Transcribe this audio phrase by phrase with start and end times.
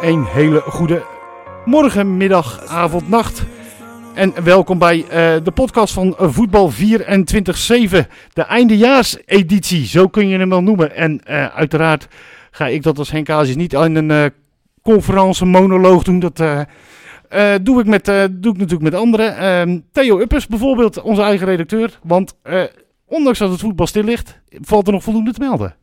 [0.00, 1.06] Een hele goede
[1.64, 3.42] morgen, middag, avond, nacht.
[4.14, 6.74] En welkom bij uh, de podcast van Voetbal 24-7.
[8.32, 10.94] De eindejaarseditie, zo kun je hem wel noemen.
[10.94, 12.08] En uh, uiteraard
[12.50, 14.24] ga ik dat als Henk Hazes niet in een uh,
[14.82, 16.18] conferentie monoloog doen.
[16.18, 16.36] Dat
[17.62, 19.36] doe, ik met, doe ik natuurlijk met anderen.
[19.36, 21.98] Ehm, Theo Uppers bijvoorbeeld, onze eigen redacteur.
[22.02, 22.36] Want
[23.06, 25.74] ondanks dat het voetbal stil ligt, valt er nog voldoende te melden.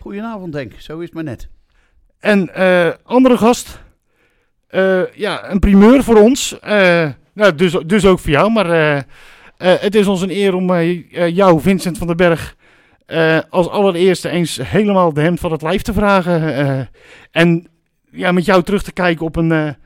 [0.00, 0.72] Goedenavond, Denk.
[0.78, 1.48] Zo is het maar net.
[2.20, 2.54] En
[3.04, 3.80] andere gast,
[5.14, 6.58] ja, een primeur voor ons.
[7.32, 8.50] Nou, dus, dus ook voor jou.
[8.52, 9.04] Maar
[9.56, 12.56] het is ons een eer om jou, Vincent van den Berg,
[13.50, 16.88] als allereerste eens helemaal de hemd van het lijf te vragen.
[17.30, 17.66] en
[18.10, 19.76] ja, met jou terug te kijken op een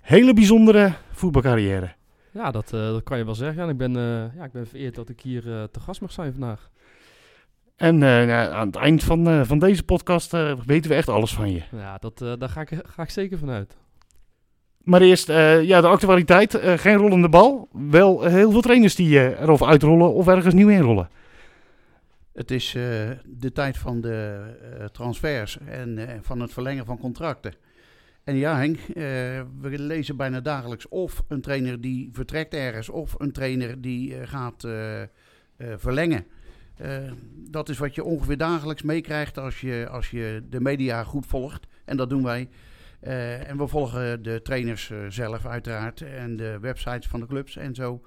[0.00, 1.96] hele bijzondere voetbalcarrière.
[2.30, 3.62] Ja, dat, dat kan je wel zeggen.
[3.62, 3.92] En ik ben,
[4.36, 6.70] ja, ik ben vereerd dat ik hier te gast mag zijn vandaag.
[7.78, 10.30] En aan het eind van, van deze podcast
[10.66, 11.62] weten we echt alles van je.
[11.72, 13.76] Ja, dat, daar ga ik, ga ik zeker vanuit.
[14.88, 16.54] Maar eerst uh, ja, de actualiteit.
[16.54, 17.68] Uh, geen rollende bal.
[17.72, 21.08] Wel heel veel trainers die uh, erover uitrollen of ergens nieuw inrollen.
[22.32, 22.72] Het is
[23.24, 24.40] de tijd van de
[24.92, 27.54] transfers en van het verlengen van contracten.
[28.24, 28.78] En ja, Henk,
[29.60, 34.68] we lezen bijna dagelijks of een trainer die vertrekt ergens, of een trainer die gaat
[35.76, 36.26] verlengen.
[37.50, 41.66] Dat is wat je ongeveer dagelijks meekrijgt als je, als je de media goed volgt.
[41.84, 42.48] En dat doen wij.
[43.02, 47.56] Uh, en we volgen de trainers uh, zelf uiteraard en de websites van de clubs
[47.56, 48.02] en zo.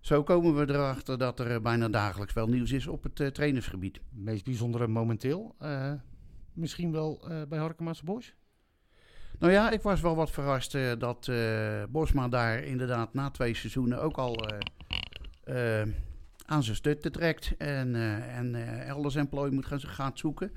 [0.00, 3.96] Zo komen we erachter dat er bijna dagelijks wel nieuws is op het uh, trainersgebied.
[3.96, 5.56] Het meest bijzondere momenteel
[6.52, 8.34] misschien wel bij Harkema's Boys?
[9.38, 11.30] Nou ja, ik was wel wat verrast dat
[11.88, 14.48] Bosma daar inderdaad na twee seizoenen ook al
[16.44, 17.94] aan zijn stutten trekt en,
[18.28, 18.54] en
[18.86, 20.52] elders employ moet gaan, gaat zoeken.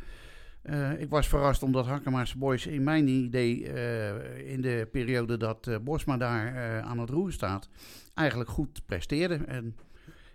[0.63, 5.67] Uh, ik was verrast omdat Hakkema's Boys in mijn idee uh, in de periode dat
[5.67, 7.69] uh, Bosma daar aan het roer staat,
[8.13, 9.35] eigenlijk goed presteerde.
[9.35, 9.75] En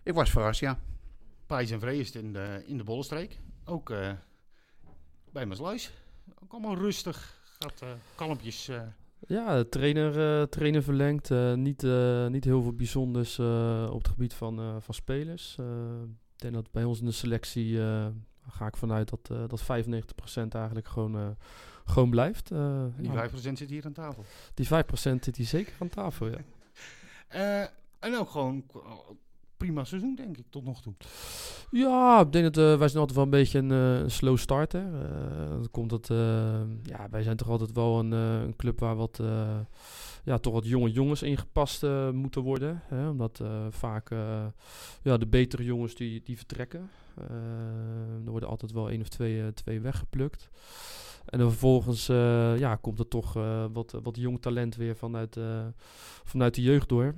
[0.02, 0.78] ik was verrast, ja.
[1.46, 3.38] Pijs en Vreest in de, in de Bollenstreek.
[3.64, 3.92] Ook
[5.32, 5.92] bij Maasluis.
[6.42, 7.40] Ook allemaal rustig.
[7.58, 7.84] Gaat
[8.14, 8.70] kalmpjes.
[9.26, 11.30] Ja, trainer, trainer verlengt.
[11.54, 11.82] niet,
[12.28, 13.38] niet heel veel bijzonders
[13.88, 15.56] op het gebied van, van spelers.
[16.34, 17.78] ik denk dat bij ons in de selectie
[18.48, 21.28] ga ik vanuit dat, uh, dat 95% eigenlijk gewoon, uh,
[21.84, 22.50] gewoon blijft.
[22.50, 23.30] Uh, die ja.
[23.30, 24.24] 5% zit hier aan tafel.
[24.54, 24.68] Die 5%
[25.20, 26.38] zit hier zeker aan tafel, ja.
[27.98, 28.64] en ook gewoon
[29.64, 30.94] prima seizoen, denk ik, tot nog toe.
[31.70, 34.84] Ja, ik denk dat wij zijn altijd wel een beetje een, een slow starter.
[35.48, 36.06] dat komt dat,
[36.82, 39.20] ja, wij zijn toch altijd wel een, een club waar wat
[40.24, 42.82] ja, toch wat jonge jongens ingepast uh, moeten worden.
[42.84, 44.46] Hè, omdat uh, vaak uh,
[45.02, 46.90] ja, de betere jongens die, die vertrekken.
[48.24, 50.50] er worden altijd wel één of twee, twee weggeplukt.
[51.24, 52.06] En dan vervolgens
[52.58, 53.32] ja, komt er toch
[53.72, 55.38] wat, wat jong talent weer vanuit,
[56.24, 57.14] vanuit de jeugd door.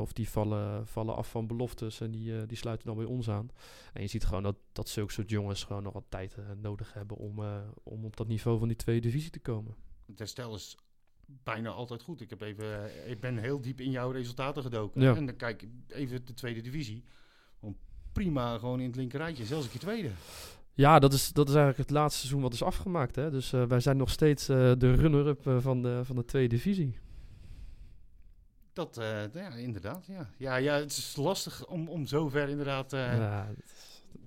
[0.00, 3.50] of die vallen, vallen af van beloftes en die, die sluiten dan bij ons aan.
[3.92, 7.16] En je ziet gewoon dat, dat zulke soort jongens gewoon nog wat tijd nodig hebben
[7.16, 7.40] om,
[7.82, 9.74] om op dat niveau van die tweede divisie te komen.
[10.16, 10.76] Herstel is
[11.26, 12.20] bijna altijd goed.
[12.20, 15.16] Ik, heb even, eh, ik ben heel diep in jouw resultaten gedoken.
[15.16, 17.04] En dan kijk ik even de tweede divisie.
[18.12, 19.44] Prima, gewoon in het linkerrijtje.
[19.44, 20.10] Zelfs een keer tweede.
[20.74, 23.16] Ja, dat is, dat is eigenlijk het laatste seizoen wat is afgemaakt.
[23.16, 23.30] Hè?
[23.30, 26.54] Dus uh, wij zijn nog steeds uh, de runner-up uh, van, de, van de tweede
[26.54, 26.98] divisie.
[28.72, 28.98] Dat,
[29.32, 30.06] ja, inderdaad.
[30.06, 30.30] Ja.
[30.36, 32.90] Ja, ja, het is lastig om, om zover inderdaad...
[32.90, 33.64] ja, het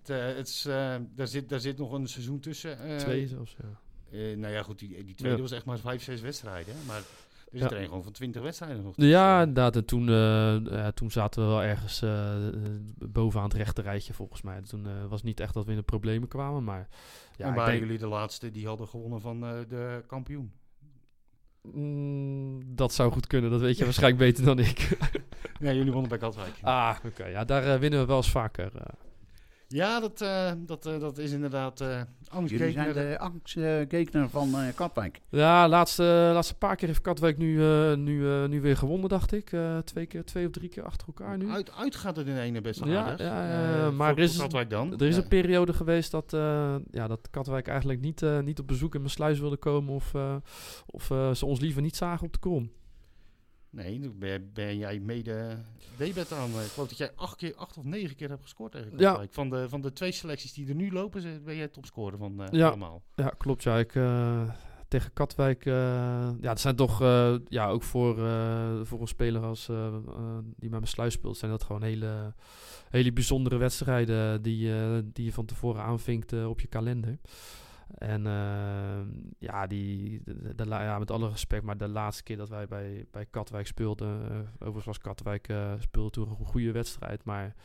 [0.09, 0.61] is, het, het is,
[1.15, 2.97] daar, zit, daar zit nog een seizoen tussen.
[2.97, 3.79] Twee zelfs, ja.
[4.11, 5.41] Uh, nou ja, goed, die, die tweede ja.
[5.41, 6.75] was echt maar vijf, zes wedstrijden.
[6.87, 7.69] Maar er is ja.
[7.69, 8.93] er een gewoon van twintig wedstrijden nog.
[8.97, 9.75] Ja, inderdaad.
[9.75, 12.35] En toen, uh, ja, toen zaten we wel ergens uh,
[12.97, 14.61] bovenaan het rechte rijtje, volgens mij.
[14.61, 16.63] Toen was niet echt dat we in de problemen kwamen.
[16.63, 16.87] Maar,
[17.35, 17.83] ja, en waren denk...
[17.83, 20.51] jullie de laatste die hadden gewonnen van de kampioen?
[21.61, 23.51] Mm, dat zou goed kunnen.
[23.51, 24.97] Dat weet je waarschijnlijk beter dan ik.
[25.59, 26.53] ja, jullie wonnen bij Katwijk.
[26.61, 27.07] Ah, oké.
[27.07, 27.31] Okay.
[27.31, 28.71] Ja, daar winnen we wel eens vaker.
[29.71, 34.55] Ja, dat, uh, dat, uh, dat is inderdaad uh, Angst Jullie zijn de angstgekner van
[34.75, 35.21] Katwijk.
[35.29, 36.03] Ja, laatste,
[36.33, 37.57] laatste paar keer heeft Katwijk nu,
[37.95, 39.51] nu, nu weer gewonnen, dacht ik.
[39.83, 41.49] twee, keer, twee of drie keer achter elkaar nu.
[41.49, 43.27] Uit, uit gaat het in ene best ja, aardig.
[43.27, 44.93] Ja, maar er is, Katwijk dan.
[44.93, 46.31] er is een periode geweest dat,
[46.91, 49.93] ja, dat Katwijk eigenlijk niet, niet op bezoek in mijn sluis wilde komen.
[49.93, 50.13] Of,
[50.85, 51.03] of
[51.37, 52.71] ze ons liever niet zagen op de krom.
[53.71, 55.57] Nee, ben, ben jij mede
[55.97, 56.49] debet aan.
[56.49, 59.25] Ik geloof dat jij acht, keer, acht of negen keer hebt gescoord tegen ja.
[59.29, 62.47] Van de, van de twee selecties die er nu lopen, ben jij topscorer van uh,
[62.51, 62.67] ja.
[62.67, 63.03] allemaal.
[63.15, 63.63] Ja, klopt.
[63.63, 64.49] Ja, ik, uh,
[64.87, 66.99] tegen Katwijk, uh, ja, dat zijn toch,
[67.47, 68.15] ja, ook voor,
[68.85, 69.65] voor een speler als,
[70.55, 72.33] die bij mijn sluis speelt, zijn dat gewoon hele,
[72.89, 74.71] hele bijzondere wedstrijden die,
[75.13, 77.17] die je van tevoren aanvinkt op je kalender.
[77.97, 78.99] En uh,
[79.39, 83.05] ja, die, de, de, ja, met alle respect, maar de laatste keer dat wij bij,
[83.11, 87.55] bij Katwijk speelden, uh, overigens was Katwijk uh, speelde toen een goede wedstrijd, maar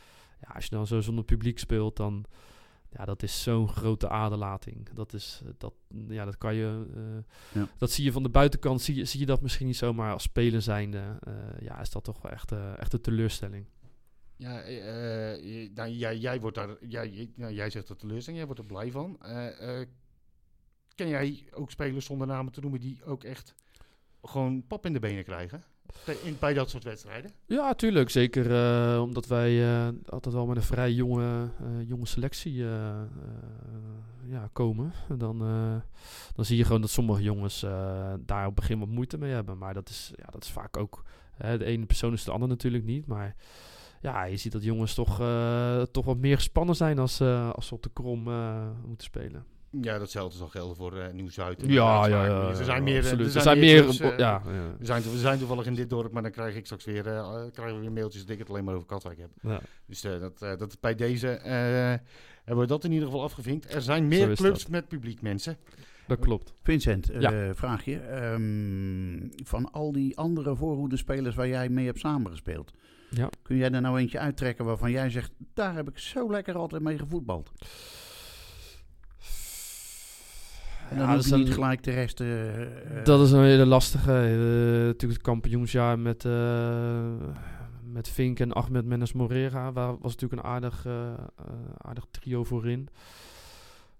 [0.41, 2.25] ja, als je dan zo zonder publiek speelt, dan
[2.89, 4.89] ja, dat is zo'n grote aderlating.
[4.93, 5.73] Dat is dat,
[6.07, 6.85] ja, dat kan je,
[7.53, 7.67] ja.
[7.77, 10.23] dat zie je van de buitenkant, zie je, zie je dat misschien niet zomaar als
[10.23, 11.19] speler zijnde,
[11.59, 13.65] ja, is dat toch wel echt, echt een teleurstelling.
[14.37, 18.61] Ja, uh, nou, jij, jij, wordt daar, jij, nou, jij zegt dat teleurstelling, jij wordt
[18.61, 19.17] er blij van.
[20.95, 23.55] Ken jij ook spelers zonder namen te noemen die ook echt
[24.23, 25.63] gewoon pap in de benen krijgen?
[26.23, 27.31] In, bij dat soort wedstrijden?
[27.45, 28.09] Ja, tuurlijk.
[28.09, 32.53] Zeker uh, omdat wij uh, altijd wel met een vrij jonge, uh, jonge selectie
[34.25, 34.91] ja, komen.
[35.17, 35.39] Dan,
[36.35, 37.59] dan zie je gewoon dat sommige jongens
[38.19, 39.57] daar op het begin wat moeite mee hebben.
[39.57, 41.03] Maar dat is, ja, dat is vaak ook...
[41.35, 43.05] Hè, de ene persoon is de ander natuurlijk niet.
[43.05, 43.35] Maar
[44.01, 45.17] ja, je ziet dat jongens toch,
[45.91, 48.23] toch wat meer gespannen zijn als, als ze op de krom
[48.85, 49.45] moeten spelen.
[49.81, 51.61] Ja, datzelfde zal gelden voor uh, Nieuw-Zuid.
[51.65, 53.01] Ja, ja, ja, Er zijn meer.
[53.01, 53.35] Absoluut.
[53.35, 54.01] Er zijn, meer.
[54.01, 54.41] Uh, ja.
[54.77, 57.41] We, zijn, we zijn toevallig in dit dorp, maar dan krijg ik straks weer, uh,
[57.53, 59.29] krijgen we weer mailtjes dat ik het alleen maar over Katwijk heb.
[59.41, 59.59] Ja.
[59.85, 61.27] Dus dat, dat bij deze
[62.43, 63.73] hebben we dat in ieder geval afgevinkt.
[63.73, 64.71] Er zijn meer clubs dat.
[64.71, 65.57] met publiek, mensen.
[66.07, 66.53] Dat klopt.
[66.61, 67.53] Vincent, ja.
[67.55, 68.31] vraag je.
[68.33, 72.73] Um, van al die andere voorhoedespelers waar jij mee hebt samengespeeld.
[73.09, 73.29] Ja.
[73.41, 76.81] Kun jij er nou eentje uittrekken waarvan jij zegt, daar heb ik zo lekker altijd
[76.81, 77.51] mee gevoetbald?
[80.89, 82.19] En dan ja, hoef je niet een, gelijk de rest...
[82.19, 82.27] Uh,
[83.03, 84.11] dat is een hele lastige.
[84.11, 86.27] Uh, natuurlijk het kampioensjaar met,
[87.91, 89.71] met Fink en Ahmed Menes Morera.
[89.71, 90.87] Waar was natuurlijk een aardig,
[91.77, 92.89] aardig trio voorin.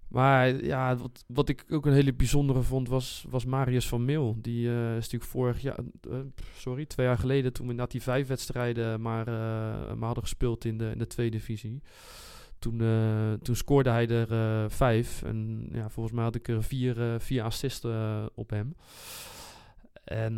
[0.08, 4.36] Maar ja, wat, wat ik ook een hele bijzondere vond was, was Marius van Meel.
[4.40, 5.78] Die is natuurlijk vorig jaar,
[6.56, 9.26] sorry, twee jaar geleden toen we na die vijf wedstrijden maar,
[9.96, 11.82] maar hadden gespeeld in de, in de tweede divisie.
[12.58, 15.22] Toen, uh, toen scoorde hij er uh, vijf.
[15.22, 18.76] En ja, volgens mij had ik er vier, uh, vier assisten op hem.
[20.04, 20.34] En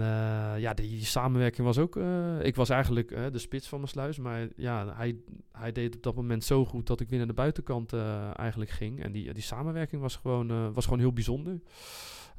[0.59, 1.97] ja, die, samenwerking was ook...
[2.43, 4.19] ik was eigenlijk de spits van mijn sluis.
[4.19, 5.17] Maar ja, hij,
[5.53, 7.93] hij deed op dat moment zo goed dat ik weer naar de buitenkant
[8.35, 9.03] eigenlijk ging.
[9.03, 11.61] En die, die samenwerking was gewoon, was gewoon heel bijzonder.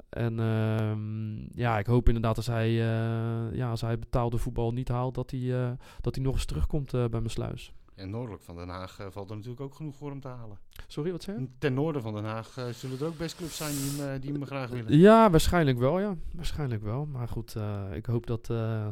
[0.09, 2.71] En ehm, ja, ik hoop inderdaad als hij,
[3.53, 5.15] ja, als hij betaalde voetbal niet haalt...
[5.15, 7.73] dat hij, dat hij nog eens terugkomt bij mijn sluis.
[8.00, 10.60] En noordelijk van Den Haag uh, valt er natuurlijk ook genoeg voor hem te halen.
[10.88, 11.48] Sorry, wat zei je?
[11.57, 14.22] Ten noorden van Den Haag uh, zullen er ook best clubs zijn die hem, uh,
[14.22, 14.98] die hem graag willen.
[14.98, 16.16] Ja, waarschijnlijk wel, ja.
[16.34, 17.06] Waarschijnlijk wel.
[17.06, 17.56] Maar goed,
[17.94, 18.46] ik hoop dat,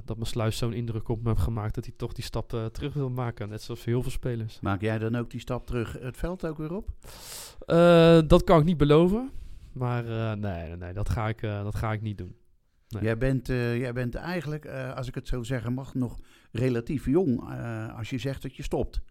[0.06, 2.94] dat mijn sluis zo'n indruk op me heeft gemaakt dat hij toch die stap terug
[2.94, 3.50] wil maken.
[3.50, 4.60] Net zoals heel veel spelers.
[4.60, 6.90] Maak jij dan ook die stap terug het veld ook weer op?
[8.30, 9.32] dat kan ik niet beloven.
[9.72, 10.04] Maar
[10.38, 12.36] nee, nee, nee, dat ga ik, dat ga ik niet doen.
[12.90, 13.04] Nee.
[13.04, 16.20] Jij, bent, uh, jij bent eigenlijk, uh, als ik het zo zeggen mag, nog
[16.52, 19.02] relatief jong uh, als je zegt dat je stopt.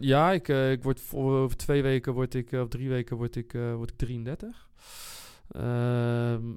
[0.00, 3.52] ja, ik, ik word voor, over twee weken, word ik, of drie weken, word ik,
[3.52, 4.68] word ik 33.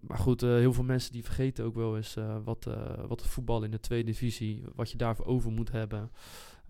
[0.01, 2.67] maar goed, heel veel mensen die vergeten ook wel eens wat,
[3.07, 6.11] wat het voetbal in de tweede divisie, wat je daarvoor over moet hebben.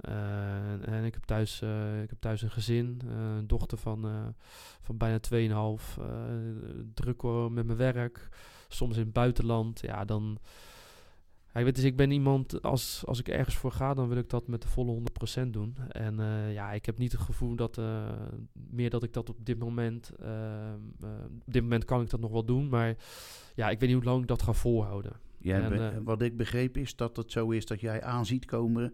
[0.02, 4.34] Uh, en ik heb thuis, uh, ik heb thuis een gezin, uh, een dochter van,
[4.82, 5.20] van bijna
[5.80, 6.00] 2,5.
[6.94, 8.30] druk met mijn werk,
[8.68, 9.80] soms in het buitenland.
[9.80, 10.38] Ja, dan.
[11.54, 14.30] Ja, weet dus, ik ben iemand, als, als ik ergens voor ga, dan wil ik
[14.30, 15.02] dat met de volle
[15.44, 15.76] 100% doen.
[15.90, 16.16] En
[16.52, 17.82] ja, ik heb niet het gevoel dat,
[18.54, 20.12] meer dat ik dat op dit moment,
[21.46, 22.96] op dit moment kan ik dat nog wel doen, maar
[23.56, 25.14] ja, ik weet niet hoe lang ik dat ga volhouden.
[25.42, 28.94] En, wat ik begreep is dat het zo is dat jij aanziet komen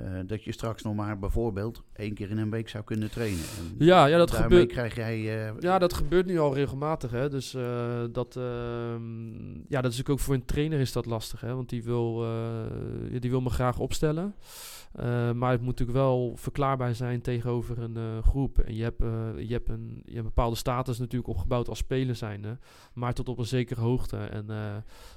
[0.00, 3.44] uh, dat je straks nog maar bijvoorbeeld één keer in een week zou kunnen trainen.
[3.58, 4.68] En ja, ja, dat gebeurt.
[4.68, 5.46] krijg jij.
[5.48, 7.10] Uh, ja, dat gebeurt nu al regelmatig.
[7.10, 7.28] Hè?
[7.28, 11.54] Dus uh, dat, ehm, ja, dat is ook voor een trainer is dat lastig, hè?
[11.54, 12.24] Want die wil,
[13.20, 14.34] die wil me graag opstellen.
[15.00, 18.58] Uh, maar het moet natuurlijk wel verklaarbaar zijn tegenover een uh, groep.
[18.58, 21.78] En je hebt, uh, je, hebt een, je hebt een bepaalde status natuurlijk opgebouwd als
[21.78, 22.58] speler zijnde.
[22.92, 24.16] Maar tot op een zekere hoogte.
[24.16, 24.46] En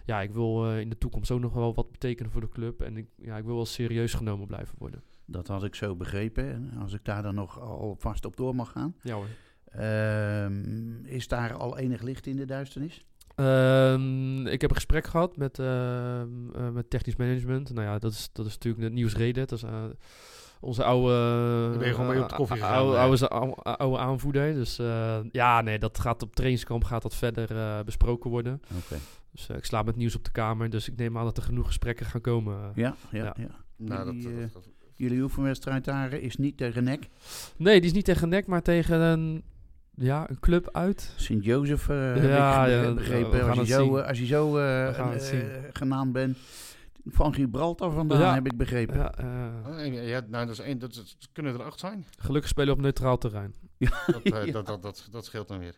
[0.05, 2.81] ja, ik wil in de toekomst ook nog wel wat betekenen voor de club.
[2.81, 5.03] En ik, ja, ik wil wel serieus genomen blijven worden.
[5.25, 6.51] Dat had ik zo begrepen.
[6.51, 8.95] En als ik daar dan nog al vast op door mag gaan.
[9.01, 9.27] Ja hoor.
[9.65, 13.05] Ehm, is daar al enig licht in de duisternis?
[13.39, 17.73] Um, ik heb een gesprek gehad met, uh, uh, met technisch management.
[17.73, 19.47] Nou ja, dat is, dat is natuurlijk het nieuwsreden.
[19.47, 19.83] Dat is uh,
[20.59, 24.53] onze oude, op de koffie oude, oude, oude, oude, aanvoerder.
[24.53, 24.75] Dus
[25.31, 28.61] ja, nee, dat gaat op trainingskamp gaat dat verder besproken worden.
[28.85, 28.99] Okay.
[29.31, 30.69] Dus ik sla met nieuws op de kamer.
[30.69, 32.71] Dus ik neem aan dat er genoeg gesprekken gaan komen.
[32.75, 33.33] Ja, ja, ja.
[33.37, 33.49] ja.
[33.75, 37.09] Nou, jullie, dat, dat, dat, jullie oefenwedstrijd daar is niet tegen nek?
[37.57, 39.43] Nee, die is niet tegen nek, maar tegen een
[39.99, 41.13] ja, een club uit.
[41.15, 43.49] Sint-Jozef uh, ja, heb ik ja, begrepen.
[43.49, 46.37] als, je zo, als je zo uh, uh, genaamd bent.
[47.05, 48.33] Van Gibraltar vandaan, ja.
[48.33, 48.97] heb ik begrepen.
[48.97, 49.13] Ja,
[49.67, 52.05] oh, ja, nou, dat, is één, dat, kunnen er acht zijn.
[52.17, 53.55] Gelukkig spelen op neutraal terrein.
[53.77, 54.51] Ja, Dat, eh, ja.
[54.51, 55.75] dat, dat, dat, dat scheelt dan weer.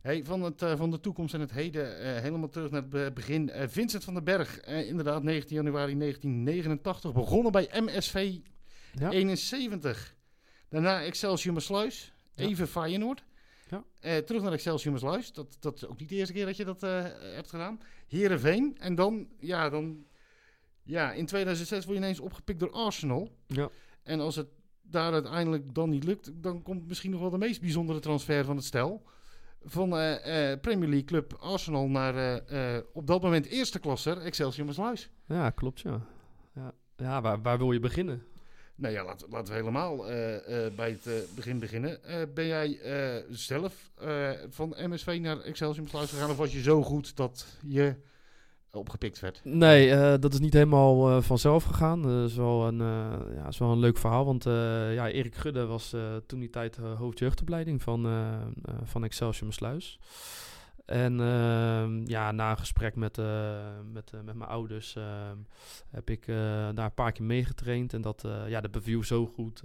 [0.00, 2.90] Hey, van, het, eh, van de toekomst en het heden, eh, helemaal terug naar het
[2.90, 3.50] be- begin.
[3.50, 8.36] Eh, Vincent van den Berg, eh, inderdaad 19 januari 1989, begonnen bij MSV
[8.92, 9.10] Ja.
[9.10, 10.14] 71.
[10.68, 12.12] Daarna Excelsior Sluis, Ja.
[12.34, 13.24] Even Feyenoord.
[13.70, 13.84] Ja.
[14.00, 16.64] Eh, terug naar Excelsior Sluis, dat, dat is ook niet de eerste keer dat je
[16.64, 17.80] dat eh, hebt gedaan.
[18.08, 20.04] Heerenveen en dan, ja, dan,
[20.82, 23.36] ja, in 2006 word je ineens opgepikt door Arsenal.
[23.46, 23.70] Ja.
[24.02, 24.48] En als het
[24.82, 28.56] daar uiteindelijk dan niet lukt, dan komt misschien nog wel de meest bijzondere transfer van
[28.56, 29.02] het stel.
[29.62, 32.42] Van eh, Premier League club Arsenal naar
[32.92, 35.10] op dat moment eerste klasser Excelsior Maasluis.
[35.26, 36.00] Ja, klopt, ja.
[36.54, 38.22] Ja, ja waar, waar wil je beginnen?
[38.76, 41.98] Nou ja, laten, laten we helemaal eh, eh, bij het eh, begin beginnen.
[42.34, 42.78] Ben jij
[43.30, 43.90] zelf
[44.50, 47.94] van MSV naar Excelsior Maasluis gegaan of was je zo goed dat je
[48.72, 49.40] opgepikt werd?
[49.44, 52.02] Nee, dat is niet helemaal vanzelf gegaan.
[52.02, 52.78] Dat is wel een,
[53.34, 54.24] ja, is wel een leuk verhaal.
[54.24, 54.44] Want
[54.94, 55.94] ja, Erik Gudde was
[56.26, 58.06] toen die tijd hoofdjeugdopleiding van,
[58.84, 59.98] van Excelsior Sluis.
[60.84, 63.58] En uh, ja, na een gesprek met, uh,
[63.92, 65.36] met, uh, met mijn ouders ehm,
[65.90, 66.36] heb ik eh,
[66.74, 67.92] daar een paar keer meegetraind.
[67.92, 69.62] En dat, eh, ja, dat beviel zo goed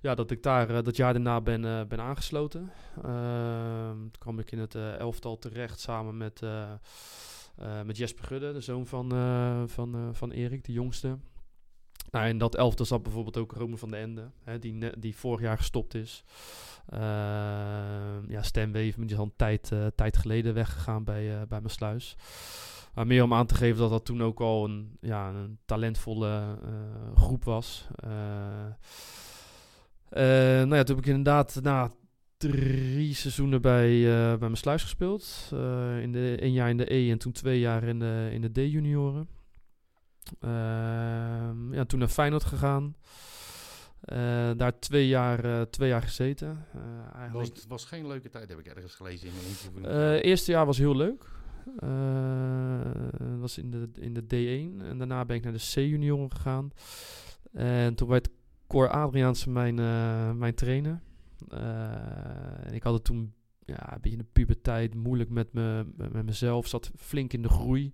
[0.00, 2.72] ja, dat ik daar dat jaar daarna ben, ben aangesloten.
[3.02, 6.42] Ehm, toen kwam ik in het elftal terecht samen met...
[7.84, 9.08] Met Jesper Gudde, de zoon van,
[9.68, 11.16] van, van Erik, de jongste.
[12.10, 15.40] Nou, in dat elftal zat bijvoorbeeld ook Rome van de Ende, hè, die, die vorig
[15.40, 16.24] jaar gestopt is.
[16.94, 16.98] Uh,
[18.28, 21.70] ja, Stan Weven, is al een tijd, uh, tijd geleden weggegaan bij, uh, bij mijn
[21.70, 22.16] sluis.
[22.94, 26.58] Maar meer om aan te geven dat dat toen ook al een, ja, een talentvolle
[27.14, 27.88] groep was.
[30.10, 31.90] nou ja, toen heb ik inderdaad na
[32.36, 35.48] drie seizoenen bij, bij mijn sluis gespeeld.
[36.00, 38.50] In de, een jaar in de E en toen twee jaar in de, in de
[38.52, 39.28] D-junioren.
[40.40, 40.50] Uh,
[41.70, 42.94] ja, toen naar Feyenoord gegaan.
[44.04, 46.66] Uh, daar twee jaar, uh, twee jaar gezeten.
[46.76, 46.82] Uh,
[47.14, 47.54] eigenlijk...
[47.54, 49.84] was, was geen leuke tijd, heb ik ergens gelezen in een interview.
[49.84, 51.24] Het eerste jaar was heel leuk.
[53.40, 54.84] was in de, in de D1.
[54.84, 56.70] En daarna ben ik naar de C-junioren gegaan.
[57.52, 58.28] En toen werd
[58.66, 59.74] Cor Adriaanse mijn,
[60.38, 61.00] mijn trainer.
[62.62, 63.34] En ik had het toen
[63.64, 67.48] ja, een beetje in de puberteit, moeilijk met, me, met mezelf, zat flink in de
[67.48, 67.92] groei.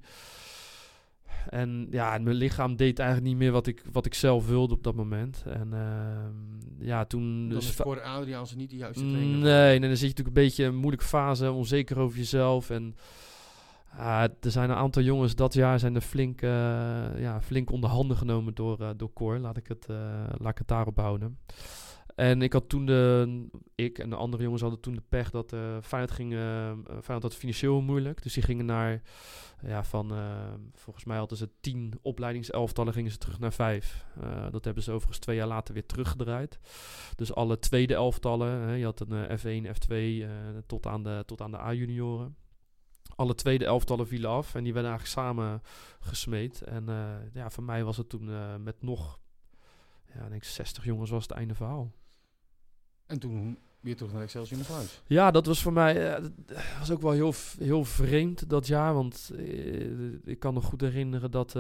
[1.49, 4.83] En ja, mijn lichaam deed eigenlijk niet meer wat ik, wat ik zelf wilde op
[4.83, 5.45] dat moment.
[5.47, 7.49] En uh, ja, toen...
[7.49, 9.39] Dus is voor Adriaanse niet de juiste trainer.
[9.39, 12.71] Nee, nee, dan zit je natuurlijk een beetje in een moeilijke fase, onzeker over jezelf.
[12.71, 12.97] En
[13.95, 16.51] uh, er zijn een aantal jongens dat jaar zijn er flink, uh,
[17.19, 19.39] ja, flink onder handen genomen door, uh, door Cor.
[19.39, 19.87] Laat ik, het,
[20.39, 21.39] laat ik het daarop houden.
[22.17, 25.53] En ik had toen de, ik en de andere jongens hadden toen de pech dat
[25.53, 28.23] uh, Feyenoord ging, uh, Feyenoord had financieel moeilijk.
[28.23, 29.03] Dus die gingen naar,
[29.63, 30.13] ja, van,
[30.75, 34.05] volgens mij hadden ze tien opleidingselftallen, gingen ze terug naar vijf.
[34.51, 36.59] dat hebben ze overigens twee jaar later weer teruggedraaid.
[37.15, 40.27] Dus alle tweede elftallen, hè, je had een F1, F2
[40.67, 42.37] tot aan de, tot aan de A-junioren.
[43.17, 45.61] Alle tweede elftallen vielen af en die werden eigenlijk samen
[46.01, 46.63] gesmeed.
[46.63, 46.85] En
[47.33, 48.31] ja, voor mij was het toen
[48.63, 49.19] met nog,
[50.15, 51.93] ja, denk ik 60 jongens was het einde verhaal.
[53.07, 55.03] En toen weer terug naar Excelsior in huis.
[55.07, 56.29] Ja, dat was voor mij uh,
[56.79, 58.95] was ook wel heel, heel vreemd dat jaar.
[58.95, 61.53] Want uh, ik kan me goed herinneren dat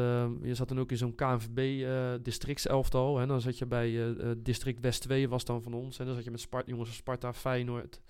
[0.43, 1.87] je zat dan ook in zo'n KNVB
[2.23, 3.21] districtselftal.
[3.21, 5.99] En dan zat je bij district West 2 was dan van ons.
[5.99, 8.01] En dan zat je met Spart jongens van Sparta, Feyenoord,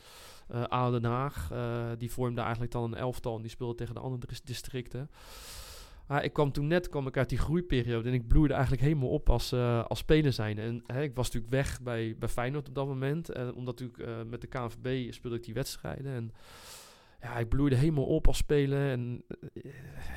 [0.55, 5.11] uh, die vormden eigenlijk dan een elftal en die speelden tegen de andere districten.
[6.07, 9.09] Maar ik kwam toen net kwam ik uit die groeiperiode en ik bloeide eigenlijk helemaal
[9.09, 10.59] op als, uh, als speler zijn.
[10.59, 13.31] En hè, ik was natuurlijk weg bij, bij Feyenoord op dat moment.
[13.31, 16.15] En omdat natuurlijk uh, met de KNVB speelde ik die wedstrijden.
[16.15, 16.33] En
[17.21, 18.91] ja, ik bloeide helemaal op als speler.
[18.91, 19.73] En uh,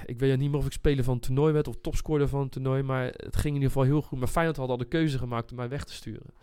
[0.05, 2.83] ik weet niet meer of ik speler van een toernooi werd of topscorer van toernooi.
[2.83, 4.19] Maar het ging in ieder geval heel goed.
[4.19, 6.33] Maar Feyenoord had al de keuze gemaakt om mij weg te sturen.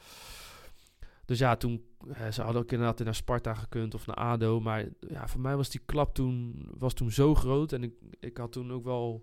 [1.26, 1.82] Dus ja, toen,
[2.30, 4.60] ze hadden ook inderdaad naar Sparta gekund of naar ADO.
[4.60, 7.72] Maar ja, voor mij was die klap toen, was toen zo groot.
[7.72, 9.20] En ik, ik had toen ook wel,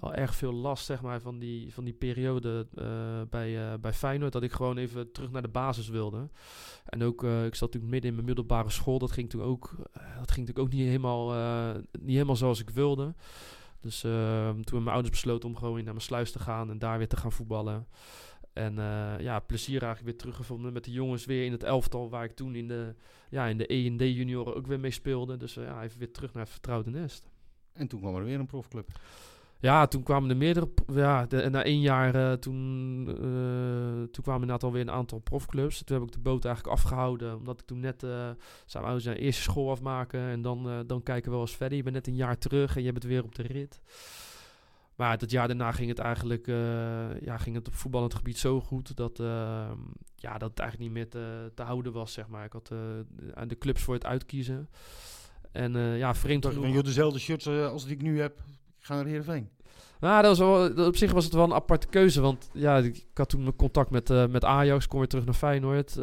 [0.00, 2.84] wel erg veel last zeg maar, van, die, van die periode uh,
[3.30, 4.32] bij, uh, bij Feyenoord.
[4.32, 6.28] Dat ik gewoon even terug naar de basis wilde.
[6.84, 8.98] En ook, uh, ik zat natuurlijk midden in mijn middelbare school.
[8.98, 9.74] Dat ging toen ook,
[10.18, 11.28] dat ging natuurlijk ook niet helemaal,
[12.00, 13.14] niet helemaal zoals ik wilde.
[13.80, 16.98] Dus toen hebben mijn ouders besloten om gewoon naar mijn sluis te gaan en daar
[16.98, 17.86] weer te gaan voetballen.
[18.54, 22.24] En uh, ja, plezier eigenlijk weer teruggevonden met de jongens weer in het elftal waar
[22.24, 22.94] ik toen in de,
[23.30, 25.36] ja, in de E en D junioren ook weer mee speelde.
[25.36, 27.30] Dus uh, ja, even weer terug naar het vertrouwde nest.
[27.72, 28.88] En toen kwam er weer een profclub.
[29.58, 33.04] Ja, toen kwamen er meerdere, ja, de, na één jaar uh, toen,
[34.10, 35.84] toen kwamen inderdaad alweer een aantal profclubs.
[35.84, 38.06] Toen heb ik de boot eigenlijk afgehouden, omdat ik toen net,
[38.66, 41.76] zou we zijn eerste school afmaken en dan, dan kijken we wel eens verder.
[41.76, 43.80] Je bent net een jaar terug en je bent weer op de rit.
[44.96, 48.60] Maar het jaar daarna ging het eigenlijk uh, ja, ging het op voetballend gebied zo
[48.60, 49.70] goed dat, uh,
[50.14, 52.12] ja, dat het eigenlijk niet meer te, te, houden was.
[52.12, 52.44] Zeg maar.
[52.44, 52.78] Ik had uh,
[53.46, 54.68] de clubs voor het uitkiezen.
[55.52, 56.74] En ja, vreemd genoeg...
[56.74, 58.38] Je dezelfde shirts als die ik nu heb,
[58.78, 59.48] ik ga naar Heerenveen.
[60.00, 62.20] Nou, dat was wel, op zich was het wel een aparte keuze.
[62.20, 65.96] Want ja, ik, had toen contact met, met Ajax, kom weer terug naar Feyenoord.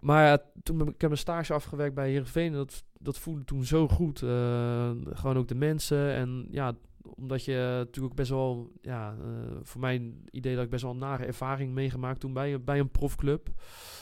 [0.00, 4.18] maar toen ik heb mijn stage afgewerkt bij Heerenveen, dat, dat voelde toen zo goed.
[4.18, 6.74] gewoon ook de mensen en ja,
[7.14, 10.92] omdat je natuurlijk ook best wel, ja, uh, voor mijn idee dat ik best wel
[10.92, 13.48] een nare ervaring meegemaakt toen bij, bij een profclub.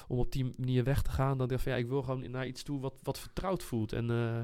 [0.09, 1.39] Om op die manier weg te gaan.
[1.39, 3.93] Dan dacht ik van ja, ik wil gewoon naar iets toe wat, wat vertrouwd voelt.
[3.93, 4.41] En uh,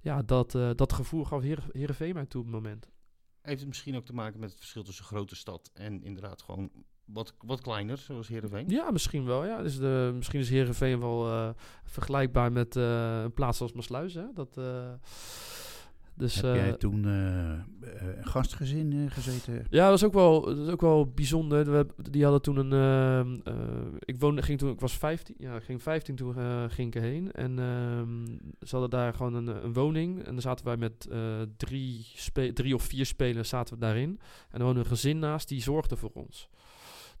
[0.00, 2.90] ja, dat, dat gevoel gaf Heer, Heerenveen mij toe op het moment.
[3.40, 6.70] Heeft het misschien ook te maken met het verschil tussen grote stad en inderdaad gewoon
[7.12, 8.68] wat, wat kleiner, zoals Heerenveen?
[8.68, 9.44] Ja, misschien wel.
[9.44, 9.62] Ja.
[9.62, 14.14] Dus de, misschien is Heerenveen wel vergelijkbaar met een plaats als Maasluis.
[14.14, 14.24] Hè?
[14.34, 14.58] Dat...
[16.20, 17.60] Dus, Heb jij eh, toen uh,
[18.20, 19.66] gastgezin uh, gezeten?
[19.70, 21.72] Ja, dat was ook wel, dat was ook wel bijzonder.
[21.72, 23.42] We, die hadden toen een...
[23.98, 26.34] ik woonde, ging toen, ik was 15, ja, ik ging 15 toen
[26.70, 27.32] ging ik erheen.
[27.32, 28.26] En ehm,
[28.60, 30.18] ze hadden daar gewoon een, een, woning.
[30.18, 31.08] En dan zaten wij met
[31.56, 32.06] drie,
[32.54, 34.20] drie of vier spelers zaten we daarin.
[34.50, 36.48] En er woonde een gezin naast, die zorgde voor ons.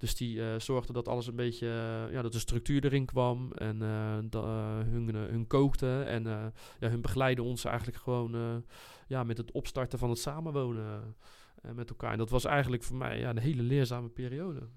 [0.00, 3.52] Dus die uh, zorgden dat alles een beetje, uh, ja, dat de structuur erin kwam
[3.52, 6.24] en uh, hun, hun kookte en
[6.78, 8.64] ja, hun begeleiden ons eigenlijk gewoon
[9.06, 11.16] ja, met het opstarten van het samenwonen
[11.74, 12.12] met elkaar.
[12.12, 14.68] En dat was eigenlijk voor mij ja, een hele leerzame periode.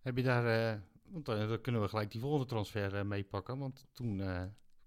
[0.00, 4.22] Heb je daar, want dan kunnen we gelijk die volgende transfer meepakken, want toen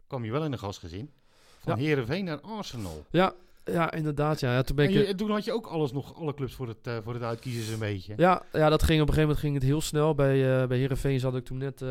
[0.08, 1.14] kwam je wel in een gastgezin.
[1.60, 1.84] Van ja.
[1.84, 3.06] Heerenveen naar Arsenal.
[3.12, 3.34] Ja,
[3.72, 4.40] ja, inderdaad.
[4.40, 4.54] Ja.
[4.54, 6.88] ja toen, ben ik, je, toen had je ook alles nog, alle clubs voor het,
[6.88, 8.14] uh, voor het uitkiezen een beetje.
[8.18, 10.16] Ja, ja, dat ging op een gegeven moment ging het heel snel.
[10.16, 11.90] Bij, uh, bij Heerenveen zat ik toen net, uh,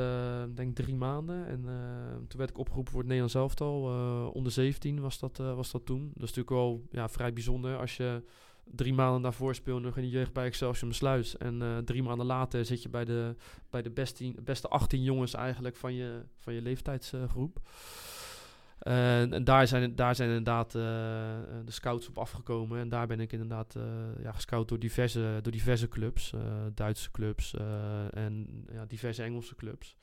[0.55, 1.47] denk toen maanden.
[1.47, 1.63] En
[2.29, 3.83] toen werd ik opgeroepen voor het Nederlands elftal.
[4.33, 6.11] onder 17 was dat, was dat toen.
[6.15, 8.23] Dat is natuurlijk wel ja, vrij bijzonder als je
[8.65, 11.37] drie maanden daarvoor speelde nog in de jeugd bij Excelsior Sluis.
[11.37, 13.35] En drie maanden later zit je bij de,
[13.71, 17.61] bij de beste, beste 18 jongens eigenlijk van je, van je leeftijdsgroep.
[17.65, 17.71] Uh,
[18.79, 20.83] en daar zijn, daar zijn inderdaad uh,
[21.65, 22.79] de scouts op afgekomen.
[22.79, 23.83] En daar ben ik inderdaad uh,
[24.23, 26.33] ja, gescout door diverse, door diverse clubs.
[26.75, 27.55] Duitse clubs
[28.11, 29.97] en ja, diverse Engelse clubs.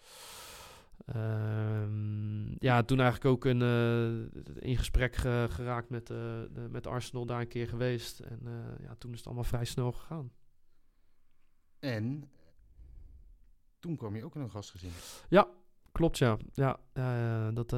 [1.05, 3.61] Ehm, ja, toen eigenlijk ook een,
[4.59, 5.15] in gesprek
[5.49, 8.19] geraakt met, de, met Arsenal daar een keer geweest.
[8.19, 8.39] En
[8.81, 10.31] ja, toen is het allemaal vrij snel gegaan.
[11.79, 12.29] En
[13.79, 14.91] toen kwam je ook in een gastgezin.
[15.29, 15.47] Ja,
[15.91, 16.37] klopt ja.
[16.53, 16.79] Ja,
[17.51, 17.73] dat...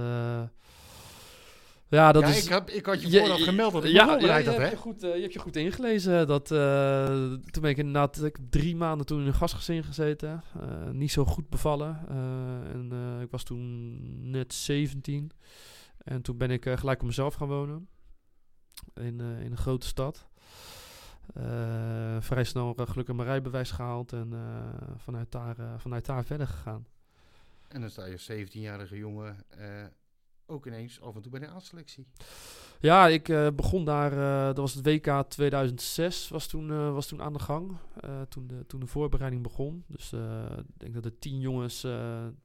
[1.89, 2.43] Ja, dat ja, is...
[2.43, 5.03] ik, heb, ik had je vooraf gemeld dat ik ja, ja, je, hebt je, goed,
[5.03, 6.27] uh, je hebt je goed ingelezen.
[6.27, 10.43] Dat, uh, toen ben ik inderdaad ik drie maanden toen in een gastgezin gezeten.
[10.61, 12.07] Uh, niet zo goed bevallen.
[12.73, 15.31] en ik was toen net 17.
[15.97, 17.87] En toen ben ik gelijk op mezelf gaan wonen.
[18.95, 20.27] In, in een grote stad.
[22.19, 24.13] vrij snel gelukkig mijn rijbewijs gehaald.
[24.13, 24.33] En
[24.97, 26.87] vanuit, daar, vanuit daar verder gegaan.
[27.67, 29.37] En dan sta je 17-jarige jongen
[30.47, 32.07] ook ineens af en toe bij de aanselectie.
[32.79, 37.07] Ja, ik uh, begon daar, uh, dat was het WK 2006, was toen, uh, was
[37.07, 37.77] toen aan de gang.
[38.29, 39.83] toen, de, toen de voorbereiding begon.
[39.87, 41.85] Dus ik denk dat de tien jongens,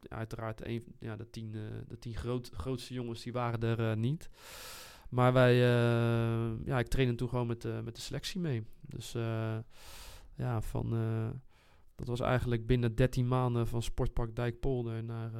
[0.09, 0.63] uiteraard
[0.99, 1.51] ja, de tien,
[1.89, 4.31] de tien groot, grootste jongens, die waren er niet.
[5.09, 5.57] Maar wij,
[6.65, 8.63] ja, ik trainde toen gewoon met, met de selectie mee.
[8.81, 9.13] Dus
[10.35, 10.91] ja, van,
[11.95, 15.31] dat was eigenlijk binnen 13 maanden van Sportpark Dijkpolder naar,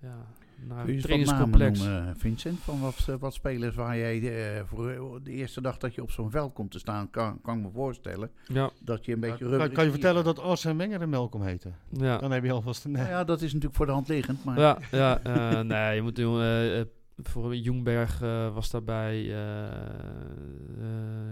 [0.00, 0.26] ja,
[0.66, 1.78] naar Kun je trainingscomplex.
[1.78, 5.94] Noemen, Vincent, van wat, eh, wat spelers waar jij uh, voor de eerste dag dat
[5.94, 8.70] je op zo'n veld komt te staan, kan, kan ik me voorstellen ja.
[8.80, 9.48] dat je een beetje...
[9.48, 11.74] Ja, kan, kan, je vertellen dat Arsene Wenger en Melkom heten?
[11.88, 12.18] Ja.
[12.18, 12.90] Dan heb je alvast een...
[12.90, 14.58] Nou ja, dat is natuurlijk voor de hand liggend, maar...
[14.58, 16.18] Ja, ja uh, nee, je moet...
[16.18, 16.80] Uh,
[17.22, 18.18] voor Jungberg
[18.54, 19.34] was daarbij,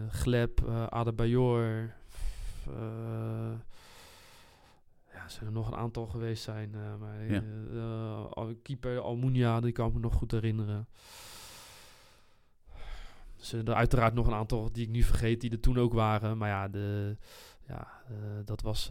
[0.08, 1.94] Gleb, Adebayor
[5.26, 6.72] er zullen nog een aantal geweest zijn.
[6.74, 7.42] Uh, maar ja.
[7.72, 10.88] uh, keeper Almunia, die kan ik me nog goed herinneren.
[13.38, 15.92] Er zijn er uiteraard nog een aantal die ik nu vergeet, die er toen ook
[15.92, 16.38] waren.
[16.38, 17.16] Maar ja, de,
[17.68, 17.88] ja
[18.44, 18.86] dat, was,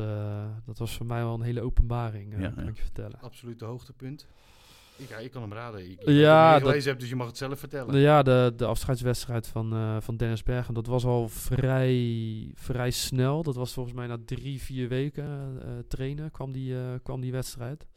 [0.66, 3.20] dat was voor mij wel een hele openbaring, ja, kan ik je vertellen.
[3.22, 4.28] Absoluut de hoogtepunt.
[4.98, 5.92] Ik, ja, ik kan hem raden.
[5.92, 8.00] Ik, ja, ik gelezen heb, dus je mag het zelf vertellen.
[8.00, 10.74] Ja, de, de afscheidswedstrijd van, uh, van Dennis Bergen.
[10.74, 13.44] Dat was al vrij, vrij snel.
[13.44, 17.32] Dat was volgens mij na drie, vier weken uh, trainen kwam die, uh, kwam die
[17.32, 17.88] wedstrijd.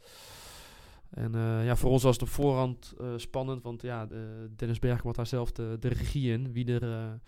[1.09, 1.31] En
[1.63, 3.63] ja, voor ons was het op voorhand spannend.
[3.63, 4.07] Want ja,
[4.55, 6.51] Dennis Bergen had daar zelf de, de regie in.
[6.53, 7.19] Wie er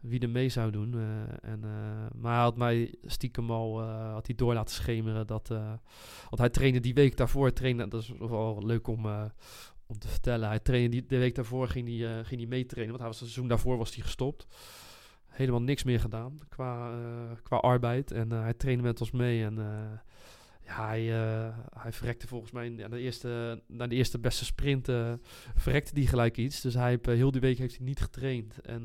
[0.00, 0.94] wie er mee zou doen.
[0.94, 5.26] Uh, en, uh, maar hij had mij stiekem al uh, had hij door laten schemeren
[5.26, 5.48] dat.
[6.28, 7.52] want hij trainde die week daarvoor.
[7.52, 9.06] Trainde, dat is wel leuk om,
[9.86, 10.48] om te vertellen.
[10.48, 12.88] Hij trainde die, de week daarvoor ging hij, ging hij meetrainen.
[12.88, 14.46] Want hij was het seizoen daarvoor was hij gestopt.
[15.26, 18.10] helemaal niks meer gedaan qua, eh, qua arbeid.
[18.10, 19.44] En eh, hij trainde met ons mee.
[19.44, 19.98] En eh,
[20.64, 24.88] ja, hij, eh, hij verrekte volgens mij na de eerste, na de eerste beste sprint
[25.54, 26.60] verrekte die gelijk iets.
[26.60, 28.60] Dus hij heeft, heel die week heeft hij niet getraind.
[28.60, 28.84] En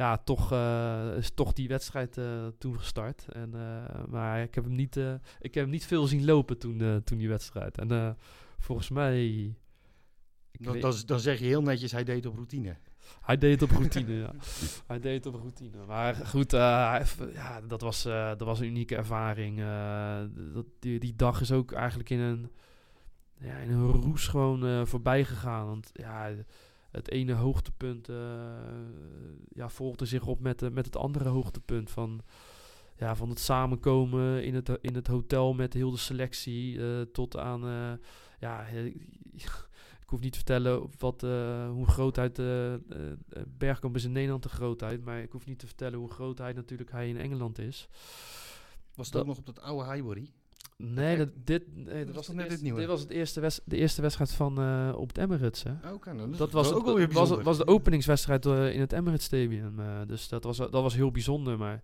[0.00, 0.52] ja, toch
[1.16, 2.20] is toch die wedstrijd
[2.58, 3.26] toen gestart.
[3.32, 3.50] En,
[4.08, 4.96] maar ik heb hem niet,
[5.40, 7.78] ik heb hem niet veel zien lopen toen, toen die wedstrijd.
[7.78, 8.16] En
[8.58, 9.54] volgens mij...
[10.52, 12.76] Dan, dan, dan zeg je heel netjes, hij deed op routine.
[13.20, 14.34] Hij deed het op routine, ja.
[14.86, 15.84] Hij deed het op routine.
[15.86, 17.04] Maar goed, ja,
[17.66, 19.58] dat, was, dat was een unieke ervaring.
[20.52, 22.50] Dat, die, die dag is ook eigenlijk in een,
[23.38, 25.66] ja, in een roes gewoon voorbij gegaan.
[25.66, 26.30] Want ja,
[26.90, 28.08] het ene hoogtepunt
[29.48, 32.20] ja, volgde zich op met, met het andere hoogtepunt van
[32.96, 37.36] ja, van het samenkomen in het, in het hotel met heel de selectie uh, tot
[37.36, 37.60] aan
[38.40, 38.66] ja,
[40.10, 42.74] ik hoef niet te vertellen wat, uh, hoe grootheid uh,
[43.48, 45.04] Bergkamp is in Nederland de grootheid.
[45.04, 47.88] Maar ik hoef niet te vertellen hoe grootheid natuurlijk hij in Engeland is.
[48.94, 50.32] Was ook nog op dat oude Highbury?
[50.82, 52.78] Nee, dat, dit, nee, dat, was, net het nieuwe.
[52.78, 55.62] Dit was het eerste west, de eerste wedstrijd van uh, op het Emirates.
[55.62, 55.70] Hè?
[55.88, 59.24] Oh, okay, nou, dat, was, ook wel was, was de openingswedstrijd uh, in het Emirates
[59.24, 59.78] Stadium.
[59.78, 61.58] Uh, dus dat was, dat was heel bijzonder.
[61.58, 61.82] Maar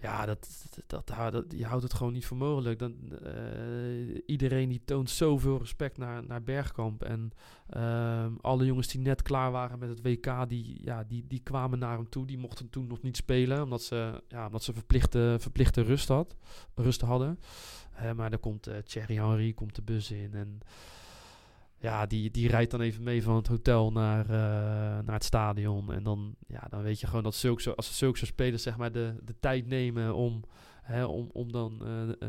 [0.00, 2.78] ja, dat, dat, dat, je houdt het gewoon niet voor mogelijk.
[2.78, 7.02] Dan, uh, iedereen die toont zoveel respect naar, naar Bergkamp.
[7.02, 7.32] En
[7.76, 11.78] uh, alle jongens die net klaar waren met het WK, die, ja, die, die kwamen
[11.78, 12.26] naar hem toe.
[12.26, 16.36] Die mochten toen nog niet spelen, omdat ze, ja, omdat ze verplichte, verplichte rust, had,
[16.74, 17.38] rust hadden.
[18.02, 20.60] Uh, maar dan komt uh, Thierry Henry komt de bus in en
[21.80, 24.32] ja, die, die rijdt dan even mee van het hotel naar, uh,
[25.04, 25.92] naar het stadion.
[25.92, 29.14] En dan, ja, dan weet je gewoon dat zulke, als zulke spelers zeg maar de,
[29.24, 30.44] de tijd nemen om,
[30.82, 32.28] hè, om, om dan uh, uh,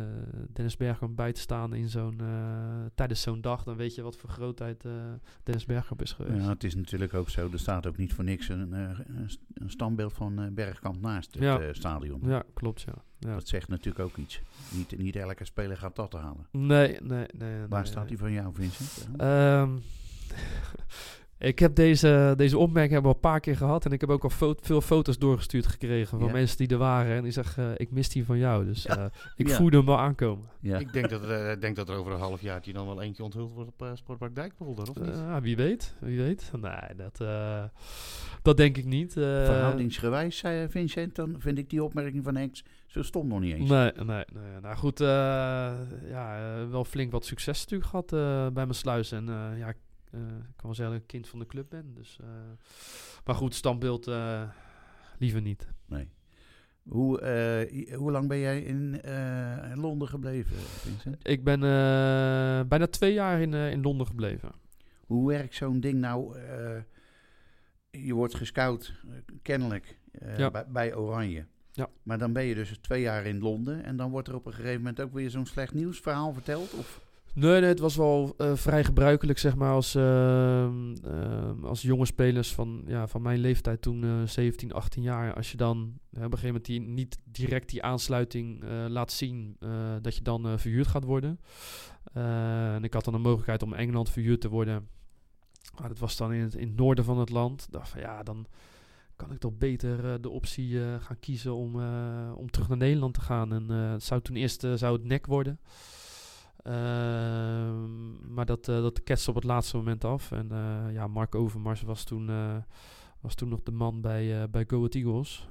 [0.53, 2.21] Dennis Bergkamp bij te staan in zo'n,
[2.95, 3.63] tijdens zo'n dag.
[3.63, 4.85] Dan weet je wat voor grootheid
[5.43, 6.43] Dennis Bergkamp is geweest.
[6.43, 7.49] Ja, het is natuurlijk ook zo.
[7.51, 8.71] Er staat ook niet voor niks een,
[9.53, 11.73] een standbeeld van Bergkamp naast het ja.
[11.73, 12.19] stadion.
[12.23, 12.93] Ja, klopt ja.
[13.19, 13.33] Ja.
[13.33, 14.41] Dat zegt natuurlijk ook iets.
[14.71, 16.47] Niet, niet elke speler gaat dat te halen.
[16.51, 17.67] Nee, nee, nee.
[17.67, 19.21] Waar nee, staat hij van jou, Vincent?
[19.21, 19.81] Um,
[21.41, 23.85] ik heb deze, deze opmerking hebben we al een paar keer gehad.
[23.85, 26.31] En ik heb ook al fo veel foto's doorgestuurd gekregen van Ja.
[26.33, 27.15] mensen die er waren.
[27.15, 28.65] En die zeggen, uh, ik mis die van jou.
[28.65, 28.97] Dus Ja.
[28.97, 29.55] uh, ik Ja.
[29.55, 30.45] voelde hem wel aankomen.
[30.59, 30.77] Ja.
[30.77, 33.51] Ik denk dat, uh, denk dat er over een half jaar dan wel eentje onthuld
[33.51, 35.15] wordt op uh, Sportpark Dijkpolder, of niet?
[35.15, 36.51] Uh, wie weet, wie weet.
[36.61, 37.63] Nee, dat, uh,
[38.41, 39.15] dat denk ik niet.
[39.15, 43.55] Uh, Verhoudingsgewijs, zei Vincent, dan vind ik die opmerking van Henks zo stom nog niet
[43.55, 43.69] eens.
[43.69, 44.61] Nee, nee, nee.
[44.61, 45.07] Nou goed, uh,
[46.09, 48.19] ja, uh, wel flink wat succes natuurlijk gehad uh,
[48.53, 49.11] bij mijn sluis.
[49.11, 49.73] En uh, ja,
[50.11, 51.93] uh, ik kan wel zeggen dat ik kind van de club ben.
[51.93, 52.27] Dus, uh,
[53.25, 54.49] maar goed, standbeeld uh,
[55.19, 55.67] liever niet.
[55.85, 56.09] Nee.
[56.83, 57.19] Hoe,
[57.95, 59.01] hoe lang ben jij in
[59.75, 61.27] Londen gebleven, Vincent?
[61.27, 61.59] Ik ben
[62.67, 64.51] bijna twee jaar in, in Londen gebleven.
[65.05, 66.37] Hoe werkt zo'n ding nou?
[67.89, 68.93] je wordt gescout,
[69.41, 69.97] kennelijk,
[70.37, 70.51] ja.
[70.51, 71.45] bij, bij, Oranje.
[71.71, 71.89] Ja.
[72.03, 74.53] Maar dan ben je dus twee jaar in Londen en dan wordt er op een
[74.53, 76.73] gegeven moment ook weer zo'n slecht nieuwsverhaal verteld?
[76.73, 77.01] Of?
[77.33, 82.05] Nee, nee, het was wel uh, vrij gebruikelijk, zeg maar, als, uh, uh, als jonge
[82.05, 85.33] spelers van, ja, van mijn leeftijd toen, 17, 18 jaar.
[85.33, 89.57] Als je dan op een gegeven moment die, niet direct die aansluiting laat zien,
[90.01, 91.39] dat je dan verhuurd gaat worden.
[92.13, 94.87] en ik had dan de mogelijkheid om Engeland verhuurd te worden.
[95.79, 97.67] Maar dat was dan in het, in het noorden van het land.
[97.69, 98.45] Dacht van ja, dan
[99.15, 101.75] kan ik toch beter de optie gaan kiezen om,
[102.33, 103.53] om terug naar Nederland te gaan.
[103.53, 105.59] En het zou toen eerst zou het nek worden.
[106.63, 106.73] Uh,
[108.27, 110.31] maar dat, uh, dat ketste op het laatste moment af.
[110.31, 112.29] En uh, ja, Mark Overmars was toen,
[113.19, 115.47] was toen nog de man bij, bij Go Ahead Eagles.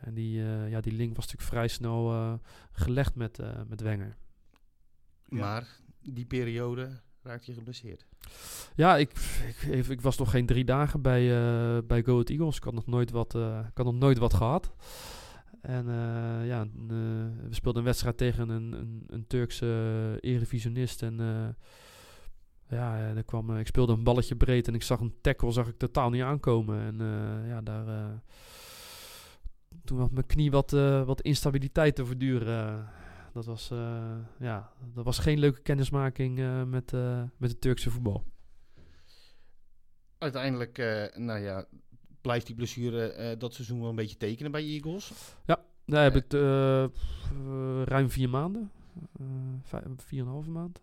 [0.00, 2.38] en die, ja, die link was natuurlijk vrij snel
[2.72, 4.16] gelegd met, met Wenger.
[5.24, 5.38] Ja.
[5.38, 5.66] Maar
[6.02, 8.06] die periode raakte je geblesseerd.
[8.74, 9.10] Ja, ik,
[9.70, 11.26] ik, ik, was nog geen drie dagen bij,
[11.86, 12.56] bij Go Ahead Eagles.
[12.56, 14.72] Ik had nog nooit wat, ik had nog nooit wat gehad.
[15.60, 16.88] En uh, ja, uh,
[17.48, 21.02] we speelden een wedstrijd tegen een, een, een Turkse erevisionist.
[21.02, 21.16] En
[22.68, 25.78] ja, er kwam, ik speelde een balletje breed en ik zag een tackle zag ik
[25.78, 26.80] totaal niet aankomen.
[26.80, 26.96] En
[27.46, 28.20] ja, daar,
[29.84, 30.70] toen had mijn knie wat,
[31.04, 32.88] wat instabiliteit te verduren.
[33.32, 33.68] dat, was,
[34.38, 36.92] ja, dat was geen leuke kennismaking met,
[37.36, 38.24] met het Turkse voetbal.
[40.18, 40.78] Uiteindelijk,
[41.16, 41.66] nou ja,
[42.20, 45.12] blijft die blessure uh, dat seizoen wel een beetje tekenen bij Eagles?
[45.46, 46.84] Ja, daar heb ik uh,
[47.84, 48.70] ruim vier maanden.
[49.62, 50.80] Vijf, vier en een halve maand.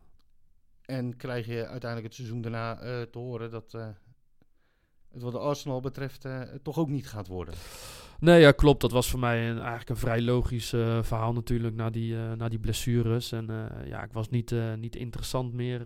[0.82, 6.28] En krijg je uiteindelijk het seizoen daarna te horen dat het wat de Arsenal betreft
[6.64, 7.54] toch ook niet gaat worden?
[8.20, 8.82] Nee, ja, klopt.
[8.82, 10.70] Dat was voor mij een, eigenlijk een vrij logisch
[11.02, 13.32] verhaal natuurlijk na die, na die blessures.
[13.32, 15.82] En ja, ik was niet, niet interessant meer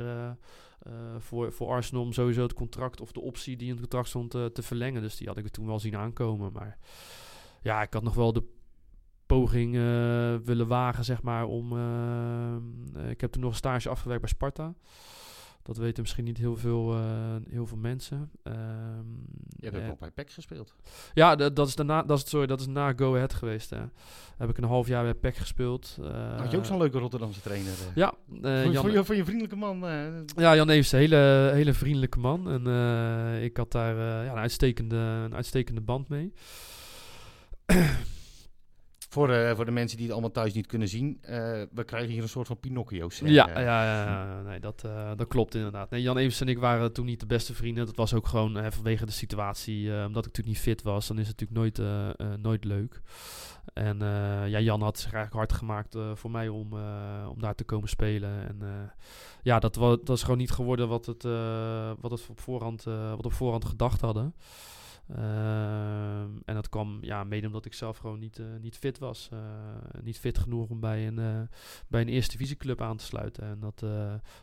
[1.17, 4.31] voor, voor Arsenal om sowieso het contract of de optie die in het contract stond
[4.31, 5.01] te verlengen.
[5.01, 6.51] Dus die had ik toen wel zien aankomen.
[6.51, 6.77] Maar
[7.61, 8.43] ja, ik had nog wel de
[9.25, 9.73] poging
[10.45, 11.71] willen wagen, zeg maar, om...
[13.09, 14.73] ik heb toen nog een stage afgewerkt bij Sparta.
[15.69, 17.01] Dat weten misschien niet heel veel, uh,
[17.49, 18.31] heel veel mensen.
[18.43, 18.55] Um,
[19.49, 20.75] je hebt ook nog bij PEC gespeeld.
[21.13, 23.69] Ja, dat is, daarna, dat, is, sorry, dat is na Go Ahead geweest.
[23.69, 23.81] Hè.
[24.37, 25.97] Heb ik een half jaar bij PEC gespeeld.
[25.99, 27.71] Uh, Had je ook zo'n leuke Rotterdamse trainer?
[27.71, 27.95] Uh.
[27.95, 28.13] Ja.
[28.43, 29.79] Uh, Jan, voor, je, voor je vriendelijke man?
[30.35, 32.49] Ja, Jan Evers, een hele, hele vriendelijke man.
[32.49, 36.33] En ik had daar ja, een, uitstekende, een uitstekende band mee.
[39.11, 41.29] Voor, uh, voor de mensen die het allemaal thuis niet kunnen zien, uh,
[41.71, 43.19] we krijgen hier een soort van Pinocchio's.
[43.19, 45.89] Ja, ja, ja, ja, nee, dat, uh, dat klopt inderdaad.
[45.89, 47.85] Nee, Jan Evers en ik waren toen niet de beste vrienden.
[47.85, 49.85] Dat was ook gewoon vanwege de situatie.
[49.87, 53.01] omdat ik natuurlijk niet fit was, dan is het natuurlijk nooit, nooit leuk.
[53.73, 53.97] En
[54.47, 56.73] ja, Jan had zich eigenlijk hard gemaakt voor mij om,
[57.27, 58.47] om daar te komen spelen.
[58.47, 58.91] En
[59.41, 61.23] ja, dat, was, dat is gewoon niet geworden wat, het,
[61.99, 64.33] wat, het op voorhand, wat op voorhand gedacht hadden.
[65.15, 69.29] Ehm, en dat kwam ja, mede omdat ik zelf gewoon niet, uh, niet fit was.
[69.33, 69.39] Uh,
[70.01, 71.41] niet fit genoeg om bij een, uh,
[71.87, 73.43] bij een eerste divisieclub aan te sluiten.
[73.43, 73.81] En dat,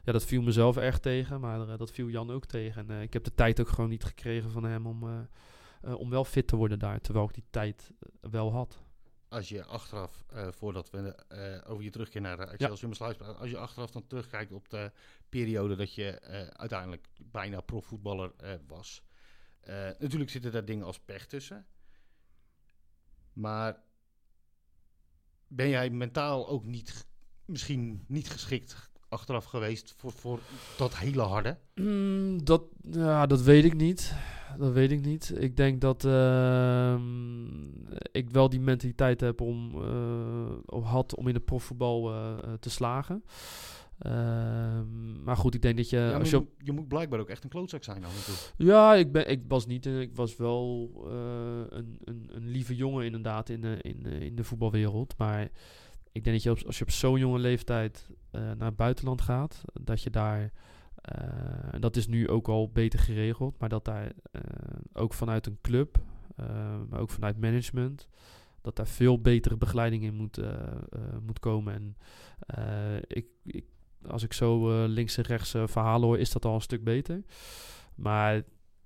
[0.02, 2.90] ja, dat viel mezelf erg tegen, maar dat viel Jan ook tegen.
[2.90, 5.28] En ik heb de tijd ook gewoon niet gekregen van hem om,
[5.82, 8.84] om wel fit te worden daar, terwijl ik die tijd wel had.
[9.28, 11.14] Als je achteraf, voordat we
[11.66, 13.26] over je terugkeer naar Excelsior ja.
[13.26, 14.92] als je achteraf dan terugkijkt op de
[15.28, 16.20] periode dat je
[16.52, 18.32] uiteindelijk bijna profvoetballer
[18.66, 19.05] was
[19.68, 21.66] uh, natuurlijk zitten daar dingen als pech tussen.
[23.32, 23.82] Maar
[25.48, 27.06] ben jij mentaal ook niet,
[27.44, 30.40] misschien niet geschikt achteraf geweest voor, voor
[30.76, 31.58] dat hele harde?
[31.74, 34.14] Mm, dat, ja, dat weet ik niet.
[34.58, 35.32] Dat weet ik niet.
[35.38, 36.98] Ik denk dat uh,
[38.12, 39.82] ik wel die mentaliteit heb om,
[40.72, 43.24] uh, had om in het profvoetbal uh, te slagen.
[43.98, 45.96] Ehm, maar goed, ik denk dat je...
[45.96, 48.52] Ja, als je, je, moet blijkbaar ook echt een klootzak zijn dan natuurlijk.
[48.56, 49.86] Ja, ik, ben, ik was niet...
[49.86, 54.44] Ik was wel uh, een, een, een, lieve jongen inderdaad in de, in, in de
[54.44, 55.14] voetbalwereld.
[55.18, 55.42] Maar
[56.12, 59.20] ik denk dat je op, als je op zo'n jonge leeftijd uh, naar het buitenland
[59.20, 59.64] gaat...
[59.82, 60.52] Dat je daar...
[61.18, 63.58] Uh, dat is nu ook al beter geregeld.
[63.58, 64.12] Maar dat daar
[64.92, 65.98] ook vanuit een club...
[66.88, 68.08] maar ook vanuit management
[68.66, 71.74] dat daar veel betere begeleiding in moet, uh, uh, moet komen.
[71.74, 71.96] En
[72.58, 73.64] uh, ik, ik,
[74.10, 76.84] als ik zo uh, links en rechts uh, verhalen hoor, is dat al een stuk
[76.84, 77.22] beter.
[77.94, 78.42] Maar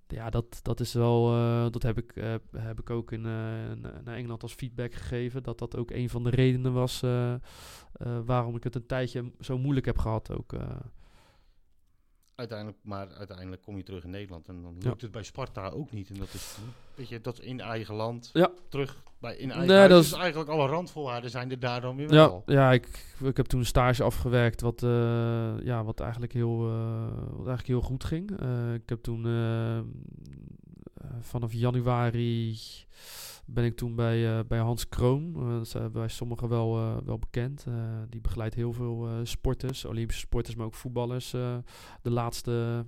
[0.07, 2.15] ja, dat, dat is wel, uh, dat heb ik,
[2.57, 5.43] heb ik ook in, naar Engeland als feedback gegeven.
[5.43, 7.01] Dat dat ook een van de redenen was
[8.25, 10.33] waarom ik het een tijdje zo moeilijk heb gehad.
[10.33, 10.53] Ook,
[12.41, 15.93] uiteindelijk, maar uiteindelijk kom je terug in Nederland en dan lukt het bij Sparta ook
[15.93, 16.11] niet.
[16.11, 16.57] En dat is,
[16.95, 18.51] weet je, dat in eigen land ja.
[18.69, 22.09] terug bij in eigen nee, dat is eigenlijk alle randvoorwaarden zijn er daar dan weer
[22.09, 22.43] wel.
[22.47, 26.69] Ja, ja ik, ik heb toen een stage afgewerkt wat, uh, ja, wat, eigenlijk heel,
[26.69, 28.43] uh, wat eigenlijk heel goed ging.
[28.43, 29.25] Uh, ik heb toen
[31.21, 32.59] vanaf januari
[33.53, 35.35] ben ik toen bij, uh, bij Hans Kroon.
[35.37, 37.67] Uh, dat is uh, bij sommigen wel, wel bekend.
[38.09, 41.31] die begeleidt heel veel sporters, Olympische sporters, maar ook voetballers.
[41.31, 42.87] de laatste,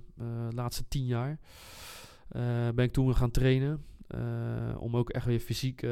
[0.49, 1.39] laatste tien jaar
[2.73, 3.85] ben ik toen gaan trainen.
[4.77, 5.87] om ook echt weer fysiek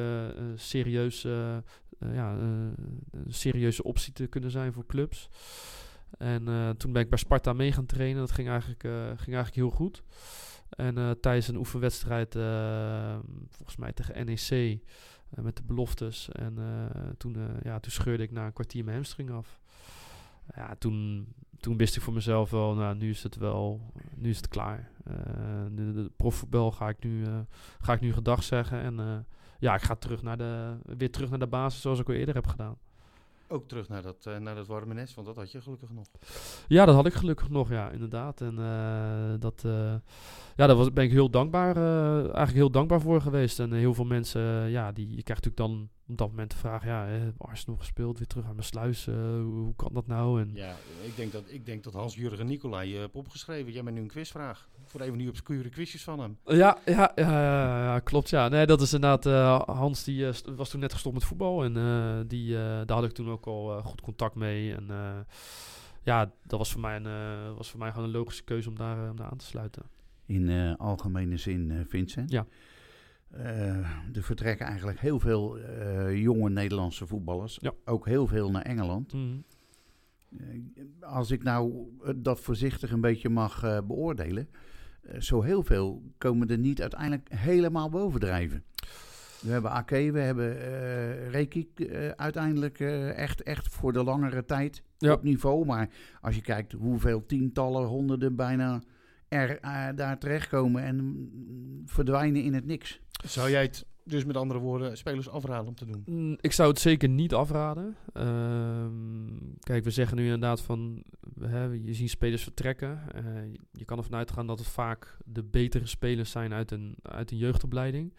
[0.55, 1.21] serieus,
[1.99, 2.75] ja, een
[3.27, 5.29] serieuze optie te kunnen zijn voor clubs.
[6.17, 8.19] En toen ben ik bij Sparta mee gaan trainen.
[8.19, 8.81] Dat ging eigenlijk,
[9.19, 10.03] ging eigenlijk heel goed.
[10.71, 13.17] En uh, tijdens een oefenwedstrijd, uh,
[13.49, 14.79] volgens mij tegen NEC,
[15.29, 16.29] eh, met de beloftes.
[16.29, 16.57] En
[17.17, 19.59] toen, ja, toen scheurde ik na een kwartier mijn hamstring af.
[20.55, 21.27] Ja, toen,
[21.59, 24.91] toen wist ik voor mezelf wel, nou, nu is het wel, nu is het klaar.
[25.71, 27.25] de, de profvoetbal ga ik nu,
[27.79, 28.81] ga ik nu gedag zeggen.
[28.81, 29.25] En
[29.59, 32.35] ja, ik ga terug naar de, weer terug naar de basis zoals ik al eerder
[32.35, 32.77] heb gedaan
[33.51, 36.07] ook terug naar dat, uh, naar dat warme nest, want dat had je gelukkig nog.
[36.67, 38.41] Ja, dat had ik gelukkig nog, ja, inderdaad.
[38.41, 39.93] En uh, dat, uh,
[40.55, 41.75] ja, daar was, ben ik heel dankbaar,
[42.23, 43.59] eigenlijk heel dankbaar voor geweest.
[43.59, 46.85] En heel veel mensen, ja, die, je krijgt natuurlijk dan op dat moment de vraag,
[46.85, 50.41] ja, Arsenal gespeeld, weer terug aan mijn sluis, hoe, hoe, kan dat nou?
[50.41, 53.71] En ja, ik denk dat, ik denk dat Hans-Jurgen Nicolai je hebt opgeschreven.
[53.71, 54.69] Jij bent nu een quizvraag.
[54.91, 56.37] Voor even nu obscure quizjes van hem.
[56.45, 58.47] Ja, ja, ja, ja, klopt, ja.
[58.47, 62.91] Nee, dat is inderdaad, Hans die was toen net gestopt met voetbal en die, daar
[62.97, 64.89] had ik toen ook al goed contact mee en
[66.03, 68.75] ja, dat was voor mij, een, uh, was voor mij gewoon een logische keuze om
[68.75, 69.83] daar, om daar aan te sluiten.
[70.25, 72.31] In uh, algemene zin, Vincent.
[72.31, 72.45] Ja.
[74.13, 75.59] er vertrekken eigenlijk heel veel
[76.09, 77.57] jonge Nederlandse voetballers.
[77.61, 77.73] Ja.
[77.85, 79.13] Ook heel veel naar Engeland.
[79.13, 79.43] Mm.
[80.99, 84.49] als ik nou dat voorzichtig een beetje mag beoordelen.
[85.19, 88.63] Zo heel veel komen er niet uiteindelijk helemaal bovendrijven.
[89.41, 94.45] We hebben AK, we hebben uh, Rekik uh, uiteindelijk uh, echt, echt voor de langere
[94.45, 95.13] tijd Ja.
[95.13, 95.65] op niveau.
[95.65, 95.89] Maar
[96.21, 98.81] als je kijkt hoeveel tientallen, honderden bijna
[99.27, 99.59] er
[99.95, 103.01] daar terechtkomen en mm, verdwijnen in het niks.
[103.25, 106.03] Zou jij het dus met andere woorden spelers afraden om te doen?
[106.05, 107.95] Mm, Ik zou het zeker niet afraden.
[108.13, 111.03] Ehm, kijk, we zeggen nu inderdaad van,
[111.39, 113.01] hè, je ziet spelers vertrekken.
[113.13, 113.23] Eh,
[113.71, 117.37] je kan ervan uitgaan dat het vaak de betere spelers zijn uit een, uit een
[117.37, 118.13] jeugdopleiding.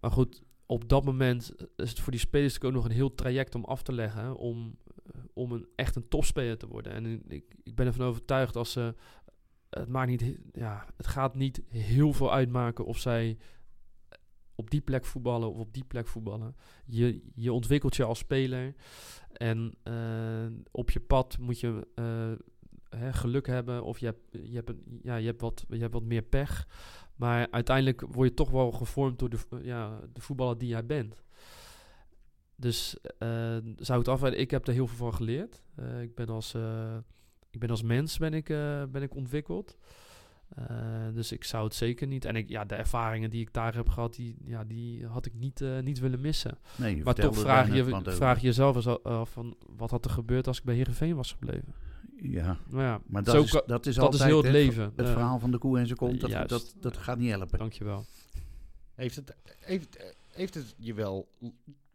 [0.00, 3.54] Maar goed, op dat moment is het voor die spelers ook nog een heel traject
[3.54, 4.76] om af te leggen om,
[5.32, 6.92] om een, echt een topspeler te worden.
[6.92, 8.94] En ik, ik ben ervan overtuigd als ze,
[9.70, 13.36] het maakt niet, ja, het gaat niet heel veel uitmaken of zij
[14.54, 16.56] op die plek voetballen of op die plek voetballen.
[16.86, 18.74] Je, je ontwikkelt je als speler.
[19.32, 22.32] En eh, op je pad moet je eh,
[22.98, 23.84] hè, geluk hebben.
[23.84, 26.68] Of je hebt, je, hebt een, ja, je, hebt wat, je hebt wat meer pech.
[27.16, 31.22] Maar uiteindelijk word je toch wel gevormd door de, ja, de voetballer die jij bent.
[32.56, 34.40] Dus eh, zou het afwijden?
[34.40, 35.62] Ik heb er heel veel van geleerd.
[36.00, 36.54] Ik ben als,
[37.50, 38.46] ik ben als mens ben ik,
[38.90, 39.76] ben ik ontwikkeld.
[40.56, 40.66] Eh,
[41.14, 42.24] dus ik zou het zeker niet.
[42.24, 45.34] En ik, ja, de ervaringen die ik daar heb gehad, die, ja, die had ik
[45.34, 46.58] niet, eh, niet willen missen.
[46.76, 50.04] Nee, je Maar toch vraag je, vraag je jezelf eens al- af van wat had
[50.04, 51.74] er gebeurd als ik bij Heerenveen was gebleven.
[52.16, 54.52] Ja, Nou ja, maar zo dat, is, dat is dat altijd is heel het hè,
[54.52, 54.92] leven.
[54.96, 56.48] Het verhaal van de koe en zijn kont, dat, Juist.
[56.48, 57.58] dat, dat gaat niet helpen.
[57.58, 58.04] dankjewel.
[58.94, 61.28] Heeft het, heeft, heeft het je wel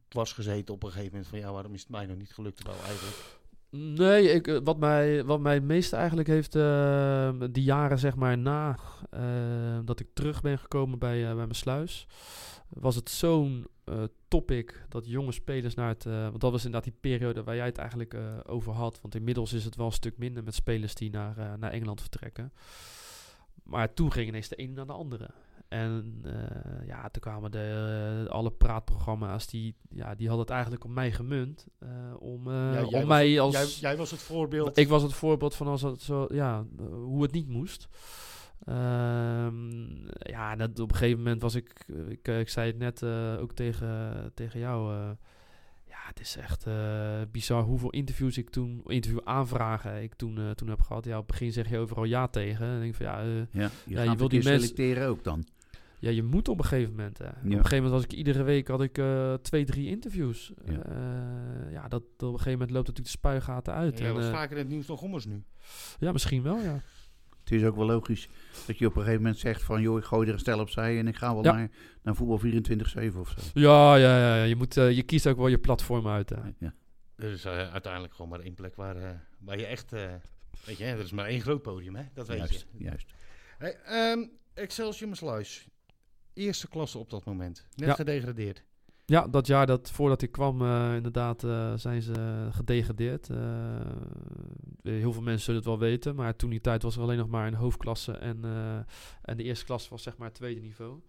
[0.07, 2.63] dwars gezeten op een gegeven moment van ja, waarom is het mij nog niet gelukt
[2.63, 3.35] wel eigenlijk?
[3.69, 8.15] Nee, ik, eh, wat, mij, wat mij het meeste eigenlijk heeft, eh, die jaren zeg
[8.15, 8.77] maar na
[9.09, 12.07] eh, dat ik terug ben gekomen bij, eh, bij mijn sluis,
[12.69, 16.99] was het zo'n eh, topic dat jonge spelers naar het, want dat was inderdaad die
[17.11, 20.43] periode waar jij het eigenlijk over had, want inmiddels is het wel een stuk minder
[20.43, 22.53] met spelers die naar, naar Engeland vertrekken.
[23.63, 25.29] Maar toen ging ineens de ene naar de andere.
[25.69, 30.83] En eh, ja, toen kwamen de, eh, alle praatprogramma's, die, ja, die hadden het eigenlijk
[30.83, 31.67] op mij gemunt.
[31.79, 33.53] eh, om Ja, eh, om was mij het- als...
[33.53, 34.77] Jij, jij was het voorbeeld.
[34.77, 37.87] Ik was het voorbeeld van als het zo, ja, hoe het niet moest.
[38.65, 43.35] Ehm, ja, dat, op een gegeven moment was ik, ik, ik zei het net eh,
[43.39, 44.93] ook tegen, tegen jou.
[44.93, 45.09] eh,
[45.87, 50.67] ja, het is echt eh, bizar hoeveel interviews ik toen, interview aanvragen ik toen, toen
[50.67, 51.05] heb gehad.
[51.05, 52.65] Ja, op het begin zeg je overal ja tegen.
[52.65, 54.61] En dan denk ik van ja, Ja, je Ja, gaat je een wil die mensen-
[54.61, 55.45] selecteren ook dan.
[55.99, 57.17] Ja, je moet op een gegeven moment.
[57.17, 57.27] Hè.
[57.27, 60.51] Op een gegeven moment was ik iedere week had ik eh, twee, drie interviews.
[60.65, 60.73] Ja.
[60.73, 63.99] Ja, ja dat, op een gegeven moment loopt natuurlijk de spuigaten uit.
[63.99, 65.43] En, was eh, vaker in het nieuws dan Gommers nu.
[65.99, 66.81] ja, misschien wel, ja.
[67.39, 68.29] Het is ook wel logisch
[68.65, 69.81] dat je op een gegeven moment zegt van...
[69.81, 71.51] joh, ik gooi er een stel opzij en ik ga wel Ja.
[71.55, 71.69] naar,
[72.01, 73.41] naar voetbal 24-7 of zo.
[73.53, 74.35] Ja, ja, ja.
[74.35, 74.43] ja.
[74.43, 76.29] Je, moet, eh, je kiest ook wel je platform uit.
[76.29, 76.35] Hè.
[76.57, 76.73] Ja.
[77.15, 79.93] Er is eh, uiteindelijk gewoon maar één plek waar, eh, waar je echt...
[79.93, 80.13] eh,
[80.65, 82.03] weet je, er is maar één groot podium, hè?
[82.13, 82.83] Dat weet Juist, je.
[82.83, 83.13] juist.
[83.57, 85.67] Hey, ehm, Excelsior Sluis.
[86.37, 87.67] Eerste klasse op dat moment.
[87.75, 87.93] Net Ja.
[87.93, 88.63] gedegradeerd.
[89.05, 93.29] Ja, dat jaar dat voordat ik kwam, eh, inderdaad, eh, zijn ze gedegradeerd.
[93.29, 93.37] Eh,
[94.83, 97.27] heel veel mensen zullen het wel weten, maar toen die tijd was er alleen nog
[97.27, 98.43] maar een hoofdklasse en,
[99.21, 100.99] en de eerste klasse was zeg maar het tweede niveau.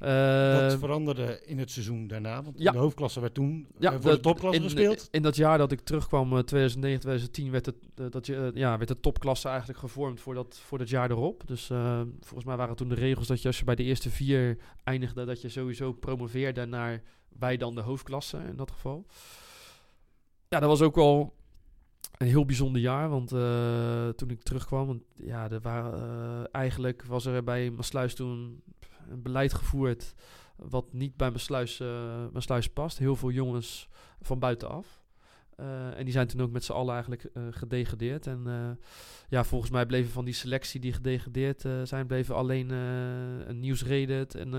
[0.00, 2.42] Dat Eh, veranderde in het seizoen daarna.
[2.42, 2.72] Want ja.
[2.72, 5.08] de hoofdklasse werd toen Ja, eh, voor de topklasse in, gespeeld.
[5.10, 8.48] In dat jaar dat ik terugkwam, eh, 2009, 2010, werd, het, eh, dat je, eh,
[8.54, 11.42] ja, werd de topklasse eigenlijk gevormd voor dat, voor dat jaar erop.
[11.46, 14.10] Dus eh, volgens mij waren toen de regels dat je als je bij de eerste
[14.10, 17.02] vier eindigde, dat je sowieso promoveerde naar
[17.38, 19.06] wij dan de hoofdklasse in dat geval.
[20.48, 21.34] Ja, dat was ook wel
[22.16, 27.04] een heel bijzonder jaar, want eh, toen ik terugkwam, want, ja, er waren, eh, eigenlijk
[27.04, 28.62] was er bij Maasluis toen
[29.10, 30.14] een beleid gevoerd
[30.68, 32.98] wat niet bij Maasluis, eh Maasluis past.
[32.98, 33.88] Heel veel jongens
[34.20, 35.00] van buitenaf.
[35.56, 38.26] Eh, en die zijn toen ook met z'n allen eigenlijk eh, gedegradeerd.
[38.26, 38.78] En
[39.28, 44.54] ja, volgens mij bleven van die selectie die gedegradeerd zijn, bleven alleen een nieuwsredet en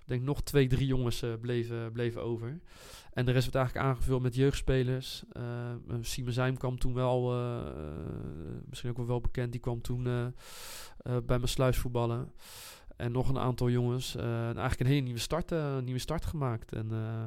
[0.00, 2.60] ik denk nog twee, drie jongens bleven, bleven over.
[3.12, 5.24] En de rest werd eigenlijk aangevuld met jeugdspelers.
[5.36, 7.22] Uh, Simon Zijm kwam toen wel,
[8.68, 10.02] misschien ook wel, wel bekend, die kwam toen
[11.02, 12.32] bij mijn sluis voetballen.
[13.02, 14.16] En nog een aantal jongens.
[14.16, 16.72] eh, en eigenlijk een hele nieuwe start, eh, een nieuwe start gemaakt.
[16.72, 17.24] En eh,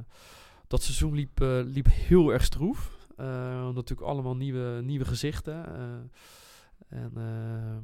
[0.68, 2.94] dat seizoen liep, liep heel erg stroef.
[3.18, 5.66] Natuurlijk allemaal nieuwe, nieuwe gezichten.
[5.76, 7.84] eh, en, ehm,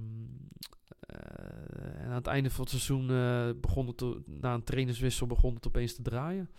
[0.99, 5.55] eh, en aan het einde van het seizoen eh, begon het, na een trainerswissel, begon
[5.55, 6.49] het opeens te draaien.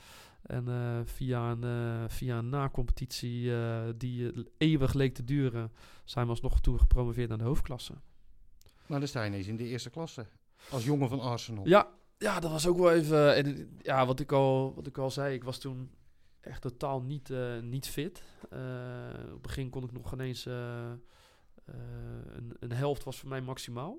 [0.43, 0.65] En
[1.07, 3.51] via een, eh, via een na-competitie
[3.97, 5.73] die eeuwig leek te duren,
[6.05, 7.93] zijn we alsnog toe gepromoveerd naar de hoofdklasse.
[8.87, 10.27] Maar dan sta je ineens in de eerste klasse.
[10.71, 11.67] Als jongen van Arsenal.
[11.69, 11.89] Ja,
[12.19, 13.35] ja, dat was ook wel even.
[13.35, 15.91] En, het- ja, wat ik, al, wat ik al zei, ik was toen
[16.41, 18.23] echt totaal niet, eh, niet fit.
[18.51, 18.59] Eh,
[19.25, 20.47] op het begin kon ik nog ineens.
[20.47, 20.95] eh, eh,
[22.37, 23.99] een, een helft was voor mij maximaal.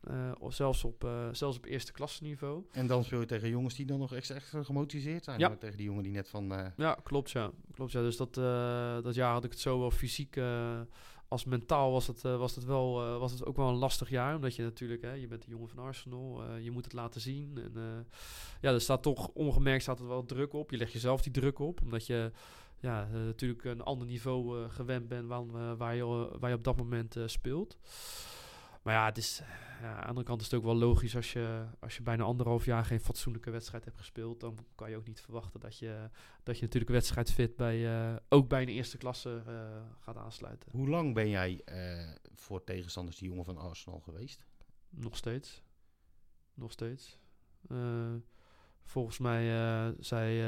[0.00, 2.64] Eh, of zelfs op, eh, zelfs op eerste klasse niveau.
[2.72, 5.38] En dan speel je tegen jongens die dan nog extra, extra gemotiveerd zijn.
[5.38, 5.56] Ja.
[5.56, 6.52] Tegen die jongen die net van...
[6.54, 7.50] eh, Ja, klopt ja.
[7.74, 8.00] Klopt, ja.
[8.00, 10.80] Dus dat, eh, dat jaar had ik het zowel fysiek eh,
[11.32, 14.10] als mentaal was het, eh, was, het wel, eh, was het ook wel een lastig
[14.10, 14.34] jaar.
[14.34, 17.20] Omdat je natuurlijk, hè, je bent de jongen van Arsenal, eh, je moet het laten
[17.20, 17.58] zien.
[17.58, 18.06] En,
[18.60, 20.70] ja, er staat toch ongemerkt staat er wel druk op.
[20.70, 22.30] Je legt jezelf die druk op, omdat je
[22.80, 27.16] ja, natuurlijk een ander niveau gewend bent waar, waar, je, waar je op dat moment
[27.26, 27.78] speelt.
[28.82, 29.48] Maar ja, het is, eh,
[29.80, 32.24] ja, aan de andere kant is het ook wel logisch als je, als je bijna
[32.24, 34.40] anderhalf jaar geen fatsoenlijke wedstrijd hebt gespeeld.
[34.40, 36.10] Dan kan je ook niet verwachten dat je,
[36.42, 39.54] dat je natuurlijk wedstrijdfit bij, eh, ook bij een eerste klasse eh,
[39.98, 40.70] gaat aansluiten.
[40.72, 41.60] hoe lang ben jij
[42.34, 44.46] voor tegenstanders die jongen van Arsenal geweest?
[44.90, 45.62] Nog steeds.
[46.54, 47.18] Nog steeds.
[48.84, 50.42] Volgens mij uh, zei.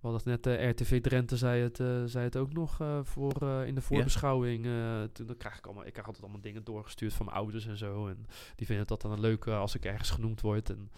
[0.00, 3.42] We hadden net, uh, RTV Drenthe zei het, uh, zei het ook nog uh, voor,
[3.66, 4.64] in de voorbeschouwing.
[5.12, 7.76] toen dan krijg ik, allemaal, ik krijg altijd allemaal dingen doorgestuurd van mijn ouders en
[7.76, 8.08] zo.
[8.08, 8.26] En
[8.56, 10.70] die vinden dat dan leuk als ik ergens genoemd word.
[10.70, 10.90] En,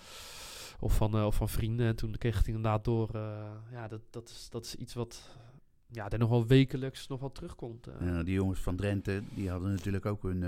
[0.80, 1.86] of, van, of van vrienden.
[1.86, 3.08] En toen kreeg ik het inderdaad door.
[3.70, 5.38] ja, dat, dat, is, dat is iets wat
[5.86, 7.88] ja, er nog wel wekelijks nog wel terugkomt.
[8.00, 10.42] Ja, die jongens van Drenthe, die hadden natuurlijk ook hun,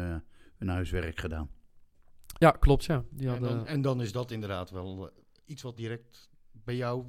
[0.56, 1.50] hun huiswerk gedaan.
[2.38, 3.04] Ja, klopt, ja.
[3.10, 3.48] Die hadden...
[3.48, 5.10] en, dan, en dan is dat inderdaad wel
[5.44, 7.04] iets wat direct bij jou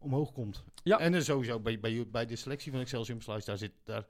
[0.00, 0.64] omhoog komt.
[0.82, 0.98] Ja.
[0.98, 4.06] En er sowieso bij, bij, bij de selectie van Excelsior Sluis, daar zit daar.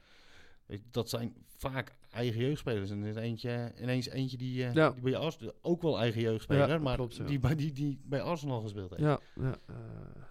[0.91, 2.91] Dat zijn vaak eigen jeugdspelers.
[2.91, 4.91] En er is eentje, ineens eentje die, uh, ja.
[4.91, 8.23] die bij Arsenal ook wel eigen jeugdspeler, ja, maar klopt, die, bij, die, die bij
[8.23, 9.03] Arsenal gespeeld heeft.
[9.03, 9.77] Ja, ja, uh,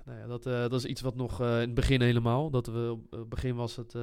[0.05, 2.49] nou ja dat, uh, dat is iets wat nog in het begin helemaal.
[2.49, 3.93] Dat we op het begin was het,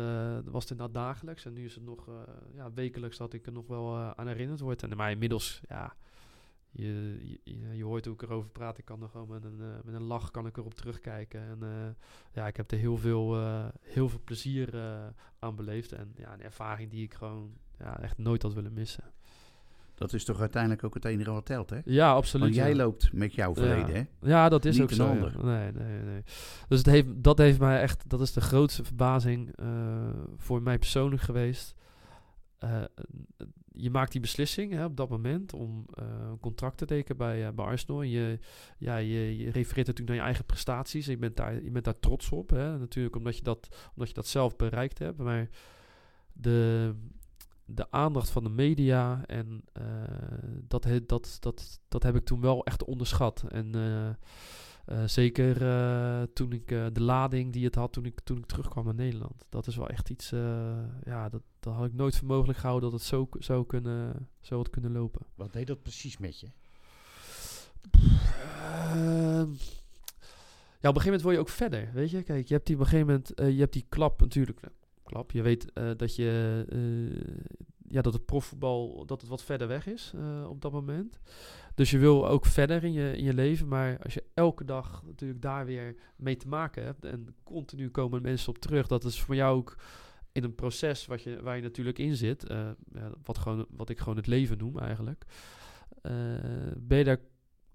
[0.45, 1.45] was het inderdaad dagelijks.
[1.45, 2.09] En nu is het nog
[2.55, 4.83] ja, wekelijks dat ik er nog wel aan herinnerd word.
[4.83, 5.97] En maar inmiddels, ja,
[6.77, 8.79] je, je, je, hoort hoe ik erover praat.
[8.79, 11.41] Ik kan er gewoon met een, uh, met een lach kan ik erop terugkijken.
[11.41, 11.69] En uh,
[12.33, 14.75] ja, ik heb er heel veel, uh, heel veel plezier
[15.39, 15.93] aan beleefd.
[15.93, 19.05] En ja, een ervaring die ik gewoon ja, echt nooit had willen missen.
[19.95, 21.81] Dat is toch uiteindelijk ook het enige wat telt, hè?
[21.85, 22.45] Ja, absoluut.
[22.45, 22.77] Want jij ja.
[22.77, 24.07] loopt met jouw verleden, ja.
[24.21, 24.29] hè?
[24.29, 25.07] Ja, dat is Niet ook zo.
[25.07, 25.33] ander.
[25.37, 25.45] Ja.
[25.45, 26.23] Nee, nee, nee.
[26.69, 29.55] Dus het heeft, dat heeft mij echt, dat is de grootste verbazing
[30.37, 31.75] voor mij persoonlijk geweest.
[32.65, 32.85] Uh,
[33.73, 37.47] je maakt die beslissing hè, op dat moment om uh, een contract te tekenen bij,
[37.47, 38.03] uh, bij Arsenal.
[38.03, 38.39] En je,
[38.79, 41.07] ja, je, je refereert natuurlijk naar je eigen prestaties.
[41.07, 42.51] Je bent daar, daar trots op.
[42.51, 45.19] Hè, natuurlijk omdat je, dat, omdat je dat zelf bereikt hebt.
[45.19, 45.49] Maar
[46.33, 46.95] de,
[47.65, 49.65] de aandacht van de media en
[50.69, 53.45] dat, dat, dat, dat heb ik toen wel echt onderschat.
[53.49, 53.73] En
[54.87, 58.85] uh, zeker uh, toen ik de lading die het had toen ik, toen ik terugkwam
[58.85, 59.45] naar Nederland.
[59.49, 60.31] Dat is wel echt iets,
[61.05, 64.57] ja, dat, dat had ik nooit voor mogelijk gehouden dat het zo zou kunnen, zo
[64.57, 65.27] had kunnen lopen.
[65.35, 66.47] Wat deed dat precies met je?
[67.91, 69.51] Ehm,
[70.81, 72.23] ja, op een gegeven moment word je ook verder, weet je.
[72.23, 74.61] Kijk, je hebt die op een gegeven moment, je hebt die klap natuurlijk,
[75.05, 75.31] klap.
[75.31, 76.65] Je weet dat je
[77.89, 80.13] ja, dat het profvoetbal dat het wat verder weg is
[80.49, 81.19] op dat moment.
[81.77, 83.69] Dus je wil ook verder in je, in je leven.
[83.69, 88.23] Maar als je elke dag natuurlijk daar weer mee te maken hebt en continu komen
[88.23, 89.77] mensen op terug, dat is voor jou ook
[90.33, 92.77] in een proces wat je, waar je natuurlijk in zit, ja,
[93.25, 95.25] wat, gewoon, wat ik gewoon het leven noem eigenlijk,
[96.03, 96.13] eh,
[96.79, 97.21] ben je daar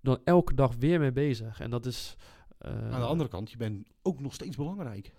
[0.01, 1.59] dan elke dag weer mee bezig.
[1.59, 2.15] En dat is.
[2.57, 5.11] eh, Aan de andere kant, je bent ook nog steeds belangrijk.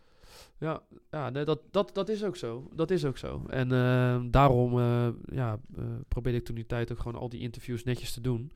[0.59, 2.69] Ja, ja nee, dat, dat, dat is ook zo.
[2.73, 3.45] Dat is ook zo.
[3.49, 7.41] En uh, daarom uh, ja, uh, probeerde ik toen die tijd ook gewoon al die
[7.41, 8.53] interviews netjes te doen.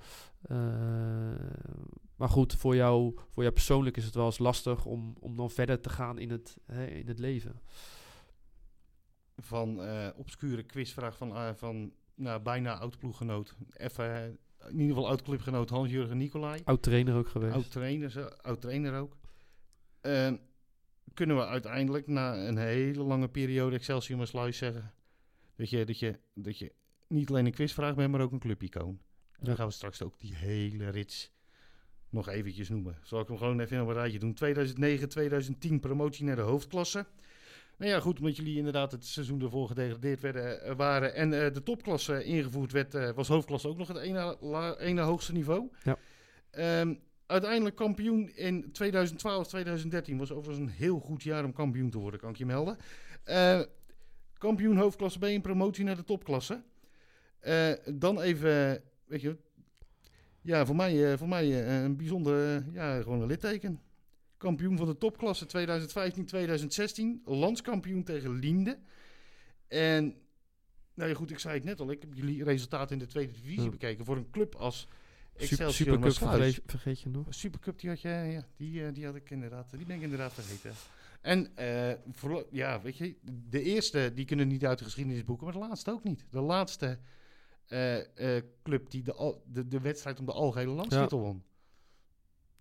[0.50, 0.58] Uh,
[2.16, 5.50] maar goed, voor jou, voor jou persoonlijk is het wel eens lastig om, om dan
[5.50, 7.60] verder te gaan in het, hè, in het leven.
[9.36, 9.80] Van
[10.16, 13.54] obscure quizvraag van, van nou, bijna oud-ploeggenoot.
[13.70, 16.60] Even, in ieder geval oud-clubgenoot Hans-Jurgen Nicolai.
[16.64, 17.54] Oud-trainer ook geweest.
[17.54, 19.16] Oud-trainer oud -trainer ook.
[21.16, 24.92] Kunnen we uiteindelijk na een hele lange periode Excelsior maar Sluis zeggen...
[25.56, 26.72] Dat je, dat, je, dat je
[27.08, 29.00] niet alleen een quizvraag bent, maar ook een clubicoon.
[29.32, 29.44] Ja.
[29.44, 31.32] Dan gaan we straks ook die hele rits
[32.10, 32.98] nog eventjes noemen.
[33.02, 34.34] Zal ik hem gewoon even op een rijtje doen.
[34.34, 37.06] 2009, 2010 promotie naar de hoofdklasse.
[37.76, 41.52] Nou ja, goed, omdat jullie inderdaad het seizoen ervoor gedegradeerd werden, uh, waren en uh,
[41.52, 45.70] de topklasse ingevoerd werd, uh, was hoofdklasse ook nog het ene, la, ene hoogste niveau.
[45.82, 45.98] Ja.
[46.80, 51.98] Um, uiteindelijk kampioen in 2012, 2013 was overigens een heel goed jaar om kampioen te
[51.98, 52.78] worden, kan ik je melden.
[53.26, 53.60] Uh,
[54.38, 56.62] kampioen hoofdklasse B en promotie naar de topklasse.
[57.42, 59.36] Uh, dan even, weet je,
[60.40, 63.80] ja, voor mij, uh, voor mij een bijzonder, ja, gewoon een litteken.
[64.36, 65.46] Kampioen van de topklasse
[67.22, 67.24] 2015-2016.
[67.24, 68.78] Landskampioen tegen Linde.
[69.68, 70.14] En,
[70.94, 71.90] nou ja goed, ik zei het net al.
[71.90, 73.70] Ik heb jullie resultaten in de tweede divisie ja.
[73.70, 74.04] bekeken.
[74.04, 74.88] Voor een club als
[75.38, 77.26] Supercup vergeet, vergeet je nog?
[77.28, 80.72] Supercup, die had je, ja, die, die had ik inderdaad, die ben ik inderdaad vergeten.
[81.20, 83.16] En uh, voor, ja, weet je,
[83.48, 86.24] de eerste die kunnen niet uit de geschiedenisboeken, maar de laatste ook niet.
[86.30, 86.98] De laatste
[87.66, 91.42] eh, eh, club die de, al- de, de wedstrijd om de algehele landstitel won.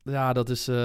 [0.03, 0.75] Ja, dat is eh,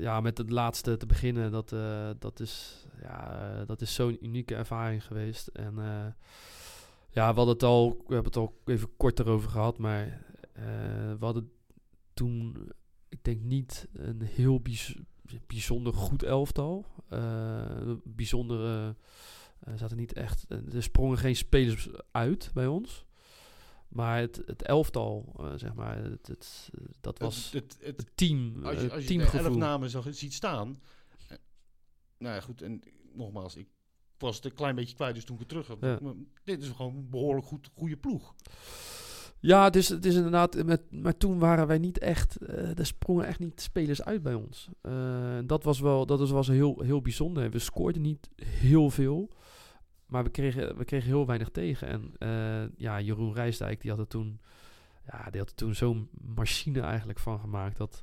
[0.00, 1.50] ja, met het laatste te beginnen.
[1.50, 5.46] Dat, eh, dat is, ja, eh, dat is zo'n unieke ervaring geweest.
[5.46, 6.06] En eh,
[7.10, 10.12] ja, we hadden het al, we hebben het al even kort erover gehad, maar eh,
[11.18, 11.52] we hadden
[12.14, 12.56] toen,
[13.08, 14.96] ik denk niet een heel bijz-
[15.46, 16.86] bijzonder goed elftal.
[17.08, 18.96] Eh bijzondere,
[19.60, 23.04] er zaten niet echt, er sprongen geen spelers uit bij ons.
[23.88, 28.10] Maar het, het elftal, eh, zeg maar, het, het, dat was Het, het, het, het
[28.14, 30.80] team, als je, als je de elf namen zag, ziet staan.
[31.28, 31.36] eh,
[32.18, 32.62] nou ja, goed.
[32.62, 32.82] En
[33.12, 33.68] nogmaals, ik
[34.18, 35.78] was het een klein beetje kwijt, dus toen ik het terug had.
[35.80, 35.98] Ja.
[36.02, 38.34] maar Dit is gewoon een behoorlijk goed, goede ploeg.
[39.40, 42.86] Ja, het is, het is inderdaad, met, maar toen waren wij niet echt, eh er
[42.86, 44.68] sprongen echt niet spelers uit bij ons.
[44.80, 47.50] Eh, dat was wel, dat was, was heel, heel bijzonder.
[47.50, 49.30] We scoorden niet heel veel,
[50.06, 51.88] maar we kregen, we kregen heel weinig tegen.
[51.88, 54.40] En eh, ja, Jeroen Rijsdijk, die had er toen,
[55.06, 58.02] ja, die had er toen zo'n machine eigenlijk van gemaakt dat,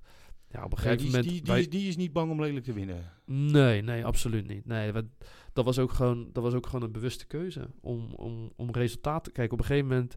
[0.49, 1.31] ja, op een gegeven die, is- moment...
[1.33, 3.11] die, die, is, die is niet bang om lelijk te winnen.
[3.25, 4.65] Nee, nee, absoluut niet.
[4.65, 5.05] Nee, we-
[5.53, 9.31] dat, was ook gewoon, dat was ook gewoon een bewuste keuze om, om, om resultaten...
[9.31, 10.15] Kijk, op een gegeven moment...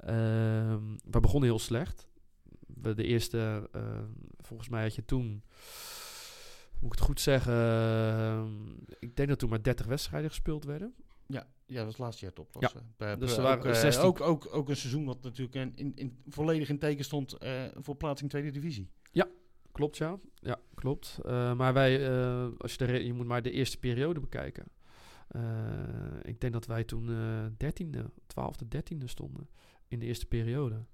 [0.00, 2.08] ehm we begonnen heel slecht.
[2.66, 3.68] We de eerste...
[3.72, 5.42] ehm, volgens mij had je toen...
[6.78, 7.52] Moet ik het goed zeggen?
[7.52, 10.94] ehm, ik denk dat toen maar 30 wedstrijden gespeeld werden.
[11.26, 12.82] Ja, ja, dat was laatst jaar topklasse.
[12.98, 13.16] Ja.
[13.16, 15.92] Dus er ook, waren eh, 16 ook, ook, ook een seizoen wat natuurlijk in, in,
[15.94, 18.90] in- volledig in teken stond eh, voor plaatsing tweede divisie.
[19.72, 20.18] Klopt, ja.
[20.34, 21.18] Ja, klopt.
[21.24, 24.64] Eh, maar wij, eh, als je, de je moet maar de eerste periode bekijken.
[25.28, 25.42] Eh,
[26.22, 29.48] ik denk dat wij toen eh dertiende, twaalfde, dertiende stonden
[29.90, 30.84] in de eerste periode.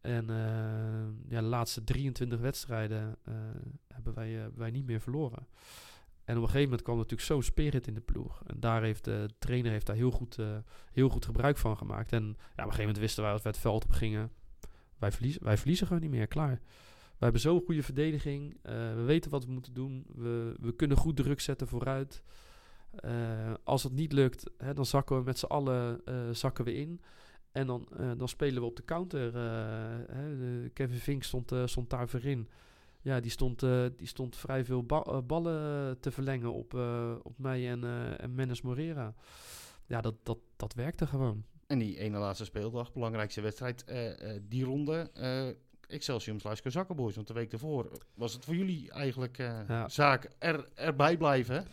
[0.00, 3.34] En eh, ja, de laatste 23 wedstrijden eh,
[3.88, 5.46] hebben, wij, eh, wij niet meer verloren.
[6.24, 8.42] En op een gegeven moment kwam natuurlijk zo'n spirit in de ploeg.
[8.46, 10.38] En daar heeft de trainer heeft daar heel goed,
[10.92, 12.12] heel goed gebruik van gemaakt.
[12.12, 14.30] En ja, op een gegeven moment wisten wij als we het veld op gingen,
[14.98, 16.60] wij verliezen, wij verliezen gewoon niet meer, klaar.
[17.10, 18.56] We hebben zo'n goede verdediging.
[18.62, 20.06] we weten wat we moeten doen.
[20.14, 22.22] We, we kunnen goed druk zetten vooruit.
[23.64, 26.00] Als het niet lukt, hè, dan zakken we met z'n allen
[26.32, 27.00] zakken we in.
[27.52, 29.36] En dan, eh, dan spelen we op de counter.
[29.36, 32.48] eh, Kevin Vink stond, eh, stond daar voorin.
[33.02, 33.60] Ja, die stond,
[33.96, 36.74] die stond vrij veel ba- ballen te verlengen op,
[37.22, 37.84] op mij en,
[38.18, 39.14] en Menes Morera.
[39.86, 41.44] Ja, dat, dat, dat werkte gewoon.
[41.66, 43.84] En die ene laatste speeldag, belangrijkste wedstrijd,
[44.48, 45.10] die ronde,
[45.86, 47.14] Excelsior slash Zakkenboys.
[47.14, 49.36] Want de week daarvoor was het voor jullie eigenlijk
[49.68, 49.88] Ja.
[49.88, 51.66] zaak er, erbij blijven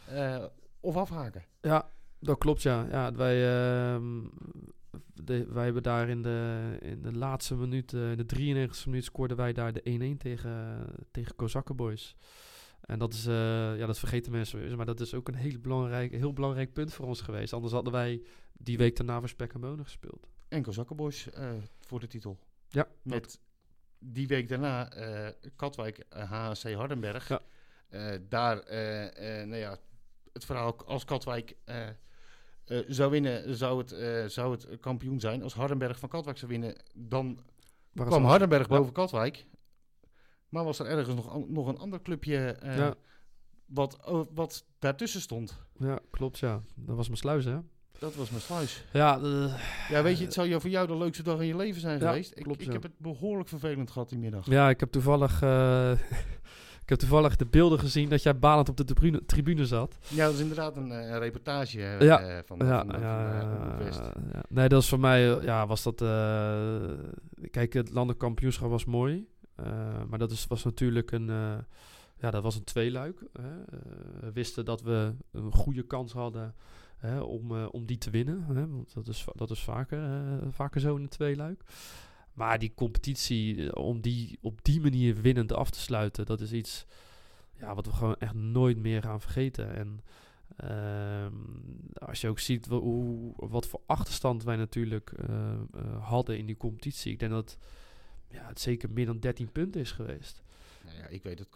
[0.80, 1.43] of afhaken.
[1.61, 2.88] Ja, dat klopt, ja.
[2.89, 3.47] ja wij,
[3.93, 4.25] ehm,
[5.24, 9.03] de, wij hebben daar in de, in de laatste minuut, eh, in de 93e minuut,
[9.03, 12.15] scoorden wij daar de 1-1 tegen, tegen Kozakkenboys.
[12.82, 16.11] En dat is, eh, ja, dat vergeten mensen maar dat is ook een heel belangrijk,
[16.11, 17.53] heel belangrijk punt voor ons geweest.
[17.53, 18.22] Anders hadden wij
[18.53, 20.28] die week daarna voor Spek en Bonen gespeeld.
[20.47, 22.39] En Zakkenboys eh voor de titel.
[22.68, 23.39] Ja, Met
[23.99, 24.89] die week daarna
[25.55, 27.28] Katwijk, HHC Hardenberg.
[27.28, 27.41] Ja.
[28.30, 28.63] Daar,
[29.45, 29.78] nou ja,
[30.34, 31.55] het verhaal als Katwijk
[32.68, 35.43] eh, zou winnen, zou het, eh, zou het kampioen zijn.
[35.43, 37.39] Als Hardenberg van Katwijk zou winnen, dan
[37.93, 38.26] Waar kwam?
[38.26, 38.78] Hardenberg Ja.
[38.78, 39.45] boven Katwijk.
[40.49, 42.95] Maar was er ergens nog, nog een ander clubje Ja.
[43.65, 43.97] wat,
[44.34, 45.59] wat daartussen stond?
[45.80, 46.61] Ja, klopt, ja.
[46.76, 47.57] Dat was mijn sluis, hè?
[47.99, 48.84] Dat was mijn sluis.
[48.93, 49.20] Ja,
[49.89, 52.07] Ja, weet je, het zou voor jou de leukste dag in je leven zijn Ja,
[52.09, 52.32] geweest.
[52.38, 54.45] Ik, klopt, ik heb het behoorlijk vervelend gehad die middag.
[54.45, 55.41] ja ik heb toevallig...
[56.88, 59.97] ik heb toevallig de beelden gezien dat jij balend op de tribune, tribune zat.
[60.07, 63.41] Ja, dat is inderdaad een, eh, een reportage Ja, eh, van, Ja, van, van, ja,
[63.41, 63.99] eh, West.
[64.31, 64.43] ja.
[64.49, 65.97] Nee, dat is voor mij, ja, was dat.
[67.51, 69.27] kijk, het landelijk kampioenschap was mooi.
[70.09, 71.25] maar dat is, was natuurlijk een.
[72.19, 73.19] ja, dat was een tweeluik.
[73.33, 73.49] Hè.
[74.19, 76.55] We wisten dat we een goede kans hadden
[76.97, 78.43] hè, om, om die te winnen.
[78.47, 79.99] Hè, want dat is, dat is vaker,
[80.51, 81.63] vaker zo in een tweeluik.
[82.38, 86.51] Maar die competitie, eh, om die op die manier winnend af te sluiten, dat is
[86.51, 86.85] iets
[87.53, 89.75] ja, wat we gewoon echt nooit meer gaan vergeten.
[89.75, 90.01] En
[90.57, 91.33] Ehm,
[91.93, 96.57] als je ook ziet hoe, wat voor achterstand wij natuurlijk eh, eh, hadden in die
[96.57, 97.11] competitie.
[97.11, 97.57] Ik denk dat
[98.29, 100.43] ja, het zeker meer dan 13 punten is geweest.
[100.85, 101.49] Nou ja, ik weet dat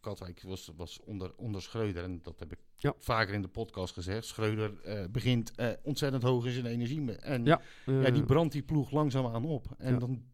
[0.00, 2.04] Katwijk was, was onder, onder Schreuder.
[2.04, 2.94] En dat heb ik Ja.
[2.98, 4.26] vaker in de podcast gezegd.
[4.26, 7.12] Schreuder eh, begint eh, ontzettend hoog in zijn energie.
[7.16, 9.66] En Ja, ja, die Eh, brandt die ploeg langzaamaan op.
[9.78, 9.98] En Ja.
[9.98, 10.24] dan...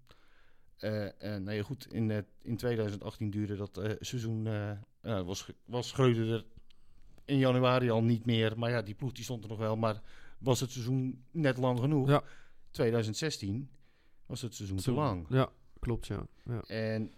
[0.76, 4.48] eh, nou goed, in, in 2018 duurde dat seizoen...
[5.02, 6.44] was, was Schreuder er
[7.24, 8.58] in januari al niet meer.
[8.58, 9.76] Maar ja, die ploeg die stond er nog wel.
[9.76, 10.02] Maar
[10.38, 12.08] was het seizoen net lang genoeg?
[12.08, 12.22] Ja.
[12.70, 13.70] 2016
[14.26, 15.26] was het seizoen te lang.
[15.28, 15.48] Ja,
[15.78, 16.26] klopt, ja.
[16.44, 16.60] ja.
[16.62, 17.12] En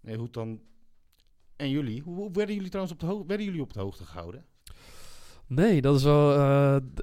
[0.00, 0.60] nee, goed dan.
[1.62, 4.04] En jullie, hoe, hoe werden jullie trouwens op de hoogte, werden jullie op de hoogte
[4.04, 4.44] gehouden?
[5.46, 7.00] Nee, dat is wel eh, d-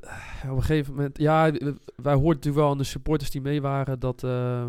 [0.50, 1.18] op een gegeven moment.
[1.18, 4.68] Ja, wij hoorden natuurlijk wel aan de supporters die mee waren dat, eh, eh,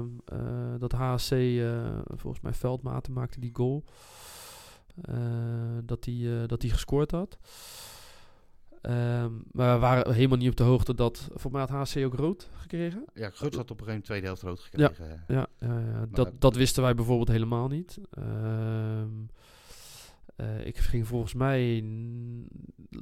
[0.78, 3.84] dat HSC, eh, volgens mij Veldmaten maakte die goal.
[5.02, 5.14] Eh,
[5.84, 7.38] dat hij dat die gescoord had.
[8.80, 11.28] Ehm, maar we waren helemaal niet op de hoogte dat.
[11.34, 13.04] Voor mij had HSC ook rood gekregen.
[13.14, 15.24] Ja, Guts had op een gegeven moment tweede helft rood gekregen.
[15.28, 17.98] Ja, ja, ja, dat, dat wisten wij bijvoorbeeld helemaal niet.
[18.10, 19.08] Ehm,
[20.40, 21.84] eh, ik ging volgens mij,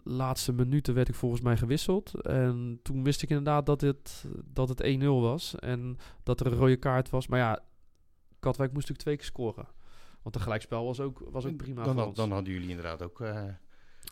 [0.04, 2.20] laatste minuten werd ik volgens mij gewisseld.
[2.20, 5.54] En toen wist ik inderdaad dat het, dat het 1-0 was.
[5.58, 7.26] En dat er een rode kaart was.
[7.26, 7.62] Maar ja,
[8.38, 9.66] Katwijk moest natuurlijk twee keer scoren.
[10.22, 13.20] Want de gelijkspel was ook, was ook prima dan, had- dan hadden jullie inderdaad ook...
[13.20, 13.44] eh,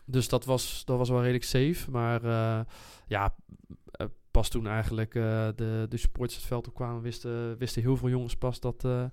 [0.05, 1.91] Dus dat was, dat was wel redelijk safe.
[1.91, 2.65] Maar eh,
[3.07, 3.35] ja,
[4.31, 8.09] pas toen eigenlijk eh, de, de supporters het veld op kwamen, wisten, wisten heel veel
[8.09, 9.03] jongens pas dat, eh,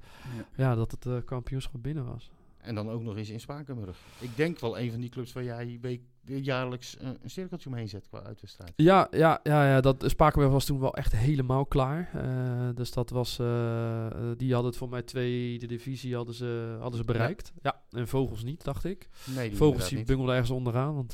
[0.56, 0.74] ja.
[0.74, 2.30] dat het eh, kampioenschap binnen was.
[2.64, 3.96] En dan ook nog eens in Spakenburg.
[4.18, 7.88] Ik denk wel een van die clubs waar jij week, jaarlijks eh, een cirkeltje omheen
[7.88, 8.72] zet qua uitwedstrijd.
[8.76, 12.10] Ja, ja, ja, ja dat Spakenburg was toen wel echt helemaal klaar.
[12.14, 14.06] Eh, dus dat was, eh,
[14.36, 17.52] die hadden het voor mij tweede divisie hadden ze, hadden ze bereikt.
[17.62, 17.80] Ja.
[17.90, 19.08] en Vogels niet, dacht ik.
[19.34, 20.94] Nee, die Vogels die bungelden ergens onderaan.
[20.94, 21.12] Want,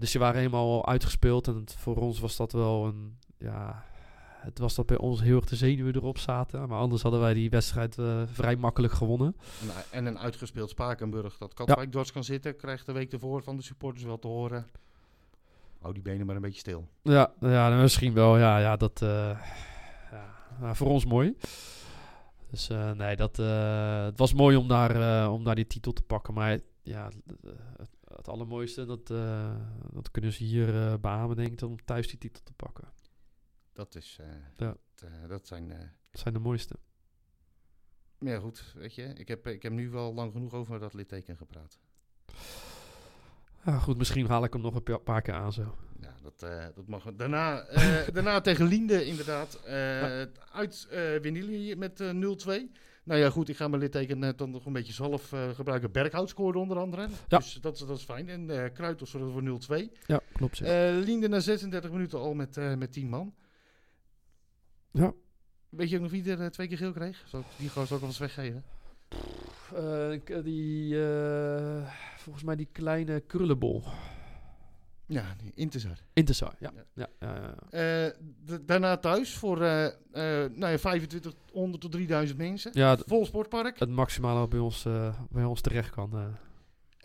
[0.00, 1.46] dus die waren helemaal uitgespeeld.
[1.48, 3.18] En het- voor ons was dat wel een.
[3.38, 3.84] Ja,
[4.46, 6.68] het was dat bij ons heel erg de zenuwen erop zaten.
[6.68, 9.36] Maar anders hadden wij die wedstrijd eh, vrij makkelijk gewonnen.
[9.60, 13.56] En, en een uitgespeeld Spakenburg dat Katwijk dwars kan zitten, krijgt de week ervoor van
[13.56, 14.66] de supporters wel te horen.
[15.80, 16.88] Hou die benen maar een beetje stil.
[17.02, 18.38] Ja, ja nou, misschien wel.
[18.38, 19.02] Ja, ja dat.
[19.02, 19.38] eh,
[20.10, 21.36] ja, nou, voor ons mooi.
[22.50, 25.92] Dus eh, nee, dat, eh, het was mooi om daar, eh, om daar die titel
[25.92, 26.34] te pakken.
[26.34, 27.08] Maar ja,
[28.16, 29.50] het, allermooiste, dat, eh,
[29.92, 32.88] dat kunnen ze hier eh beamen, denk ik, om thuis die titel te pakken.
[33.76, 34.66] Dat, is, eh, Ja.
[34.66, 34.78] dat,
[35.12, 35.70] eh, dat zijn...
[35.72, 35.78] eh,
[36.10, 36.74] Dat zijn de mooiste.
[38.18, 39.02] maar ja, goed, weet je.
[39.02, 41.78] Ik heb, ik heb nu wel lang genoeg over dat litteken gepraat.
[43.64, 45.74] Ja, goed, misschien haal ik hem nog een pa- paar keer aan zo.
[46.00, 46.40] Ja, dat,
[46.74, 47.04] dat mag.
[47.16, 47.66] Daarna,
[48.12, 49.54] daarna tegen Linde inderdaad.
[49.64, 50.22] eh
[50.52, 52.74] Uit eh winnen jullie met eh 0-2.
[53.04, 55.92] Nou ja, goed, ik ga mijn litteken dan nog een beetje zelf gebruiken.
[55.92, 57.08] Berghout scoorde onder andere.
[57.28, 57.38] Ja.
[57.38, 58.28] Dus dat, is- dat is fijn.
[58.28, 59.92] En Kruitels zorgde voor 0-2.
[60.06, 60.56] Ja, klopt.
[60.58, 60.90] Ja.
[60.98, 63.34] Linde na 36 minuten al met, met 10 man.
[64.96, 65.12] Ja.
[65.68, 67.24] Weet je ook nog wie er eh, twee keer geel kreeg?
[67.26, 68.64] Zal ik die gewoon ook wel eens weggeven?
[69.74, 73.82] Eh, ik- die, eh, volgens mij die kleine krullenbol.
[75.06, 75.36] Ja.
[75.54, 76.72] Intersa, ja.
[76.94, 77.06] Ja.
[77.20, 77.54] ja.
[77.70, 78.10] Eh,
[78.62, 79.92] daarna thuis voor eh, eh,
[80.52, 82.70] nou ja, 2500 tot 3000 mensen.
[82.74, 83.78] Ja, Vol sportpark.
[83.78, 86.10] het maximale wat bij ons, eh, bij ons terecht kan.
[86.12, 86.24] eh.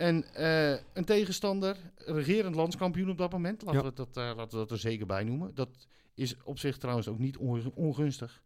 [0.07, 3.61] En eh, een tegenstander, regerend landskampioen op dat moment.
[3.61, 3.87] Laten, Ja.
[3.87, 5.55] we, dat, eh, laten we dat er zeker bij noemen.
[5.55, 5.87] Dat
[6.22, 8.43] is op zich trouwens ook niet ongu- ongunstig.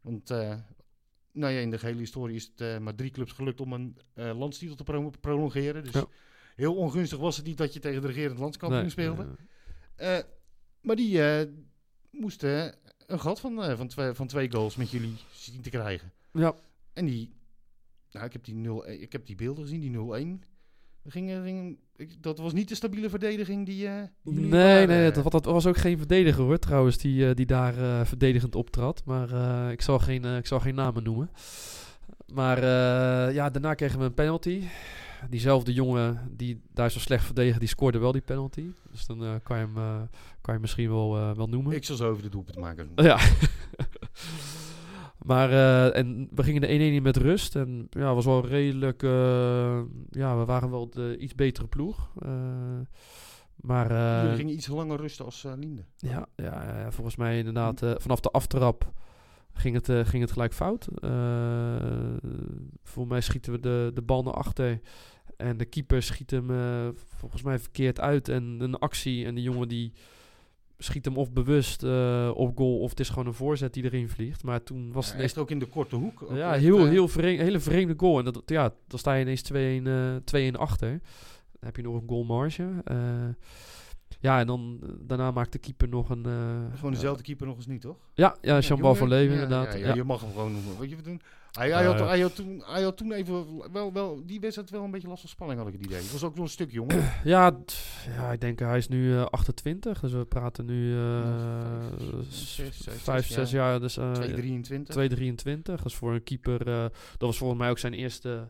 [0.00, 0.54] Want eh,
[1.32, 3.96] nou ja, in de gehele historie is het eh, maar drie clubs gelukt om een
[4.14, 5.84] eh, landstitel te pro- prolongeren.
[5.84, 6.06] Dus Ja.
[6.56, 9.36] heel ongunstig was het niet dat je tegen de regerend landskampioen Nee, speelde.
[10.80, 11.20] maar die
[12.10, 12.74] moesten
[13.06, 16.12] een gat van, van, twee, van twee goals met jullie zien te krijgen.
[16.32, 16.54] ja,
[16.92, 17.34] En die,
[18.10, 20.44] nou, ik heb die, 0, ik heb die beelden gezien, die 0-1.
[21.02, 23.86] Er Ging, er ging, ik- dat was niet de stabiele verdediging die.
[23.86, 23.92] eh,
[24.22, 27.46] die jullie Nee, nee, dat, dat was ook geen verdediger hoor, trouwens, die, eh, die
[27.46, 29.02] daar eh, verdedigend optrad.
[29.04, 31.30] Maar eh, ik, zal geen, eh, ik zal geen namen noemen.
[32.32, 34.62] Maar eh, ja, daarna kregen we een penalty.
[35.30, 38.64] Diezelfde jongen die daar zo slecht verdedigde, die scoorde wel die penalty.
[38.90, 40.00] Dus dan eh, kan, je hem, eh,
[40.40, 41.72] kan je misschien wel, eh, wel noemen.
[41.74, 42.88] Ik zal zo over de doelpunt maken.
[42.96, 43.18] Ja.
[45.18, 47.56] Maar eh, en we gingen de 1-1 in met rust.
[47.56, 49.02] En ja, was wel redelijk.
[49.02, 52.10] eh, ja, we waren wel de iets betere ploeg.
[52.18, 52.30] Eh,
[53.56, 55.84] maar jullie gingen iets langer rusten als Linde.
[55.96, 57.82] ja, ja, ja, volgens mij inderdaad.
[57.96, 58.92] vanaf de aftrap
[59.52, 60.88] ging het, ging het gelijk fout.
[62.82, 64.80] Volgens mij schieten we de, de bal naar achter.
[65.36, 66.50] En de keeper schiet hem
[66.94, 68.28] volgens mij verkeerd uit.
[68.28, 69.26] En een actie.
[69.26, 69.92] En de jongen die
[70.78, 72.78] schiet hem of bewust eh, op goal.
[72.80, 74.42] Of het is gewoon een voorzet die erin vliegt.
[74.42, 76.24] Maar toen was Ja, het ineens ook in de korte hoek.
[76.34, 78.18] Ja, echt, heel, eh, heel vreemd, hele vreemde goal.
[78.18, 80.88] En dat, ja, dan sta je ineens 2-1 eh, 2-1 achter.
[80.90, 81.00] Dan
[81.60, 82.68] heb je nog een goalmarge.
[82.84, 82.96] Eh
[84.20, 86.24] ja, en dan eh, daarna maakt de keeper nog een...
[86.26, 87.96] eh, Gewoon dezelfde keeper nog eens niet, toch?
[88.14, 89.78] Ja, ja, Jean-Paul van Leeuwen inderdaad.
[89.78, 90.78] Ja, je mag hem gewoon noemen.
[90.78, 91.20] Weet je wat doen?
[91.56, 92.06] Hij, hij, had, ja.
[92.06, 95.20] hij, had toen, hij had toen even wel, wel die wedstrijd wel een beetje last
[95.20, 95.98] van spanning, had ik het idee.
[96.02, 97.14] Het was ook nog een stuk jonger.
[97.24, 97.56] Ja,
[98.16, 100.00] ja, ik denk eh, hij is nu eh, 28.
[100.00, 101.22] Dus we praten nu eh
[102.28, 103.70] zes, 5, zes 6 jaar.
[103.70, 103.80] jaar.
[103.80, 104.94] Dus, eh, 223.
[104.94, 105.76] 223.
[105.76, 106.68] Dat is voor een keeper.
[106.68, 106.82] eh,
[107.18, 108.48] dat was volgens mij ook zijn eerste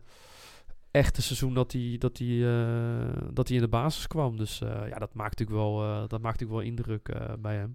[0.91, 4.37] echte seizoen dat hij, dat hij, eh, dat hij in de basis kwam.
[4.37, 7.55] Dus eh, ja, dat maakt natuurlijk wel, eh, dat maakt natuurlijk wel indruk eh, bij
[7.55, 7.73] hem.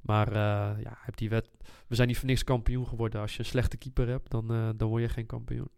[0.00, 0.34] Maar eh,
[0.82, 1.48] ja, hij heeft die wet,
[1.86, 3.20] we zijn niet voor niks kampioen geworden.
[3.20, 5.68] Als je een slechte keeper hebt, dan, eh, dan word je geen kampioen.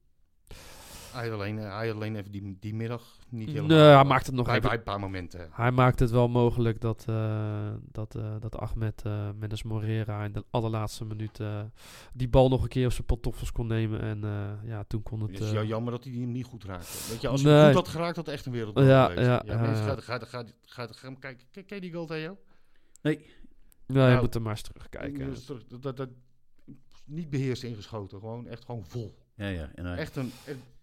[1.12, 3.94] Hij alleen, eh, hij alleen even die, die middag niet Nee, helemaal.
[3.96, 5.48] hij maakt het nog even- bij een paar momenten.
[5.52, 10.32] Hij maakt het wel mogelijk dat, eh, dat, eh, dat Ahmed eh Mendes Morera in
[10.32, 11.60] de allerlaatste minuut eh,
[12.12, 14.00] die bal nog een keer op zijn pantoffels kon nemen.
[14.00, 15.30] En eh, ja, toen kon het...
[15.30, 16.98] Het is eh, jou jammer dat hij hem niet goed raakte.
[17.10, 17.64] Weet je, als hij Nee.
[17.66, 19.94] goed had geraakt, had echt een wereld Ja, ja, ja, mensen, ja.
[20.00, 22.36] ga, ga, ga, ga, ga, ga, kijk, je die goal, Theo?
[23.02, 23.26] Nee,
[23.94, 25.44] ja, je Nou, moet er maar eens terugkijken.
[25.44, 26.08] Toch- dat, dat, dat-
[27.04, 29.14] niet beheerst ingeschoten, gewoon echt gewoon vol.
[29.34, 29.70] ja, ja.
[29.74, 30.32] En Echt een,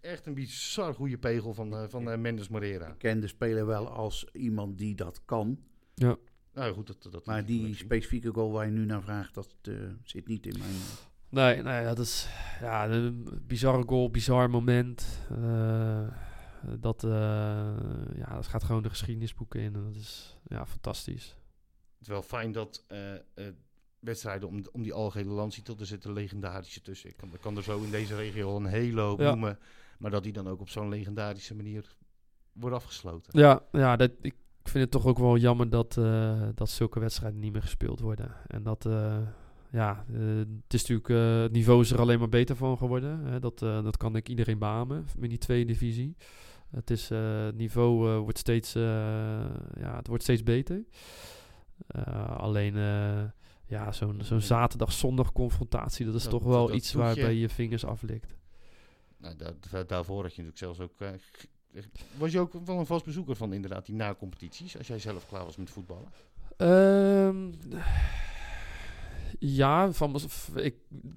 [0.00, 2.94] echt, een bizar goede pegel van, eh, van eh, Mendes Morera.
[2.98, 5.58] kent de speler wel als iemand die dat kan.
[5.94, 6.16] Ja.
[6.52, 9.74] Nou goed, dat, dat Maar die specifieke goal waar je nu naar vraagt, dat eh,
[10.02, 10.70] zit niet in mijn...
[11.30, 12.28] Nee, nee, dat is
[12.60, 15.06] ja, een bizarre goal, bizar moment.
[15.30, 16.08] Eh,
[16.80, 17.10] dat, eh,
[18.16, 19.74] ja, dat gaat gewoon de geschiedenisboeken in.
[19.74, 21.36] En dat is ja, fantastisch.
[21.98, 23.20] Het is wel fijn dat eh, eh,
[23.98, 27.10] wedstrijden om, om die algehele landstitel, er zitten legendarische tussen.
[27.10, 29.28] Ik kan, ik kan er zo in deze regio al een hele hoop Ja.
[29.28, 29.58] noemen.
[29.98, 31.96] Maar dat die dan ook op zo'n legendarische manier
[32.52, 33.40] wordt afgesloten.
[33.40, 37.40] Ja, ja dat, ik vind het toch ook wel jammer dat, eh, dat zulke wedstrijden
[37.40, 38.34] niet meer gespeeld worden.
[38.46, 38.88] En dat,
[39.70, 41.08] ja, het is natuurlijk,
[41.42, 43.24] het niveau is er alleen maar beter van geworden.
[43.24, 43.40] Hè.
[43.40, 46.16] Dat, dat kan ik iedereen beamen, in die tweede divisie.
[46.70, 47.10] Het, is,
[47.54, 50.84] niveau wordt, steeds, ja, het wordt steeds beter.
[51.88, 53.22] Eh, alleen, eh,
[53.66, 57.40] ja, zo'n zo'n zaterdag-zondag confrontatie, dat is Dat- toch wel dat iets waarbij je.
[57.40, 58.36] je vingers aflikt.
[59.16, 61.00] Nou, daar- daarvoor had je natuurlijk zelfs ook...
[61.00, 61.82] eh,
[62.18, 65.44] was je ook wel een vast bezoeker van inderdaad die na-competities, als jij zelf klaar
[65.44, 66.08] was met voetballen?
[66.56, 67.52] Ehm,
[69.38, 70.74] ja, van, mez- ik,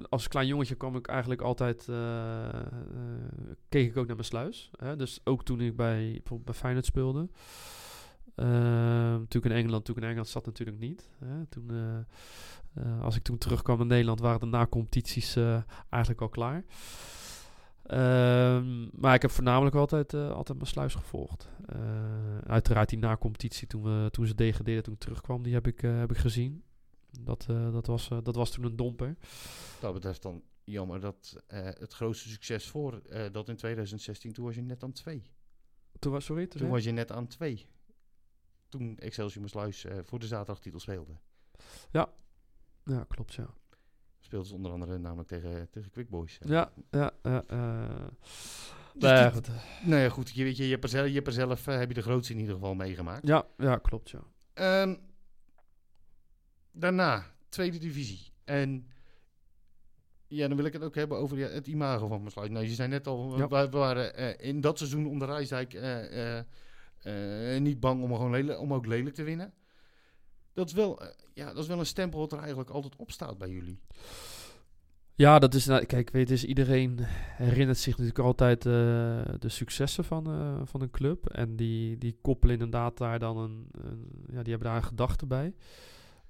[0.10, 1.86] als klein jongetje kwam ik eigenlijk altijd,
[3.70, 4.72] keek ik ook naar mijn sluis.
[4.78, 4.96] Hè?
[4.96, 7.28] Dus ook toen ik bij, bijvoorbeeld bij Feyenoord speelde.
[8.36, 11.10] Ehm, toen ik in Engeland, toen in Engeland zat natuurlijk niet.
[11.26, 11.46] Hè?
[11.46, 11.98] Toen, eh,
[12.74, 16.64] eh, als ik toen terugkwam naar Nederland waren de na-competities eh, eigenlijk al klaar.
[17.84, 21.50] Ehm, maar ik heb voornamelijk altijd, altijd mijn sluis gevolgd.
[22.46, 26.12] Uiteraard die na-competitie toen, we, toen ze degradeerden, toen ik terugkwam, die heb ik, heb
[26.12, 26.64] ik gezien.
[27.20, 29.16] Dat, dat, was, dat was toen een domper.
[29.80, 33.02] Dat betreft dan jammer dat het grootste succes voor
[33.32, 35.24] dat in 2016, toen was je net aan twee.
[36.00, 36.48] Toen was, sorry?
[36.48, 37.68] Toen was je net aan twee.
[38.72, 41.14] Toen Excelsior Sluis eh voor de zaterdagtitel speelde.
[42.86, 43.48] Ja, klopt, ja.
[44.20, 46.38] Speelden ze onder andere namelijk tegen, tegen Quick Boys.
[46.46, 47.44] Ja, ja, ja.
[47.48, 48.08] eh.
[48.94, 49.50] Dus nee, goed.
[49.86, 50.30] Nou ja, goed.
[50.32, 52.02] Je, weet je, je hebt er zelf, je hebt er zelf eh, heb je de
[52.02, 53.28] grootste in ieder geval meegemaakt.
[53.28, 54.20] ja, ja, klopt, ja.
[54.54, 54.96] Ehm,
[56.72, 58.32] daarna, tweede divisie.
[58.44, 58.88] En
[60.28, 62.52] ja, dan wil ik het ook hebben over ja, het imago van Besluit.
[62.52, 63.48] Nou, je zei net al, Ja.
[63.48, 65.74] we, we waren in dat seizoen onder Rijsdijk
[67.02, 69.54] eh, niet bang om, gewoon lelijk, om ook lelijk te winnen.
[70.54, 73.12] Dat is, wel, eh, ja, dat is wel een stempel wat er eigenlijk altijd op
[73.12, 73.80] staat bij jullie.
[75.16, 76.98] Ja, dat is, nou, kijk, weet je, iedereen
[77.36, 78.72] herinnert zich natuurlijk altijd eh,
[79.40, 80.24] de successen van,
[80.68, 81.30] van een club.
[81.30, 85.26] En die, die koppelen inderdaad daar dan een, een- ja, die hebben daar een gedachte
[85.26, 85.54] bij.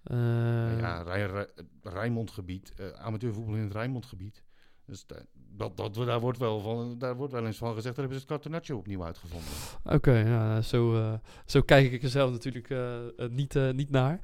[0.04, 1.50] Ja, Rij, Rij-
[1.82, 4.44] Rijnmondgebied, amateurvoetbal in het Rijnmondgebied.
[4.86, 8.06] Dus da- dat, dat, daar, wordt wel van, daar wordt wel eens van gezegd, daar
[8.06, 9.50] hebben ze het Catenaccio opnieuw uitgevonden.
[9.84, 11.14] Oké, zo, eh,
[11.46, 14.20] zo kijk ik er zelf natuurlijk eh, eh, niet, niet naar.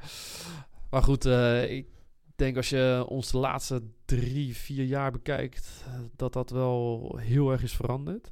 [0.89, 1.25] Maar goed,
[1.69, 1.87] ik
[2.35, 5.85] denk als je ons de laatste drie, vier jaar bekijkt,
[6.15, 8.31] dat dat wel heel erg is veranderd.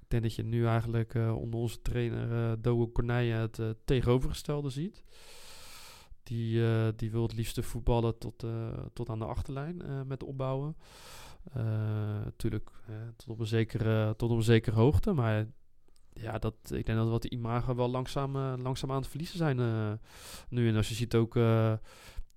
[0.00, 5.04] Ik denk dat je nu eigenlijk onder onze trainer Dogo Corneille het tegenovergestelde ziet.
[6.28, 10.22] Die, eh, die wil het liefste voetballen tot, eh, tot aan de achterlijn eh, met
[10.22, 10.76] opbouwen.
[12.24, 12.70] Natuurlijk
[13.16, 15.12] tot, op een zekere, tot op een zekere hoogte.
[15.12, 15.46] Maar
[16.12, 19.56] ja, dat, ik denk dat wat de imago wel langzaam, langzaam aan het verliezen zijn
[20.48, 20.68] nu.
[20.68, 21.34] En als je ziet ook,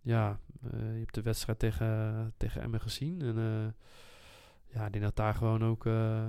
[0.02, 3.22] ja, je hebt de wedstrijd tegen, tegen Emmen gezien.
[3.22, 3.76] En
[4.74, 6.24] ja, ik denk dat daar gewoon ook, eh,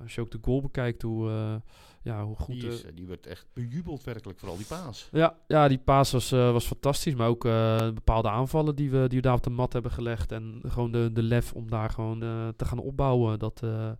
[0.00, 1.54] als je ook de goal bekijkt, hoe, eh,
[2.02, 2.54] ja, hoe goed...
[2.60, 5.08] Die, is, eh, eh, die werd echt bejubeld werkelijk, vooral die paas.
[5.12, 7.14] ja, ja, die paas was, eh, was fantastisch.
[7.14, 10.32] Maar ook eh, bepaalde aanvallen die we, die we daar op de mat hebben gelegd.
[10.32, 12.18] En gewoon de, de lef om daar gewoon
[12.56, 13.38] te gaan opbouwen.
[13.38, 13.90] Dat, eh,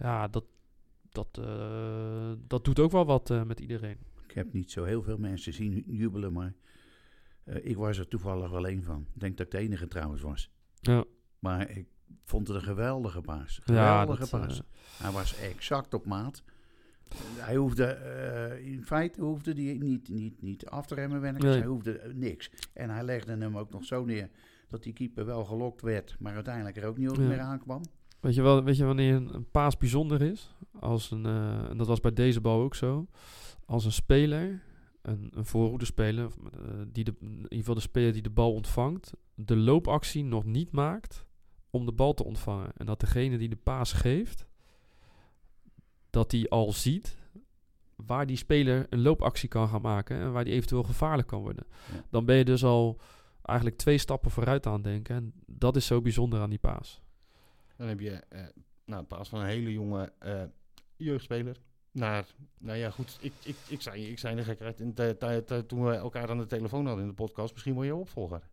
[0.00, 0.44] ja, dat,
[1.10, 3.96] dat, eh, dat doet ook wel wat eh, met iedereen.
[4.28, 6.54] Ik heb niet zo heel veel mensen zien jubelen, maar
[7.44, 9.06] eh, ik was er toevallig wel één van.
[9.14, 10.50] Ik denk dat ik de enige trouwens was.
[10.80, 11.04] Ja,
[11.38, 11.86] Maar ik
[12.24, 13.60] vond het een geweldige paas.
[13.64, 14.58] Geweldige paas.
[14.60, 16.42] eh, Hij was exact op maat.
[17.36, 21.48] Hij hoefde, eh, in feite hoefde hij niet, niet, niet af te remmen, werkelijk.
[21.52, 21.58] Nee.
[21.58, 22.50] Hij hoefde eh, niks.
[22.72, 24.30] En hij legde hem ook nog zo neer
[24.68, 27.22] dat die keeper wel gelokt werd, maar uiteindelijk er ook niet Ja.
[27.22, 27.82] meer aankwam.
[28.20, 30.54] Weet je, wel, weet je wanneer een, een paas bijzonder is?
[30.80, 31.26] Als een,
[31.70, 33.06] en dat was bij deze bal ook zo.
[33.66, 34.62] Als een speler,
[35.02, 36.60] een, een eh,
[36.92, 40.72] die de, in ieder geval de speler die de bal ontvangt, de loopactie nog niet
[40.72, 41.26] maakt
[41.70, 42.70] om de bal te ontvangen.
[42.76, 44.46] En dat degene die de paas geeft,
[46.10, 47.16] dat die al ziet
[47.96, 51.66] waar die speler een loopactie kan gaan maken en waar die eventueel gevaarlijk kan worden.
[51.92, 52.04] Ja.
[52.10, 53.00] Dan ben je dus al
[53.42, 55.16] eigenlijk twee stappen vooruit aan het denken.
[55.16, 57.02] En dat is zo bijzonder aan die paas.
[57.76, 58.46] Dan heb je eh
[58.88, 60.42] nou, een paas van een hele jonge eh,
[60.96, 61.56] jeugdspeler.
[61.90, 62.26] Naar,
[62.58, 65.58] nou ja, goed, ik, ik, ik, zei, ik zei de gekheid in de tijd eh,
[65.58, 67.52] toen we elkaar aan de telefoon hadden in de podcast.
[67.52, 68.48] Misschien word je opvolger.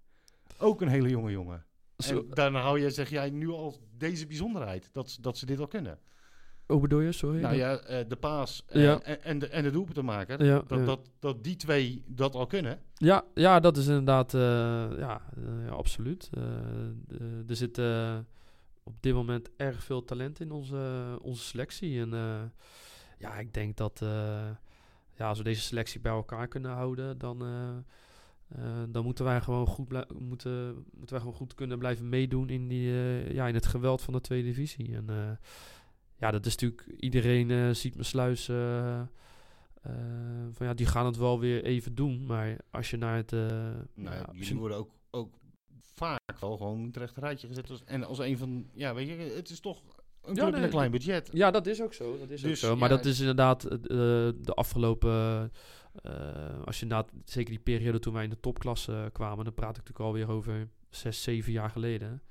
[0.58, 1.66] Ook een hele jonge jongen.
[1.98, 5.46] Zo, En daarna hou je, zeg jij nu al deze bijzonderheid, dat, ze- dat ze
[5.46, 6.00] dit al kunnen.
[6.66, 7.12] hoe bedoel je?
[7.12, 7.42] Sorry.
[7.42, 9.00] Nou ja, eh, de paas Ja.
[9.02, 10.86] en, en de, en de doelpuntenmaker, Ja, dat, ja.
[10.86, 12.80] Dat, dat die twee dat al kunnen.
[12.94, 14.42] Ja, ja, dat is inderdaad, eh,
[14.98, 16.30] ja, eh, ja, absoluut.
[17.48, 17.80] Er zit
[18.84, 22.00] op dit moment erg veel talent in onze, onze selectie.
[22.02, 22.10] En
[23.18, 24.00] ja, ik denk dat
[25.18, 27.38] ja, als we deze selectie bij elkaar kunnen houden, dan,
[28.58, 29.90] eh, dan moeten wij gewoon goed
[30.20, 34.02] moeten, moeten wij gewoon goed kunnen blijven meedoen in, die, eh, ja, in het geweld
[34.02, 34.96] van de tweede divisie.
[34.96, 35.32] En eh,
[36.18, 38.48] ja, dat is natuurlijk, iedereen ziet sluis.
[38.50, 39.06] eh, eh,
[40.52, 42.26] van ja, die gaan het wel weer even doen.
[42.26, 43.32] Maar als je naar het.
[43.32, 45.34] Nou, ja, jullie je- worden ook, ook
[45.94, 47.70] vaak wel gewoon het rechte rijtje gezet.
[47.70, 49.82] Als, en als een van, ja, weet je, het is toch
[50.24, 51.30] een club met nee, een klein budget.
[51.34, 52.18] ja, dat is ook zo.
[52.20, 52.76] Dat is Dus, ook zo.
[52.76, 55.52] Maar ja, dat is inderdaad de afgelopen.
[56.04, 59.78] Eh, als je inderdaad, zeker die periode toen wij in de topklasse kwamen, dan praat
[59.78, 62.22] ik natuurlijk alweer over zes, zeven jaar geleden.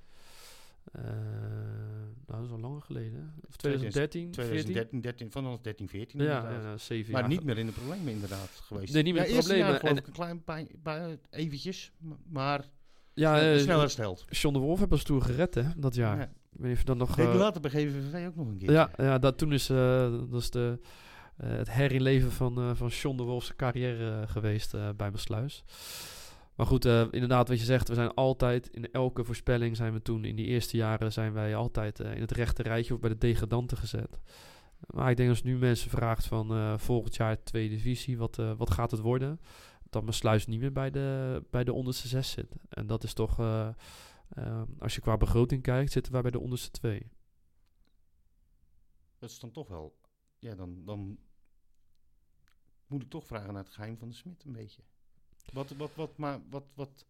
[2.26, 3.34] Nou, dat is al langer geleden.
[3.48, 4.30] Of 2013, 14?
[4.32, 7.30] 2013, 13, vanaf 13, 14 Ja, ja, zeven Maar jaar.
[7.30, 8.92] niet meer in de problemen inderdaad geweest.
[8.94, 9.80] Nee, niet meer ja, in de jaar problemen.
[9.80, 11.92] geloof En- ik een klein bij, eventjes,
[12.28, 12.64] maar
[13.14, 14.24] Ja, snel, eh, snel hersteld.
[14.30, 16.16] John de Wolf heeft ons toen gered, hè, dat jaar.
[16.18, 16.22] Ja.
[16.24, 17.18] Ik weet niet of je dan nog...
[17.18, 18.72] Eh, later bij GVV ook nog een keer.
[18.72, 20.78] Ja, ja dat, toen is, dat is de,
[21.36, 25.64] het herinleven van, eh van John de Wolf's carrière eh, geweest eh, bij mijn sluis.
[26.54, 30.02] Maar goed, eh, inderdaad, wat je zegt, we zijn altijd in elke voorspelling zijn we
[30.02, 33.10] toen in die eerste jaren zijn wij altijd eh, in het rechte rijtje of bij
[33.10, 34.20] de degradanten gezet.
[34.86, 38.52] Maar ik denk als nu mensen vraagt van eh, volgend jaar tweede divisie, wat, eh,
[38.56, 39.40] wat gaat het worden?
[39.90, 42.56] Dat mijn niet meer bij de, bij de onderste zes zit.
[42.68, 43.68] En dat is toch, eh,
[44.28, 47.10] eh, als je qua begroting kijkt, zitten wij bij de onderste twee.
[49.18, 49.96] Dat is dan toch wel,
[50.38, 51.18] ja, dan, dan
[52.86, 54.82] moet ik toch vragen naar het geheim van de Smit een beetje.
[55.52, 57.06] Wat, wat, wat, maar wat, wat,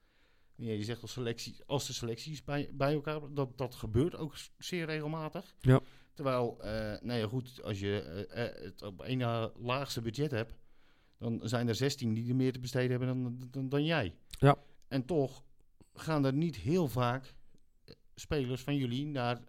[0.55, 4.35] ja, je zegt als, selectie, als de selecties bij, bij elkaar, dat, dat gebeurt ook
[4.59, 5.55] zeer regelmatig.
[5.61, 5.81] Ja.
[6.13, 10.31] Terwijl, eh nou ja goed, als je eh, eh, het op één na laagste budget
[10.31, 10.55] hebt,
[11.19, 14.15] dan zijn er 16 die er meer te besteden hebben dan, dan, dan jij.
[14.29, 14.57] Ja.
[14.89, 15.45] En toch
[15.95, 17.35] gaan er niet heel vaak
[18.15, 19.41] spelers van jullie naar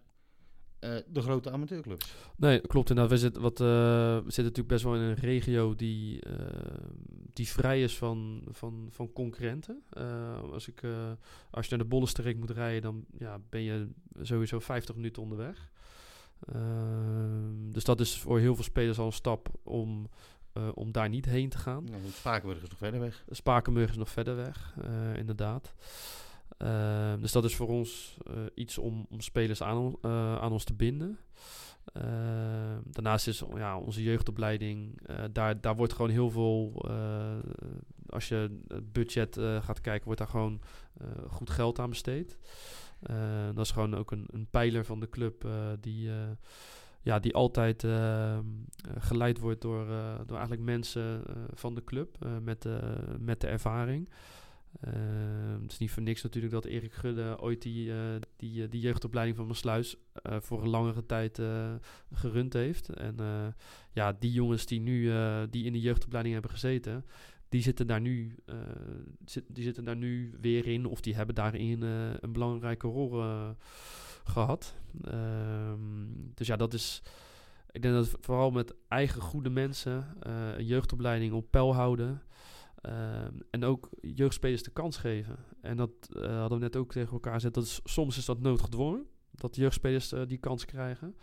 [0.86, 2.14] eh, de grote amateurclubs.
[2.36, 3.12] Nee, klopt inderdaad.
[3.12, 6.32] We zitten, wat, eh, we zitten natuurlijk best wel in een regio die, eh,
[7.32, 9.82] die vrij is van, van, van concurrenten.
[10.52, 10.82] Als, ik,
[11.50, 13.88] als je naar de Bollenstreek moet rijden, dan ja, ben je
[14.22, 15.70] sowieso 50 minuten onderweg.
[17.72, 20.08] Dus dat is voor heel veel spelers al een stap om,
[20.74, 21.84] om daar niet heen te gaan.
[21.84, 23.24] Nou, Spakenburg is nog verder weg.
[23.30, 24.74] Spakenburg is nog verder weg,
[25.14, 25.74] inderdaad.
[26.58, 30.64] Ehm, dus dat is voor ons eh, iets om, om spelers aan, eh, aan ons
[30.64, 31.18] te binden.
[31.92, 36.88] Ehm, daarnaast is ja, onze jeugdopleiding, eh, daar, daar wordt gewoon heel veel,
[38.08, 40.60] als je het budget gaat kijken, wordt daar gewoon
[41.28, 42.38] goed geld aan besteed.
[43.00, 45.48] Eh, dat is gewoon ook een, een pijler van de club
[45.80, 46.10] die,
[47.02, 48.44] ja, die altijd ehm,
[48.98, 49.86] geleid wordt door,
[50.26, 51.22] door eigenlijk mensen
[51.54, 52.66] van de club met,
[53.18, 54.08] met de ervaring.
[54.80, 57.98] Ehm, het is niet voor niks natuurlijk dat Erik Gudde ooit die, eh,
[58.36, 61.40] die, eh, die jeugdopleiding van Maassluis eh voor een langere tijd
[62.12, 62.88] gerund heeft.
[62.88, 63.16] En
[63.92, 65.12] ja, die jongens die nu
[65.50, 67.04] die in de jeugdopleiding hebben gezeten,
[67.48, 68.34] die zitten daar nu,
[69.48, 71.82] die zitten daar nu weer in of die hebben daarin
[72.20, 73.48] een belangrijke rol eh,
[74.24, 74.74] gehad.
[75.04, 75.80] Ehm,
[76.34, 77.02] dus ja, dat is.
[77.70, 82.22] Ik denk dat vooral met eigen goede mensen een jeugdopleiding op peil houden.
[82.80, 85.36] Ehm, en ook jeugdspelers de kans geven.
[85.60, 87.54] En dat eh, hadden we net ook tegen elkaar gezegd.
[87.54, 89.06] Dat is, soms is dat noodgedwongen.
[89.30, 91.16] Dat jeugdspelers eh, die kans krijgen.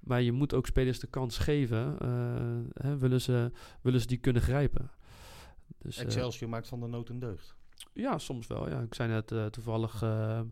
[0.00, 1.98] Maar je moet ook spelers de kans geven.
[1.98, 3.52] eh, hè, willen, ze,
[3.82, 4.90] willen ze die kunnen grijpen.
[5.78, 7.54] Dus, Excelsior maakt van de nood een deugd.
[7.92, 8.68] ja, soms wel.
[8.68, 8.80] Ja.
[8.80, 10.44] Ik zei net toevallig eh, eh,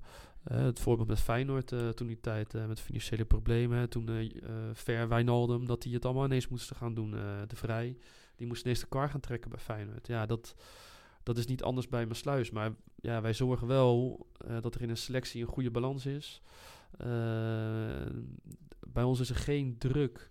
[0.43, 3.89] het voorbeeld met Feyenoord toen die tijd met financiële problemen.
[3.89, 4.31] Toen
[4.73, 7.11] Ver Wijnaldum, dat die het allemaal ineens moesten gaan doen.
[7.47, 7.97] de Vrij,
[8.37, 10.07] die moesten ineens de kar gaan trekken bij Feyenoord.
[10.07, 10.55] Ja, dat,
[11.23, 12.51] dat is niet anders bij Maasluis.
[12.51, 16.43] Maar ja, wij zorgen wel eh, dat er in een selectie een goede balans is.
[16.99, 18.07] Eh,
[18.89, 20.31] bij ons is er geen druk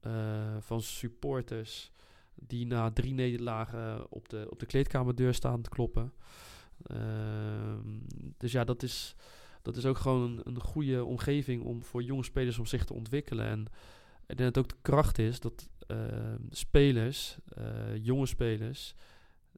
[0.00, 1.92] eh, van supporters
[2.34, 6.12] die na drie nederlagen op de, op de kleedkamerdeur staan te kloppen.
[6.82, 7.98] Ehm,
[8.36, 9.14] dus ja, dat is,
[9.62, 13.46] dat is ook gewoon een, goede omgeving om voor jonge spelers om zich te ontwikkelen.
[13.46, 13.66] En
[14.26, 18.94] ik denk dat ook de kracht is dat uh, spelers, uh, jonge spelers,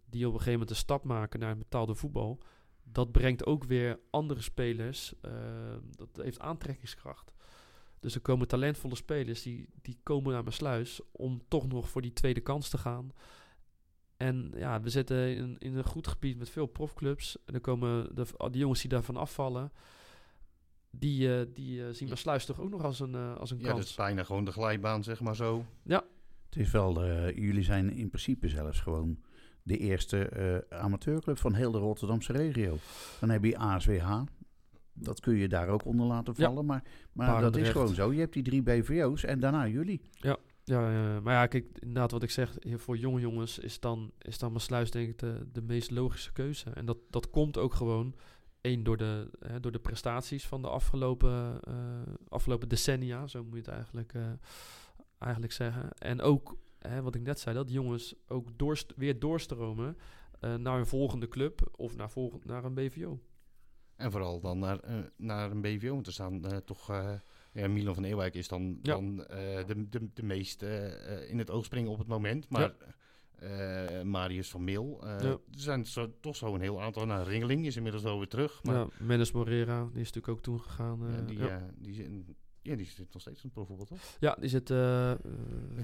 [0.05, 2.39] die op een gegeven moment een stap maken naar het betaalde voetbal,
[2.83, 5.33] dat brengt ook weer andere spelers, uh,
[5.97, 7.35] dat heeft aantrekkingskracht.
[8.01, 12.03] Dus er komen talentvolle spelers die, die komen naar mijn sluis om toch nog voor
[12.03, 13.13] die tweede kans te gaan.
[14.17, 17.37] En ja, we zitten in, in een goed gebied met veel profclubs.
[17.45, 19.73] En dan komen de, die jongens die daarvan afvallen,
[20.91, 23.59] die, uh, die uh, zien mijn sluis toch ook nog als een, uh, als een
[23.59, 23.79] ja, kans.
[23.79, 25.65] dat is bijna gewoon de glijbaan, zeg maar zo.
[25.83, 26.05] Ja.
[26.49, 29.19] Het is wel, jullie zijn in principe zelfs gewoon
[29.63, 32.77] de eerste amateurclub van heel de Rotterdamse regio.
[33.21, 34.23] Dan heb je ASWH,
[34.93, 36.55] dat kun je daar ook onder laten vallen.
[36.55, 36.63] Ja.
[36.63, 36.83] Maar,
[37.13, 38.13] maar dat is gewoon zo.
[38.13, 40.01] Je hebt die drie BVO's en daarna jullie.
[40.11, 44.13] Ja, ja, ja, maar ja, kijk, inderdaad wat ik zeg, voor jonge jongens is dan,
[44.19, 46.71] is dan mijn sluis denk ik de, de meest logische keuze.
[46.71, 48.15] En dat, dat komt ook gewoon,
[48.61, 51.75] één, door de, hè, door de prestaties van de afgelopen, uh,
[52.29, 54.23] afgelopen decennia, zo moet je het eigenlijk, uh,
[55.19, 55.91] eigenlijk zeggen.
[55.99, 59.97] En ook, hè, wat ik net zei, dat jongens ook doorst weer doorstromen
[60.41, 63.21] uh, naar een volgende club of naar, volgend, naar een BVO.
[63.97, 64.81] En vooral dan naar,
[65.17, 66.87] naar een BVO, want er staan toch
[67.53, 68.93] ja, Milan van Eeuwijk is dan, Ja.
[68.95, 72.49] dan eh, de, de, de meest eh, in het oog springen op het moment.
[72.49, 72.75] Maar
[73.39, 77.07] eh, Marius van Meel, eh, er zijn zo, toch zo een heel aantal.
[77.07, 78.63] Nou, Ringeling is inmiddels wel weer terug.
[78.63, 80.99] Maar ja, Mendes Morera, die is natuurlijk ook toen gegaan.
[81.11, 81.49] ja, eh, die, ja.
[81.49, 82.25] eh, die,
[82.69, 83.99] ja, die zit nog steeds in het profvoetbal, toch?
[84.21, 84.71] ja, die zit...
[84.71, 85.19] eh, eh,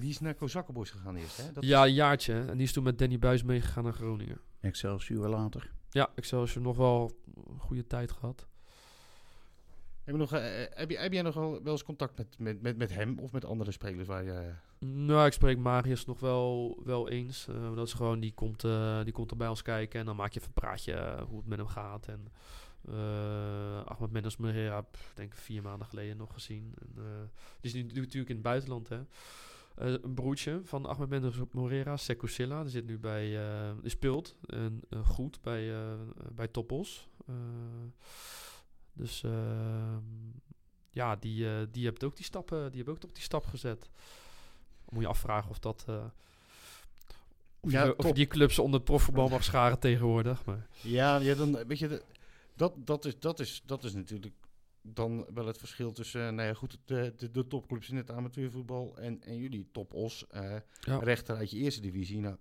[0.01, 1.53] Die is naar Kozakkenboys gegaan eerst, hè?
[1.53, 2.35] Dat ja, een jaartje.
[2.35, 4.41] En die is toen met Danny Buis meegegaan naar Groningen.
[4.61, 5.73] Excelsior later.
[5.91, 8.47] Ja, Excelsior nog wel een goede tijd gehad.
[10.05, 12.63] heb, je nog, eh, heb, je, heb jij nog wel, wel eens contact met, met,
[12.63, 14.53] met, met hem of met andere spelers waar je...
[14.79, 17.49] Nou, ik spreek Marius nog wel, wel eens.
[17.49, 20.17] Eh, dat is gewoon, die komt, eh, die komt er bij ons kijken en dan
[20.17, 22.07] maak je even een praatje hoe het met hem gaat.
[22.09, 22.27] En
[22.89, 26.75] eh Ahmed Mendes Moreira, pff, denk ik vier maanden geleden nog gezien.
[26.79, 27.05] En, eh,
[27.61, 29.01] die is nu natuurlijk in het buitenland, hè.
[29.75, 33.39] Eh, een broertje van Ahmed Mendes Moreira, Sekou Silla, die zit nu bij,
[33.81, 35.75] die speelt en, goed bij,
[36.33, 37.09] bij Topos.
[37.27, 37.35] Eh,
[38.93, 40.03] dus ehm,
[40.91, 43.91] ja, die, die heeft ook die stappen, die hebben ook op die stap gezet.
[44.89, 45.85] Moet je afvragen of dat.
[47.61, 50.45] of, Ja, je, of je die clubs onder profvoetbal mag scharen tegenwoordig.
[50.45, 52.03] Maar Ja, ja dan weet je,
[52.55, 54.35] dat, dat, is, dat, is, dat is natuurlijk
[54.83, 58.11] dan wel het verschil tussen, eh, nou ja, goed, de, de, de topclubs in het
[58.11, 60.99] amateurvoetbal en, en jullie top-os, eh Ja.
[60.99, 62.21] rechter uit je eerste divisie.
[62.21, 62.37] Nou,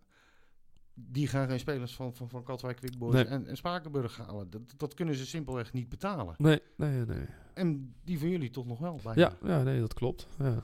[0.94, 3.26] die gaan geen spelers van, van, van Katwijk, Quick Boys Nee.
[3.26, 4.50] en, en Spakenburg halen.
[4.50, 6.36] Dat, dat kunnen ze simpelweg niet betalen.
[6.38, 7.26] nee, nee, nee.
[7.54, 9.16] En die van jullie toch nog wel bij.
[9.16, 10.28] Ja, ja, nee, dat klopt.
[10.40, 10.64] Ja.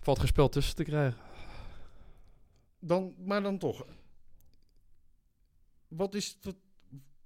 [0.00, 1.20] Valt geen spel tussen te krijgen.
[2.78, 3.86] Dan, maar dan toch.
[5.88, 6.56] Wat is het?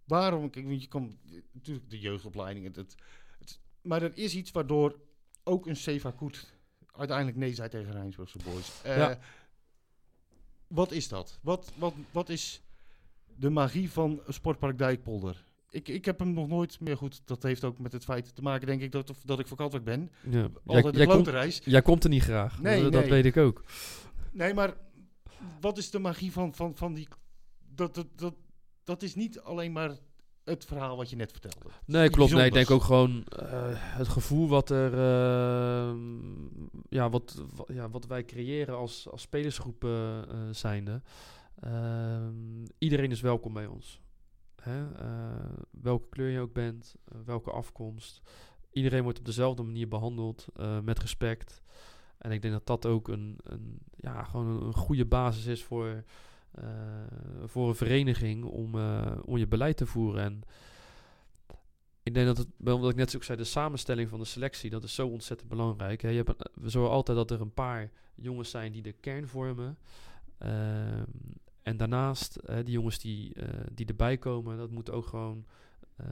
[0.09, 0.51] Waarom?
[0.51, 1.19] Kijk, want je kan
[1.53, 2.67] natuurlijk de jeugdopleiding.
[2.67, 2.95] Het, het,
[3.39, 5.01] het- maar er is iets waardoor
[5.45, 6.53] ook een Seva Koet
[6.93, 8.73] uiteindelijk nee zei tegen Rijnsburgse Boys.
[8.85, 9.19] Ja.
[10.67, 11.39] Wat is dat?
[11.43, 12.63] Wat, wat, wat is
[13.37, 15.45] de magie van Sportpark Dijkpolder?
[15.71, 17.21] Ik, ik heb hem nog nooit meer goed.
[17.25, 19.85] Dat heeft ook met het feit te maken, denk ik, dat, dat ik voor Katwijk
[19.85, 20.11] ben.
[20.31, 20.49] Ja.
[20.67, 21.61] Altijd jij, komt, reis.
[21.65, 22.61] jij komt er niet graag.
[22.61, 23.11] Nee, dat, dat nee.
[23.11, 23.65] weet ik ook.
[24.33, 24.77] Nee, maar
[25.61, 27.09] wat is de magie van, van, van die...
[27.75, 28.35] Dat, dat, dat,
[28.89, 29.91] dat is niet alleen maar
[30.45, 31.69] het verhaal wat je net vertelde.
[31.85, 32.33] Nee, klopt.
[32.33, 35.95] Nee, ik denk ook gewoon eh, het gevoel wat er, eh,
[36.89, 41.03] ja, wat, wa- ja, wat wij creëren als, als spelersgroep eh, eh, zijnde.
[42.79, 44.01] Iedereen is welkom bij ons.
[44.63, 44.87] Hè?
[45.71, 48.21] Welke kleur je ook bent, welke afkomst.
[48.73, 51.63] Iedereen wordt op dezelfde manier behandeld, eh, met respect.
[52.19, 55.65] En ik denk dat dat ook een, een, ja, gewoon een, een goede basis is
[55.65, 56.05] voor,
[57.45, 60.23] voor een vereniging om, eh, om je beleid te voeren.
[60.25, 60.43] En
[62.03, 64.85] ik denk dat het, wat ik net ook zei, de samenstelling van de selectie, dat
[64.85, 66.03] is zo ontzettend belangrijk.
[66.03, 66.09] Hè.
[66.09, 69.29] Je hebt, een- we zorgen altijd dat er een paar jongens zijn die de kern
[69.29, 69.79] vormen.
[70.39, 71.05] Ehm,
[71.63, 75.45] en daarnaast, eh, die jongens die, eh, die erbij komen, dat moeten ook gewoon
[75.97, 76.07] eh,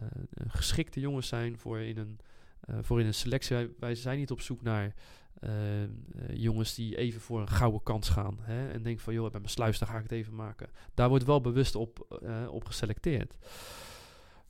[0.49, 2.19] geschikte jongens zijn voor in een,
[2.61, 3.75] eh, voor in een selectie.
[3.79, 4.95] Wij zijn niet op zoek naar
[5.41, 5.89] eh, eh,
[6.33, 8.39] jongens die even voor een gouden kans gaan.
[8.41, 10.69] Hè, en denken van, joh, ben mijn sluis, dan ga ik het even maken.
[10.95, 13.35] Daar wordt wel bewust op, eh, op geselecteerd.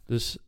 [0.05, 0.39] Dus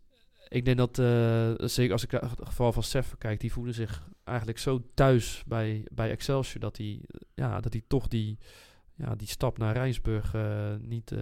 [0.48, 4.08] ik denk dat, eh, zeker als ik het geval van Seffer kijk, die voelen zich
[4.24, 7.00] eigenlijk zo thuis bij, bij Excelsior dat hij
[7.34, 8.38] ja, dat hij toch die,
[8.94, 10.34] ja, die stap naar Rijnsburg
[10.80, 11.12] niet,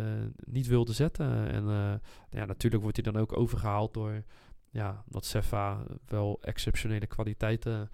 [0.44, 1.48] niet wilde zetten.
[1.48, 1.94] En eh,
[2.38, 4.22] ja, natuurlijk wordt hij dan ook overgehaald door
[4.70, 7.90] ja, dat Sefa wel exceptionele kwaliteiten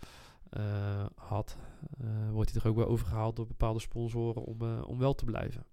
[0.52, 1.56] eh, had.
[2.00, 5.24] eh, wordt hij toch ook wel overgehaald door bepaalde sponsoren om, eh, om wel te
[5.24, 5.66] blijven.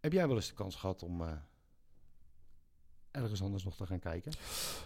[0.00, 1.22] Heb jij wel eens de kans gehad om...
[3.10, 4.32] ergens anders nog te gaan kijken?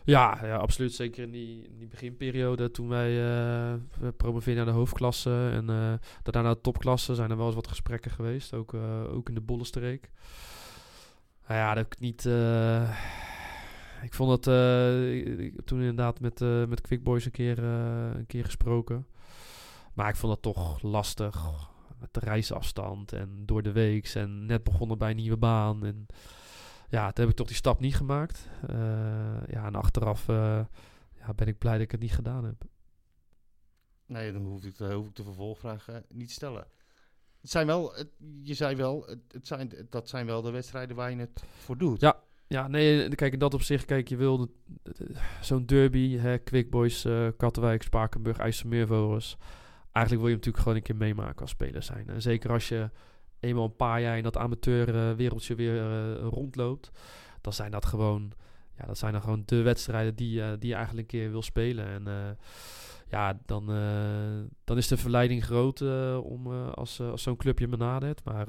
[0.05, 0.95] Ja, ja absoluut.
[0.95, 3.75] Zeker in die, in die beginperiode toen wij uh,
[4.17, 7.69] promoveerden naar de hoofdklasse en uh, daarna naar de topklasse zijn er wel eens wat
[7.69, 8.55] gesprekken geweest.
[8.55, 10.11] Ook, uh, ook in de Bollenstreek.
[11.47, 12.25] Nou ja, dat ik niet...
[14.03, 14.55] ik vond dat...
[15.15, 19.07] ik heb toen inderdaad met, met Quick Boys een keer, een keer gesproken.
[19.95, 21.71] Maar ik vond dat toch lastig.
[21.99, 25.85] Met de reisafstand en door de weeks en net begonnen bij een nieuwe baan.
[25.85, 26.07] En
[26.89, 28.49] ja, toen heb ik toch die stap niet gemaakt.
[28.71, 28.77] Uh,
[29.47, 30.65] ja, en achteraf uh,
[31.19, 32.65] ja, ben ik blij dat ik het niet gedaan heb.
[34.07, 36.67] Nee, dan hoef ik de, hoef ik de vervolgvraag uh, niet te stellen.
[37.41, 38.09] Het zijn wel, het,
[38.43, 41.79] je zei wel, het, het, zijn, dat zijn wel de wedstrijden waar je het voor
[41.79, 42.01] doet.
[42.01, 42.23] Ja,
[42.53, 44.55] ja nee, kijk, in dat opzicht, kijk, je wil
[45.41, 49.37] zo'n derby, hè, Quick Boys, Kattenwijk, Spakenburg, IJsselmeervogels.
[49.93, 52.09] Eigenlijk wil je natuurlijk gewoon een keer meemaken als speler zijn.
[52.09, 52.91] En zeker als je
[53.41, 56.91] eenmaal een paar jaar in dat amateurwereldje weer uh, rondloopt,
[57.41, 58.33] dan zijn dat gewoon,
[58.79, 61.43] ja, dat zijn dan gewoon de wedstrijden die, uh, die je eigenlijk een keer wil
[61.43, 61.87] spelen.
[61.87, 62.15] En uh,
[63.09, 63.67] ja, dan,
[64.65, 65.81] dan is de verleiding groot
[66.23, 68.25] om als, als zo'n clubje me nadert.
[68.25, 68.47] Maar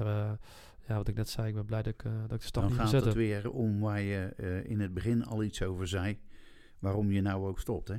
[0.86, 2.72] ja, wat ik net zei, ik ben blij dat ik, dat ik de stap dan
[2.72, 4.34] niet gaat het weer om waar je
[4.66, 6.18] in het begin al iets over zei,
[6.78, 7.96] waarom je nou ook stopt, hè?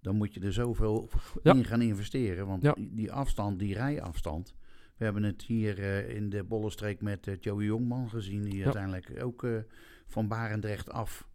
[0.00, 1.10] Dan moet je er zoveel
[1.42, 1.54] ja.
[1.54, 2.46] in gaan investeren.
[2.46, 2.72] Want ja.
[2.72, 4.54] die, die afstand, die rijafstand,
[4.96, 9.22] we hebben het hier uh, in de Bollenstreek met uh, Joey Jongman gezien, die uiteindelijk
[9.22, 9.58] ook uh,
[10.06, 11.28] van Barendrecht af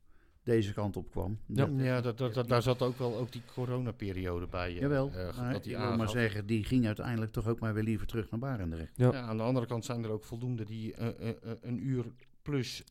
[0.49, 1.39] deze kant op kwam.
[1.45, 4.73] Ja, dat, ja dat, dat, dat, daar zat ook wel ook die coronaperiode bij.
[4.73, 7.83] Jawel, maar, dat die ik wil maar zeggen, die ging uiteindelijk toch ook maar weer
[7.83, 8.91] liever terug naar Barendrecht.
[8.95, 9.11] Ja.
[9.11, 10.93] ja aan de andere kant zijn er ook voldoende die
[11.61, 12.05] een uur
[12.41, 12.83] plus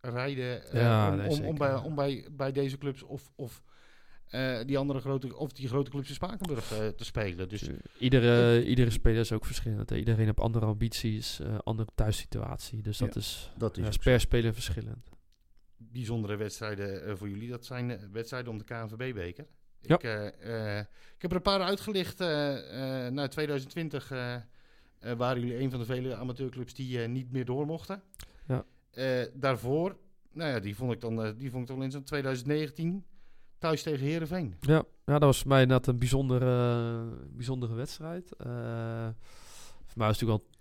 [0.00, 3.32] rijden ja, om, nee, om, om, bij, om bij, bij deze clubs of...
[3.36, 3.62] of
[4.30, 7.48] uh, die andere grote, of die grote clubs in Spakenburg uh, te spelen.
[7.48, 9.90] Dus, iedere, uh, iedere speler is ook verschillend.
[9.90, 9.96] Hè.
[9.96, 12.82] Iedereen heeft andere ambities, andere thuissituatie.
[12.82, 15.10] Dus dat ja, is, dat is per speler verschillend.
[15.92, 19.46] Bijzondere wedstrijden voor jullie, dat zijn wedstrijden om de KNVB-beker.
[19.80, 19.94] Ja.
[19.94, 20.02] Ik,
[21.16, 22.18] ik heb er een paar uitgelicht.
[23.10, 24.08] na 2020
[25.16, 28.02] waren jullie een van de vele amateurclubs die niet meer door mochten.
[28.46, 28.64] Ja.
[29.34, 29.96] daarvoor,
[30.32, 33.04] nou ja, die vond ik dan, die vond ik dan in zo'n 2019
[33.64, 34.54] thuis tegen Herenveen.
[34.60, 38.34] Ja, ja, dat was voor mij net een bijzondere, bijzondere wedstrijd.
[38.46, 38.46] Uh,
[39.86, 40.53] voor mij was het natuurlijk al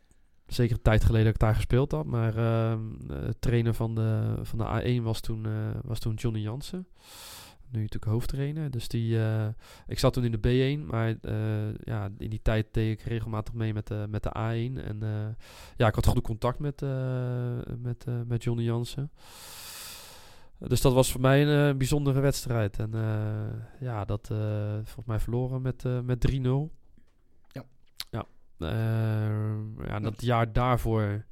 [0.48, 2.06] zeker een tijd geleden dat ik daar gespeeld had.
[2.06, 2.78] Maar uh,
[3.08, 6.88] de trainer van de, van de A1 was toen, uh, was toen Johnny Jansen.
[7.70, 8.72] Nu natuurlijk hoofdtrainer.
[8.72, 9.18] Dus die,
[9.88, 11.16] ik zat toen in de B1, maar
[11.84, 14.84] ja, in die tijd deed ik regelmatig mee met de, met de A1.
[14.84, 15.00] En
[15.78, 16.82] ja, ik had goed contact met,
[17.82, 19.12] met, met Johnny Jansen.
[20.58, 22.80] Dus dat was voor mij een bijzondere wedstrijd.
[22.80, 22.92] En
[23.80, 24.28] ja, dat
[24.84, 26.40] volgens mij verloren met, met 3-0.
[27.48, 27.64] Ja.
[28.12, 28.26] Ja.
[29.88, 31.26] Ja, dat jaar daarvoor...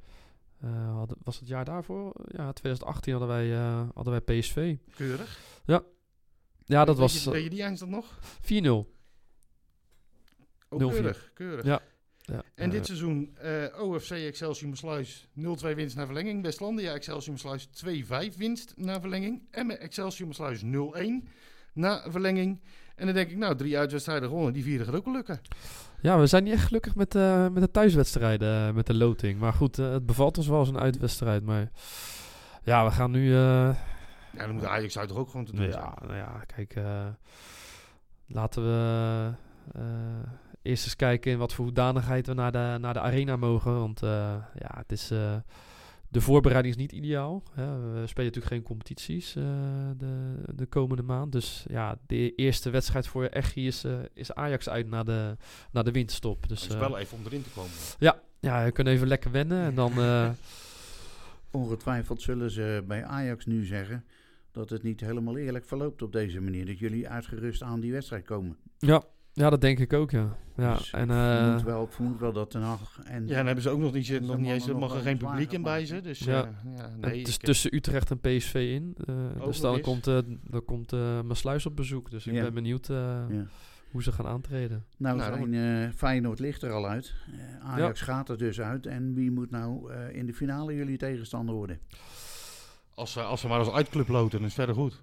[0.94, 2.12] Hadden, was het jaar daarvoor?
[2.26, 3.50] Ja, 2018 hadden wij,
[3.94, 4.76] hadden wij PSV.
[4.96, 5.38] Keurig.
[5.64, 5.82] Ja.
[6.64, 7.24] Ja, dat weet was...
[7.24, 8.18] Je, weet je die eindstand nog?
[8.40, 8.90] 4-0.
[10.68, 11.64] Oh, keurig, keurig.
[11.64, 11.80] Ja.
[12.24, 16.42] Ja, en dit seizoen uh, OFC Excelsior Maasluis 0-2 winst naar verlenging.
[16.42, 17.68] Westlandia Excelsior Maasluis
[18.32, 19.42] 2-5 winst naar verlenging.
[19.50, 20.66] Emme Excelsior Maasluis 0-1
[21.72, 22.60] na verlenging.
[22.94, 24.52] En dan denk ik, nou, drie uitwedstrijden gewonnen.
[24.52, 25.40] Die vierde gaat ook lukken.
[26.02, 29.38] Ja, we zijn niet echt gelukkig met, uh, met de thuiswedstrijden, uh, met de loting.
[29.38, 31.44] Maar goed, het bevalt ons wel als een uitwedstrijd.
[31.44, 31.70] Maar
[32.62, 33.34] ja, we gaan nu...
[33.34, 33.76] ja,
[34.36, 36.74] dan moet Ajax uit toch ook gewoon te doen Ja, nou ja, kijk...
[38.26, 39.30] laten we
[40.62, 43.78] eerst eens kijken in wat voor hoedanigheid we naar de, naar de arena mogen.
[43.78, 44.00] Want
[44.54, 45.12] ja, het is,
[46.12, 47.42] de voorbereiding is niet ideaal.
[47.52, 47.64] Hè.
[47.64, 49.44] We spelen natuurlijk geen competities uh,
[49.96, 51.32] de, de komende maand.
[51.32, 53.84] Dus ja, de eerste wedstrijd voor Echi is,
[54.14, 55.36] is Ajax uit naar de,
[55.70, 56.48] naar de winterstop.
[56.48, 57.70] Dus, het is wel even om erin te komen.
[57.98, 59.64] Ja, ja, we kunnen even lekker wennen.
[59.64, 59.92] En dan...
[61.50, 64.04] Ongetwijfeld zullen ze bij Ajax nu zeggen
[64.52, 66.66] dat het niet helemaal eerlijk verloopt op deze manier.
[66.66, 68.56] Dat jullie uitgerust aan die wedstrijd komen.
[68.78, 69.02] Ja,
[69.32, 70.36] ja, dat denk ik ook, ja.
[70.56, 73.00] ja dus en, ik uh, vermoed wel, vermoed wel dat Haag...
[73.04, 75.16] En ja, dan hebben ze ook nog niet, nog niet eens, er mag er geen
[75.18, 76.00] publiek in bij ze.
[76.00, 76.44] Dus, ja.
[76.66, 78.96] Uh, ja nee, het is tussen Utrecht en PSV in.
[79.08, 82.10] Uh, dus dan komt, uh, dan komt uh, Maasluis op bezoek.
[82.10, 82.42] Dus ik Ja.
[82.42, 82.96] ben benieuwd uh,
[83.28, 83.46] Ja.
[83.90, 84.84] hoe ze gaan aantreden.
[84.96, 87.14] Nou, Nou, zijn, eh, Feyenoord ligt er al uit.
[87.60, 88.86] Eh, Ajax gaat er dus uit.
[88.86, 91.78] En wie moet nou eh, in de finale jullie tegenstander worden?
[92.94, 95.02] Als, ze- als ze maar als uitclub loten, dan is het verder goed.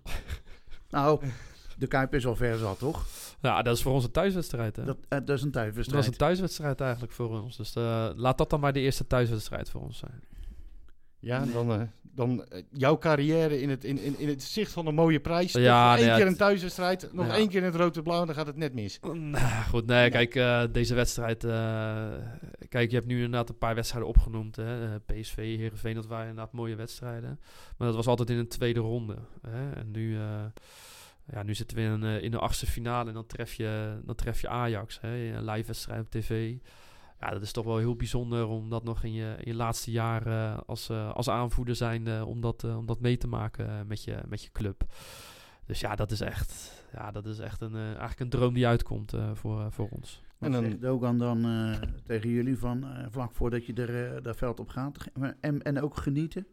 [0.89, 1.19] Nou,
[1.79, 3.05] de Kuip is al ver zat, toch?
[3.41, 4.75] Ja, dat is voor ons een thuiswedstrijd.
[4.75, 4.83] Hè?
[4.85, 6.03] Dat, eh, dat is een Dat thuiswedstrijd.
[6.03, 7.57] is een thuiswedstrijd eigenlijk voor ons.
[7.57, 10.21] Dus eh, laat dat dan maar de eerste thuiswedstrijd voor ons zijn.
[11.21, 14.87] Ja, dan, uh, dan uh, jouw carrière in het, in, in, in het zicht van
[14.87, 15.51] een mooie prijs.
[15.51, 17.35] Ja, één nee, keer een thuiswedstrijd, nog Ja.
[17.35, 18.99] één keer in het rood-wit-blauw, dan gaat het net mis.
[19.13, 21.43] Nou, goed, nee, kijk, eh, deze wedstrijd...
[21.43, 22.07] eh,
[22.69, 24.55] kijk, je hebt nu inderdaad een paar wedstrijden opgenoemd.
[24.55, 24.85] Hè?
[24.85, 27.39] Eh, PSV, Heerenveen, dat waren inderdaad mooie wedstrijden.
[27.77, 29.15] Maar dat was altijd in een tweede ronde.
[29.47, 29.71] Hè?
[29.71, 30.45] En nu, eh,
[31.31, 34.15] ja, nu zitten we in, eh, in de achtste finale en dan tref je, dan
[34.15, 35.01] tref je Ajax.
[35.01, 35.33] Hè?
[35.33, 36.55] Een live wedstrijd op tv.
[37.19, 39.91] Ja, dat is toch wel heel bijzonder om dat nog in je, in je laatste
[39.91, 42.23] jaar eh, als, eh, als aanvoerder zijn...
[42.23, 44.83] om, dat, om dat mee te maken met, je, met je club.
[45.65, 48.67] Dus ja, dat is echt, ja, dat is echt een, eh, eigenlijk een droom die
[48.67, 50.21] uitkomt eh, voor, voor ons.
[50.39, 54.37] En dan- zegt Dogan dan eh, tegen jullie van eh, vlak voordat je er dat
[54.37, 54.97] veld op gaat?
[55.41, 56.47] En, en ook genieten?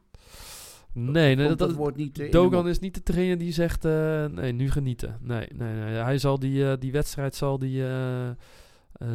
[0.98, 4.24] Nee, nee dat, dat, wordt niet eh, Dogan is niet de trainer die zegt, eh,
[4.26, 5.18] nee, nu genieten.
[5.20, 5.94] Nee, nee, nee.
[5.94, 8.34] Hij zal die, eh, die wedstrijd zal die, eh, eh,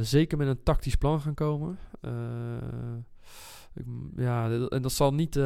[0.02, 1.78] zeker met een tactisch plan gaan komen.
[2.02, 2.12] Eh,
[3.74, 3.86] ik-
[4.16, 5.38] ja, en dat zal niet,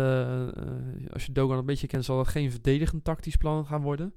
[1.11, 4.13] als je Dogan een beetje kent, zal dat geen verdedigend tactisch plan gaan worden.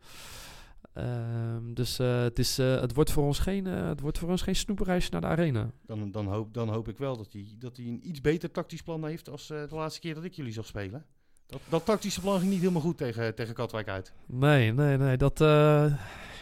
[0.93, 4.29] Ehm, dus eh, het, is, eh, het, wordt voor ons geen, eh, het wordt voor
[4.31, 5.71] ons geen snoepreisje naar de arena.
[5.87, 8.83] Dan, dan, hoop, dan hoop ik wel dat hij dat hij een iets beter tactisch
[8.83, 11.05] plan heeft als eh, de laatste keer dat ik jullie zag spelen.
[11.49, 14.13] Dat, dat tactische plan ging niet helemaal goed tegen, tegen Katwijk uit.
[14.27, 15.17] Nee, nee, nee.
[15.17, 15.93] Dat, eh,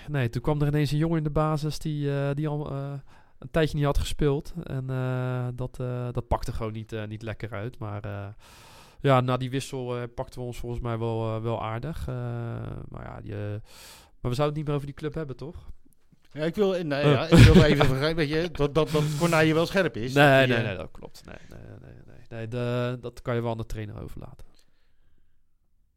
[0.09, 2.93] nee, toen kwam er ineens een jongen in de basis die, eh, die al eh,
[3.39, 4.55] een tijdje niet had gespeeld.
[4.63, 4.87] En
[5.57, 5.77] dat,
[6.15, 7.79] dat pakte gewoon niet, niet lekker uit.
[7.79, 8.35] Maar
[9.01, 12.07] ja, na die wissel pakten we ons volgens mij wel, wel aardig.
[12.89, 13.35] Maar ja, die,
[14.21, 15.71] maar we zouden het niet meer over die club hebben, toch?
[16.33, 19.97] Ja, ik wil, nee, ja, ik wil even je, dat, dat, dat Corneille wel scherp
[19.97, 20.13] is.
[20.13, 21.23] Nee, Dat nee, nee, dat klopt.
[21.25, 22.27] Nee, nee, nee, nee.
[22.29, 24.56] nee de, dat kan je wel aan de trainer overlaten.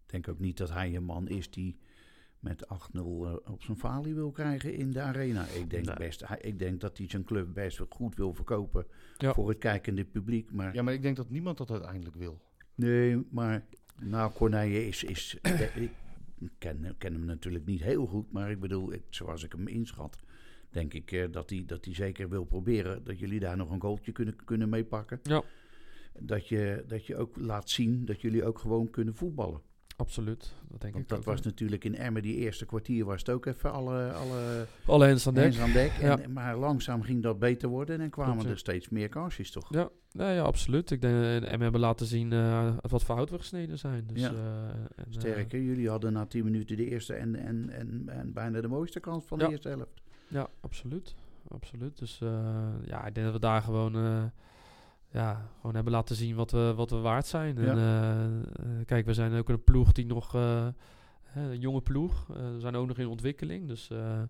[0.10, 1.78] Ik denk ook niet dat hij een man is die
[2.40, 2.68] met 8-0
[2.98, 5.46] eh, op zijn falie wil krijgen in de arena.
[5.46, 5.96] Ik denk, Nee.
[5.96, 8.86] best, ik denk dat hij zijn club best wel goed wil verkopen
[9.18, 9.34] Ja.
[9.34, 10.52] voor het kijkende publiek.
[10.52, 12.42] Maar Ja, maar ik denk dat niemand dat uiteindelijk wil.
[12.76, 13.66] nee, maar
[14.04, 15.04] nou, Corneille is...
[15.04, 15.38] is
[15.86, 15.92] ik
[16.58, 20.18] ken, ken hem natuurlijk niet heel goed, maar ik bedoel, ik, zoals ik hem inschat...
[20.70, 23.82] Denk ik eh, dat hij dat hij zeker wil proberen dat jullie daar nog een
[23.82, 25.20] goaltje kunnen, kunnen meepakken.
[25.24, 25.44] Ja.
[26.20, 29.62] Dat je, dat je ook laat zien dat jullie ook gewoon kunnen voetballen.
[30.00, 30.54] Absoluut.
[30.70, 33.30] Dat denk Want ik dat ook, was natuurlijk in Emmen, die eerste kwartier was het
[33.30, 35.44] ook even alle, alle Alle hens aan dek.
[35.44, 35.92] hands aan dek.
[36.02, 36.20] Ja.
[36.20, 39.68] En, maar langzaam ging dat beter worden en kwamen Klopt, er steeds meer kansjes toch?
[39.74, 40.92] Ja, ja, ja, absoluut.
[40.92, 41.14] Ik denk
[41.44, 44.08] en we hebben laten zien eh, uit wat voor hout we gesneden zijn.
[44.08, 44.30] Dus, Ja.
[44.32, 48.34] eh, en, eh, Sterker, jullie hadden na 10 minuten de eerste en, en, en, en
[48.34, 50.02] bijna de mooiste kans van de eerste helft.
[50.28, 51.16] ja, absoluut.
[51.48, 51.98] absoluut.
[51.98, 52.30] Dus eh,
[52.86, 54.24] ja, ik denk dat we daar gewoon, eh,
[55.12, 57.58] ja, gewoon hebben laten zien wat we, wat we waard zijn.
[57.58, 60.68] En, eh, eh, kijk, we zijn ook een ploeg die nog, eh,
[61.24, 63.68] hè, een jonge ploeg, eh, we zijn ook nog in ontwikkeling.
[63.68, 64.22] Dus eh,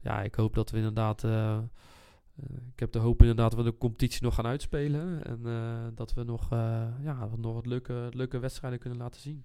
[0.00, 1.24] ja, ik hoop dat we inderdaad...
[2.72, 5.24] ik heb de hoop inderdaad dat we de competitie nog gaan uitspelen.
[5.24, 9.20] En eh, dat we nog, eh, ja, wat nog wat leuke, leuke wedstrijden kunnen laten
[9.20, 9.44] zien.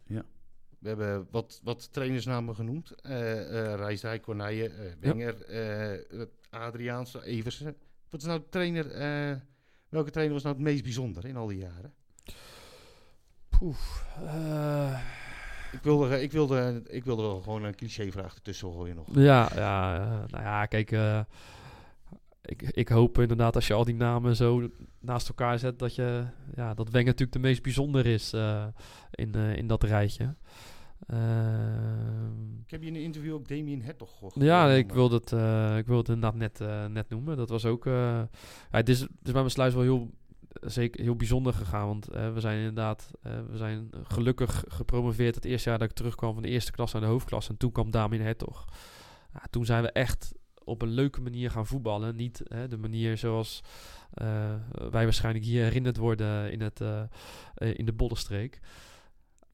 [0.79, 2.91] We hebben wat, wat trainersnamen genoemd.
[3.01, 7.75] eh eh Rijsdijk, Corneille, eh, Wenger, eh, Adriaans, Eversen.
[8.09, 9.35] Wat is nou de trainer, eh,
[9.93, 11.93] welke trainer was nou het meest bijzonder in al die jaren?
[13.49, 14.05] Poef.
[14.25, 14.99] eh,
[15.71, 19.07] Ik wilde, ik wilde, ik wilde wel gewoon een clichévraag ertussen gooien nog.
[19.11, 21.19] Ja, ja, eh, nou ja, kijk, eh,
[22.41, 26.25] ik, ik hoop inderdaad als je al die namen zo naast elkaar zet, dat, je,
[26.55, 28.33] ja, dat Wenger natuurlijk de meest bijzonder is
[29.11, 30.35] in, in dat rijtje.
[31.07, 34.35] Ehm, Ik heb je in een interview ook Damien Hertog gehoord.
[34.35, 37.37] ja, ik wilde het, eh, ik wilde het inderdaad net, eh, net noemen.
[37.37, 38.29] Dat was ook, eh, ja,
[38.69, 40.11] het, is, het is bij mijn sluis wel heel,
[40.61, 41.87] zeker heel bijzonder gegaan.
[41.87, 46.43] Want we zijn inderdaad, we zijn gelukkig gepromoveerd het eerste jaar dat ik terugkwam van
[46.43, 47.49] de eerste klas naar de hoofdklas.
[47.49, 48.65] En toen kwam Damien Hertog.
[49.33, 52.15] Ja, toen zijn we echt op een leuke manier gaan voetballen.
[52.15, 53.61] Niet hè, de manier zoals
[54.91, 56.81] wij waarschijnlijk hier herinnerd worden in, het,
[57.55, 58.59] in de Bollenstreek.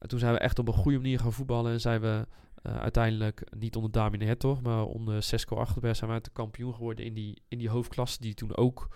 [0.00, 1.72] En toen zijn we echt op een goede manier gaan voetballen.
[1.72, 2.26] En zijn we
[2.62, 6.74] eh, uiteindelijk niet onder Damien Hertog, maar onder Sesco Achterberg zijn we uit de kampioen
[6.74, 8.20] geworden in die, in die hoofdklasse.
[8.20, 8.88] Die toen ook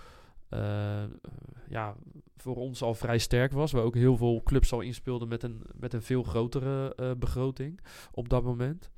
[0.49, 1.05] eh,
[1.69, 1.95] ja,
[2.37, 3.73] voor ons al vrij sterk was.
[3.73, 7.81] Waar ook heel veel clubs al inspeelden met een, met een veel grotere eh, begroting
[8.13, 8.91] op dat moment.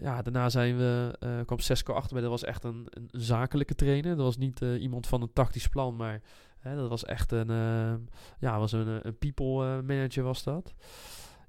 [0.00, 1.16] Ja, daarna zijn we,
[1.46, 4.16] kwam Sesco achter Dat was echt een, een zakelijke trainer.
[4.16, 6.20] Dat was niet iemand van een tactisch plan, maar
[6.62, 7.94] dat was echt een, eh,
[8.38, 10.74] ja, was een, een people eh, manager was dat.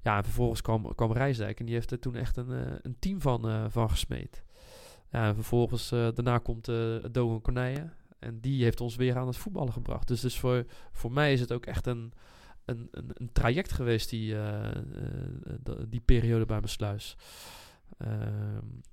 [0.02, 2.96] Ja, en vervolgens kwam, kwam Rijsdijk en die heeft er toen echt een, eh, een
[2.98, 4.44] team van, van gesmeed.
[5.10, 6.64] Ja, en vervolgens, daarna komt
[7.10, 7.90] Dogan Corneille.
[8.18, 10.08] En die heeft ons weer aan het voetballen gebracht.
[10.08, 12.12] Dus, dus voor, voor mij is het ook echt een,
[12.64, 14.36] een, een, traject geweest, die,
[15.88, 17.16] die periode bij mijn sluis.
[17.98, 18.10] Uh,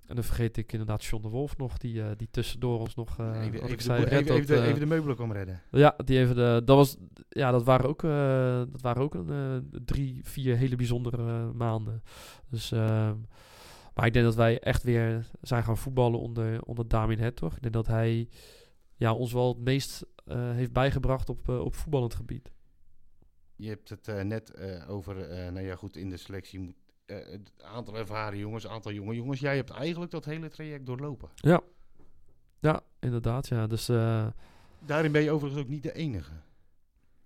[0.05, 3.18] en dan vergeet ik inderdaad John de Wolf nog, die, uh, die tussendoor ons nog.
[3.19, 5.61] Uh, even, zei, de, even, dat, even, de, even de meubelen kwam redden.
[5.72, 6.61] Ja, die even de.
[6.65, 6.97] Dat was
[7.30, 11.51] ja, dat waren ook, eh, dat waren ook een, eh, drie, vier hele bijzondere eh,
[11.51, 12.03] maanden.
[12.49, 13.15] Dus, ehm,
[13.93, 17.55] maar ik denk dat wij echt weer zijn gaan voetballen onder, onder Damien Hertog.
[17.55, 18.30] Ik denk dat hij
[18.95, 22.51] ja, ons wel het meest eh, heeft bijgebracht op, eh, op voetballend gebied.
[23.55, 26.76] Je hebt het eh, net eh, over, eh, nou ja goed, in de selectie moet,
[26.76, 26.81] eh,
[27.11, 29.39] het aantal ervaren jongens, aantal jonge jongens.
[29.39, 31.29] Jij hebt eigenlijk dat hele traject doorlopen.
[31.35, 31.61] Ja,
[32.59, 33.47] ja inderdaad.
[33.47, 33.67] Ja.
[33.67, 34.27] Dus eh,
[34.85, 36.31] Daarin ben je overigens ook niet de enige.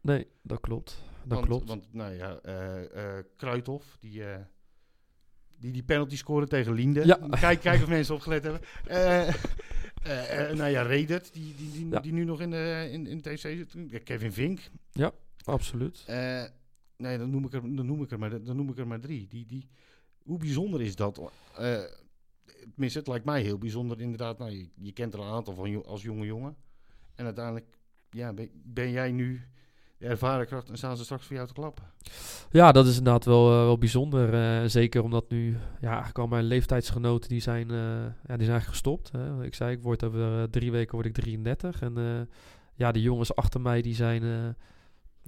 [0.01, 1.03] nee, dat klopt.
[1.23, 1.67] Dat want, klopt.
[1.67, 4.41] Want, nou ja, eh eh Kruithof, die, eh,
[5.57, 7.05] die die penalty scoorde tegen Linde.
[7.05, 7.15] Ja.
[7.39, 8.61] Kijk, kijk of mensen opgelet hebben.
[8.85, 11.99] Eh, eh, eh, nou ja, Redert, die, die, die, Ja.
[11.99, 13.73] die nu nog in, de, in, in TC zit.
[13.87, 14.59] Ja, Kevin Vink.
[15.43, 16.03] Absoluut.
[16.97, 18.99] Nee, dan noem ik er, dan noem ik er, maar, dan noem ik er maar
[18.99, 19.27] drie.
[19.27, 19.69] Die, die,
[20.23, 21.31] hoe bijzonder is dat?
[21.57, 21.83] Eh
[22.71, 24.37] tenminste, het lijkt mij heel bijzonder inderdaad.
[24.37, 26.55] Nou, je, kent er een aantal van als jonge jongen.
[27.15, 27.65] En uiteindelijk
[28.09, 29.41] ja, ben, jij nu
[29.97, 31.83] de ervaren kracht en staan ze straks voor jou te klappen.
[32.51, 34.33] Ja, dat is inderdaad wel, eh, wel bijzonder.
[34.33, 37.67] eh, zeker omdat nu ja, eigenlijk al mijn leeftijdsgenoten die zijn,
[38.27, 39.11] ja, die zijn gestopt.
[39.11, 39.43] Hè.
[39.43, 41.81] Ik zei, ik word over drie weken word ik 33.
[41.81, 42.27] En
[42.75, 44.55] ja, de jongens achter mij die zijn...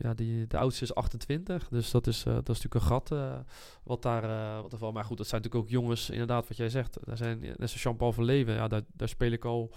[0.01, 1.67] ja, die, de oudste is 28.
[1.67, 3.39] Dus dat is, eh, dat is natuurlijk een gat eh,
[3.83, 4.93] wat daar eh, wat.
[4.93, 6.97] Maar goed, dat zijn natuurlijk ook jongens, inderdaad, wat jij zegt.
[7.05, 9.71] Daar zijn, net zoals Jean-Paul van Leven, ja, daar, daar speel ik al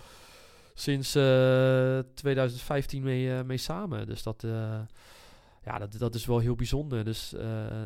[0.75, 4.07] sinds eh, 2015 mee, mee samen.
[4.07, 4.45] Dus dat,
[5.65, 7.05] ja, dat, dat is wel heel bijzonder.
[7.05, 7.35] Dus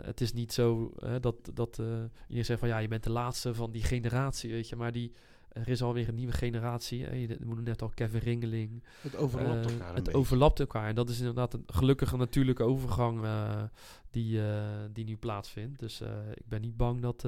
[0.03, 1.81] het is niet zo dat, dat
[2.29, 4.77] je zegt van ja, je bent de laatste van die generatie, weet je.
[4.77, 5.13] Maar die,
[5.55, 7.05] er is alweer een nieuwe generatie.
[7.05, 7.15] Hè.
[7.15, 8.83] Je noemde net al Kevin Ringeling.
[9.01, 10.19] Het overlapt Eh, elkaar het beetje.
[10.19, 10.89] overlapt elkaar.
[10.89, 13.63] En dat is inderdaad een gelukkige natuurlijke overgang eh,
[14.11, 15.79] die, eh, die nu plaatsvindt.
[15.79, 16.01] Dus
[16.35, 17.27] ik ben niet bang dat...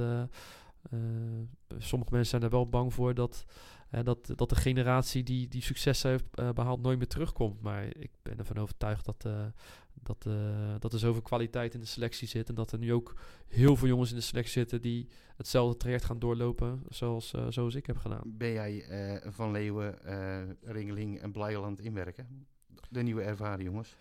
[1.78, 3.44] sommige mensen zijn er wel bang voor dat,
[3.90, 7.60] dat, dat de generatie die, die succes heeft eh, behaald nooit meer terugkomt.
[7.60, 9.26] Maar ik ben ervan overtuigd dat,
[10.02, 12.48] dat, eh, dat er zoveel kwaliteit in de selectie zit.
[12.48, 13.14] En dat er nu ook
[13.48, 17.74] heel veel jongens in de selectie zitten die hetzelfde traject gaan doorlopen zoals, eh, zoals
[17.74, 18.22] ik heb gedaan.
[18.24, 19.94] Ben jij eh, van Leeuwen,
[20.62, 22.46] Ringeling en Blijland inwerken?
[22.90, 23.96] De nieuwe ervaren jongens.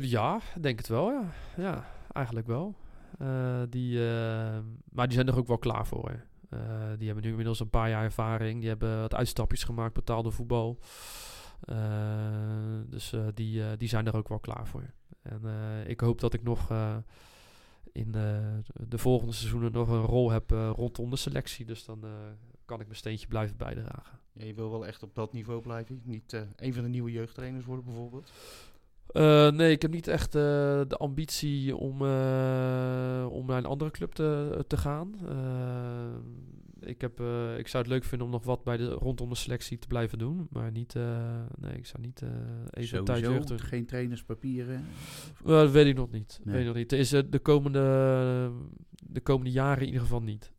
[0.00, 1.32] Ja, denk het wel, ja.
[1.56, 2.74] Ja, eigenlijk wel.
[3.68, 3.98] Die,
[4.92, 6.10] maar die zijn er ook wel klaar voor.
[6.10, 6.96] hè.
[6.96, 8.60] Die hebben nu inmiddels een paar jaar ervaring.
[8.60, 10.78] Die hebben wat uitstapjes gemaakt, betaalde voetbal.
[11.60, 14.90] Eh, dus eh, die, eh, die zijn er ook wel klaar voor.
[15.22, 15.42] En
[15.86, 16.68] ik hoop dat ik nog
[17.92, 18.12] in
[18.88, 21.66] de volgende seizoenen nog een rol heb rondom de selectie.
[21.66, 22.04] Dus dan
[22.64, 24.18] kan ik mijn steentje blijven bijdragen.
[24.32, 26.00] Ja, je wil wel echt op dat niveau blijven.
[26.04, 28.32] Niet een van de nieuwe jeugdtrainers worden bijvoorbeeld.
[29.54, 31.92] Nee, ik heb niet echt de ambitie om,
[33.30, 35.14] om naar een andere club te, te gaan.
[36.80, 39.34] Ik, heb, eh, ik zou het leuk vinden om nog wat bij de, rondom de
[39.34, 40.46] selectie te blijven doen.
[40.50, 42.28] Maar niet, eh, nee, ik zou niet eh
[42.70, 43.68] even Sowieso, terug.
[43.68, 44.84] geen trainerspapieren.
[45.44, 46.40] Dat weet ik nog niet.
[46.44, 46.52] Nee.
[46.52, 46.90] Weet ik nog niet.
[46.90, 47.80] Het is eh, de, komende,
[49.06, 50.52] de komende jaren in ieder geval niet.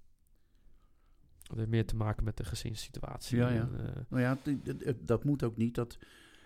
[1.48, 3.38] Het heeft meer te maken met de gezinssituatie.
[3.38, 3.60] Ja, ja.
[3.60, 5.76] En, Nou ja, het- het- het- dat moet ook niet.
[5.76, 5.98] Dat,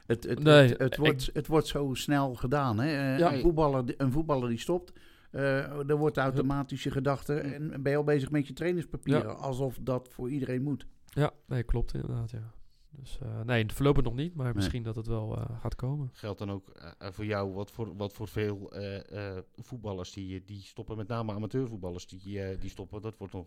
[0.05, 2.79] het, het, Nee, het, het ik- wordt, het wordt zo snel gedaan.
[2.79, 3.17] Hè?
[3.17, 3.33] Ja.
[3.33, 4.93] een, voetballer, een voetballer die stopt,
[5.35, 9.27] eh er wordt automatisch je gedachte en ben je al bezig met je trainerspapieren.
[9.27, 9.33] Ja.
[9.33, 10.85] Alsof dat voor iedereen moet.
[11.05, 12.53] ja, nee, klopt inderdaad, ja.
[12.89, 14.53] Dus eh, nee, voorlopig nog niet, maar Nee.
[14.55, 16.09] misschien dat het wel eh, gaat komen.
[16.13, 20.43] Geldt dan ook eh, voor jou wat voor, wat voor veel eh, eh, voetballers die,
[20.45, 23.01] die stoppen, met name amateurvoetballers die, eh, die stoppen.
[23.01, 23.45] Dat wordt nog,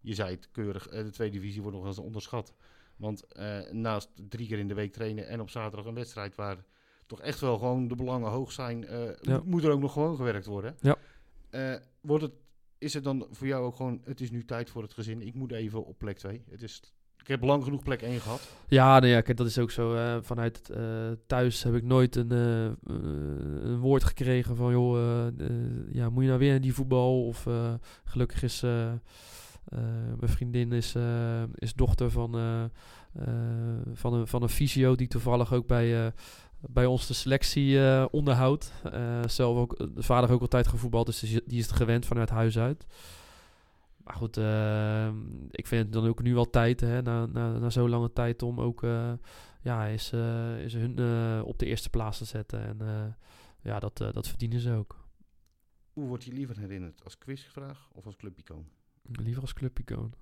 [0.00, 2.54] je zei het keurig, de tweede divisie wordt nog eens onderschat.
[2.96, 6.64] Want eh, naast drie keer in de week trainen en op zaterdag een wedstrijd waar
[7.06, 9.42] toch echt wel gewoon de belangen hoog zijn, eh, Ja.
[9.44, 10.74] moet er ook nog gewoon gewerkt worden.
[10.80, 10.96] Ja.
[11.54, 12.32] Eh, wordt het,
[12.78, 15.34] is het dan voor jou ook gewoon, het is nu tijd voor het gezin, ik
[15.34, 16.44] moet even op plek 2.
[16.50, 16.80] Het is,
[17.20, 18.48] ik heb lang genoeg plek 1 gehad.
[18.68, 19.94] Ja, nou ja, kijk, dat is ook zo.
[19.94, 25.28] eh, vanuit eh, thuis heb ik nooit een, woord gekregen van, joh,
[25.92, 27.26] ja, moet je nou weer naar die voetbal?
[27.26, 27.46] Of
[28.04, 29.00] gelukkig is mijn
[30.20, 30.94] vriendin is,
[31.54, 32.32] is dochter van,
[33.92, 36.12] van, een, van een die toevallig ook bij,
[36.68, 38.72] bij ons de selectie eh, onderhoudt.
[38.92, 42.58] Eh, zelf ook, de vader ook altijd gevoetbald, dus die, is het gewend vanuit huis
[42.58, 42.86] uit.
[44.04, 45.08] Maar goed, eh,
[45.50, 48.42] ik vind het dan ook nu wel tijd, hè, na, na, na zo'n lange tijd,
[48.42, 49.12] om ook eh,
[49.62, 52.60] ja, is, eh, is hun eh, op de eerste plaats te zetten.
[52.66, 53.12] En eh,
[53.62, 55.02] ja, dat, eh, dat verdienen ze ook.
[55.92, 57.04] Hoe wordt je liever herinnerd?
[57.04, 58.68] Als quizvraag of als clubicoon?
[59.02, 60.14] Liever als clubicoon.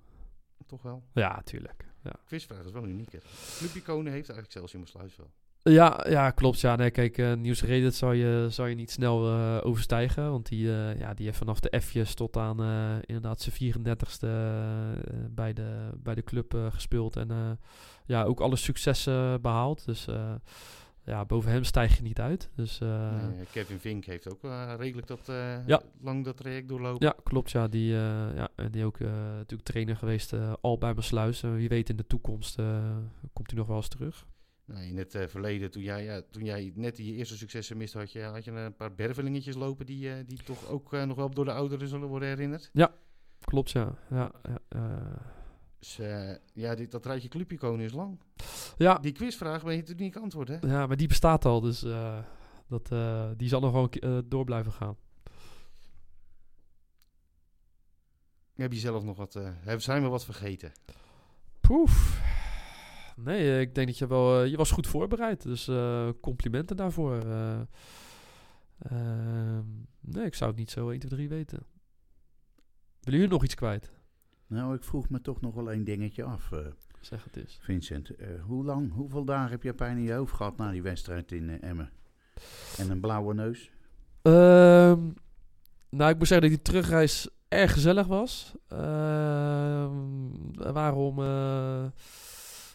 [0.65, 1.03] Toch wel?
[1.13, 1.85] Ja, tuurlijk.
[2.03, 2.13] Ja.
[2.25, 3.11] Quizvraag is wel uniek.
[3.11, 3.19] hè?
[3.57, 5.31] Clubiconen heeft eigenlijk zelfs in Sluis wel.
[5.63, 6.59] Ja, ja, klopt.
[6.59, 10.31] Ja, nee, kijk, eh Nieuws Reddit zou je, zou je niet snel eh, overstijgen.
[10.31, 12.57] Want die, eh, ja, die heeft vanaf de F'jes tot aan
[13.05, 17.15] inderdaad zijn 34ste eh, bij, de, bij de club gespeeld.
[17.15, 17.59] En
[18.05, 19.85] ja, ook alle successen behaald.
[19.85, 20.07] Dus
[21.05, 22.49] ja, boven hem stijg je niet uit.
[22.55, 24.41] Dus Nee, Kevin Vink heeft ook
[24.77, 25.25] redelijk dat,
[25.65, 25.81] Ja.
[26.01, 27.07] lang dat traject doorlopen.
[27.07, 27.51] ja, klopt.
[27.51, 27.91] Ja, die,
[28.35, 31.43] ja, en die ook natuurlijk trainer geweest al bij mijn sluis.
[31.43, 32.55] En wie weet in de toekomst
[33.33, 34.25] komt hij nog wel eens terug.
[34.65, 37.97] Nou, in het eh, verleden, toen jij, ja, toen jij net die eerste successen miste,
[37.97, 41.17] had je, had je een paar bervelingetjes lopen die, eh, die toch ook eh, nog
[41.17, 42.69] wel door de ouderen zullen worden herinnerd.
[43.39, 43.95] Klopt, ja.
[44.09, 45.21] Ja, ja, eh,
[45.79, 48.19] Dus eh, ja, dit, dat rijtje clubiconen is lang.
[48.77, 50.57] ja, Die quizvraag ben je natuurlijk niet antwoord, hè?
[50.61, 51.61] ja, maar die bestaat al.
[51.61, 51.85] Dus
[52.67, 52.87] dat,
[53.37, 54.97] die zal nog eh, door blijven gaan.
[58.55, 59.39] Heb je zelf nog wat,
[59.77, 60.71] zijn we wat vergeten?
[61.61, 62.21] Poef.
[63.15, 64.41] Nee, eh, ik denk dat je wel...
[64.41, 65.41] eh, je was goed voorbereid.
[65.43, 67.17] Dus eh, complimenten daarvoor.
[67.21, 67.59] eh.
[68.79, 69.65] Ehm,
[69.99, 71.59] nee, ik zou het niet zo 1, 2, 3 weten.
[72.99, 73.91] Willen jullie nog iets kwijt?
[74.47, 76.49] Nou, ik vroeg me toch nog wel één dingetje af,
[77.01, 77.57] Zeg het eens.
[77.61, 78.11] Vincent.
[78.45, 81.61] Hoe lang, hoeveel dagen heb je pijn in je hoofd gehad na die wedstrijd in
[81.61, 81.89] Emmen?
[82.77, 83.71] En een blauwe neus?
[84.21, 85.09] Ehm,
[85.89, 88.55] nou, ik moet zeggen dat die terugreis erg gezellig was.
[88.67, 89.91] Ehm,
[90.51, 91.85] we waren om eh,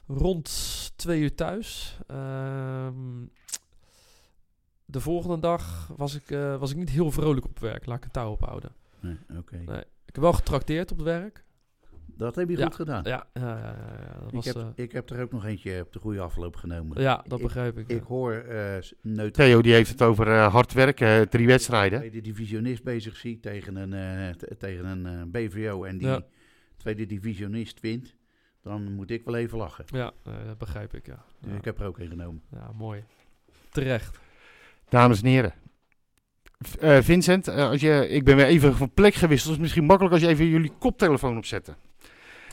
[0.09, 0.51] rond
[0.97, 1.99] twee uur thuis.
[2.07, 2.95] Ehm,
[4.85, 7.87] de volgende dag was ik, eh, was ik niet heel vrolijk op werk.
[7.87, 8.71] Laat ik het touw ophouden.
[9.01, 9.57] Nee, oké.
[9.57, 9.81] Nee.
[9.81, 11.45] Ik heb wel getrakteerd op het werk.
[12.17, 13.03] Dat heb je Ja, goed gedaan.
[13.05, 15.45] Ja, ja, ja, ja, ja, dat ik, was, heb, eh, ik heb er ook nog
[15.45, 17.01] eentje op de goede afloop genomen.
[17.01, 17.91] ja, dat ik- begrijp ik.
[17.91, 17.97] ja.
[17.97, 19.47] Ik hoor eh neutraal.
[19.47, 21.99] Theo die heeft het over eh, hard werken, eh, drie wedstrijden.
[21.99, 26.23] tweede divisionist bezig zie tegen een, eh, tegen een eh, BVO en die Ja.
[26.77, 28.15] tweede divisionist wint,
[28.69, 29.85] dan moet ik wel even lachen.
[29.87, 31.25] Ja, eh, dat begrijp ik, ja.
[31.41, 32.43] Dus Ja, ik heb er ook een genomen.
[32.53, 33.03] ja, mooi.
[33.71, 34.19] Terecht.
[34.89, 35.53] Dames en heren.
[36.81, 39.49] Eh, Vincent, eh, als je, ik ben weer even van plek gewisseld.
[39.49, 41.77] Het is misschien makkelijk als je even jullie koptelefoon opzetten.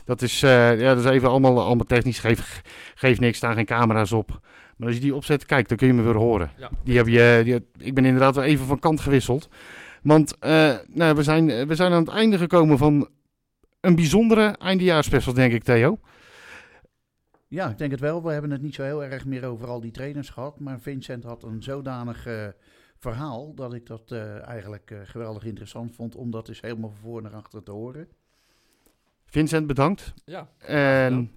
[0.05, 2.19] Dat is, eh, ja, dat is even allemaal, allemaal technisch.
[2.19, 2.61] Geef,
[2.95, 4.39] geef niks, staan geen camera's op.
[4.77, 6.51] Maar als je die opzet, kijk, dan kun je me weer horen.
[6.57, 6.69] Ja.
[6.83, 9.49] Die heb je, die, ik ben inderdaad wel even van kant gewisseld.
[10.01, 13.07] Want eh, nou, we, zijn, we zijn aan het einde gekomen van
[13.85, 15.99] een bijzondere eindejaarsspecial, denk ik, Theo.
[17.47, 18.23] Ja, ik denk het wel.
[18.23, 20.59] We hebben het niet zo heel erg meer over al die trainers gehad.
[20.59, 22.47] Maar Vincent had een zodanig eh,
[22.97, 26.99] verhaal dat ik dat eh, eigenlijk eh, geweldig interessant vond om dat eens helemaal van
[26.99, 28.07] voor naar achter te horen.
[29.25, 30.13] Vincent, bedankt.
[30.25, 31.31] Ja, En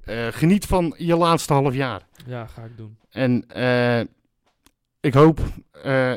[0.00, 2.06] eh, geniet van je laatste half jaar.
[2.26, 2.96] ja, ga ik doen.
[3.10, 4.00] En eh,
[5.00, 5.40] ik hoop
[5.82, 6.14] eh,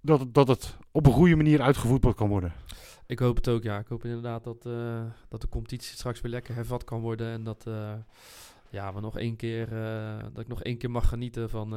[0.00, 2.52] dat, het, dat het op een goede manier uitgevoerd kan worden.
[3.12, 3.78] Ik hoop het ook, ja.
[3.78, 7.32] Ik hoop inderdaad dat, eh, dat de competitie straks weer lekker hervat kan worden.
[7.32, 7.92] En dat, eh,
[8.70, 11.70] ja, we nog één keer, eh, dat ik nog één keer mag genieten van,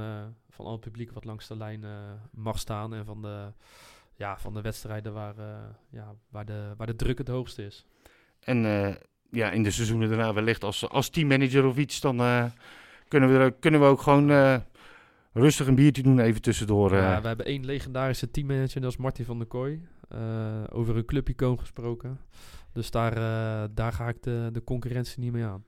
[0.50, 1.84] van al het publiek wat langs de lijn
[2.32, 2.94] mag staan.
[2.94, 3.52] En van de,
[4.16, 5.36] ja, van de wedstrijden waar,
[5.90, 7.86] ja, waar, de, waar de druk het hoogst is.
[8.40, 8.58] En
[9.30, 12.52] ja, in de seizoenen daarna wellicht als, als teammanager of iets, dan
[13.08, 14.28] kunnen, we, kunnen we ook gewoon
[15.38, 16.92] rustig een biertje doen even tussendoor.
[16.92, 17.00] eh.
[17.00, 19.82] Ja, we hebben één legendarische teammanager, dat is Martin van der Kooi.
[20.10, 20.18] Eh,
[20.72, 22.20] over een clubicoon gesproken.
[22.74, 25.64] Dus daar, eh, daar ga ik de, de concurrentie niet mee aan.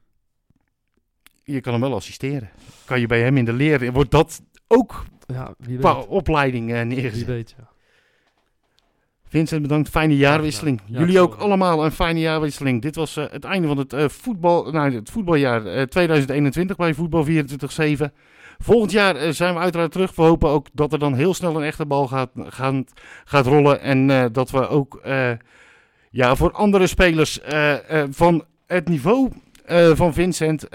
[1.43, 2.49] Je kan hem wel assisteren.
[2.85, 6.07] Kan je bij hem in de leer, wordt dat ook Ja, wie qua weet.
[6.07, 7.25] opleiding eh, Wie neergezet.
[7.27, 7.67] weet, ja.
[9.29, 9.89] Vincent, bedankt.
[9.89, 10.81] Fijne jaarwisseling.
[10.85, 12.81] Ja, Jullie ook allemaal een fijne jaarwisseling.
[12.81, 16.93] Dit was eh, het einde van het, eh, voetbal, nou, het voetbaljaar eh, 2021 bij
[16.93, 18.13] Voetbal 24-7.
[18.57, 20.15] Volgend jaar eh, zijn we uiteraard terug.
[20.15, 22.85] We hopen ook dat er dan heel snel een echte bal gaat, gaan,
[23.25, 23.81] gaat rollen.
[23.81, 25.31] En eh, dat we ook eh,
[26.09, 27.39] ja, voor andere spelers
[28.09, 29.29] van het niveau
[29.93, 30.67] van Vincent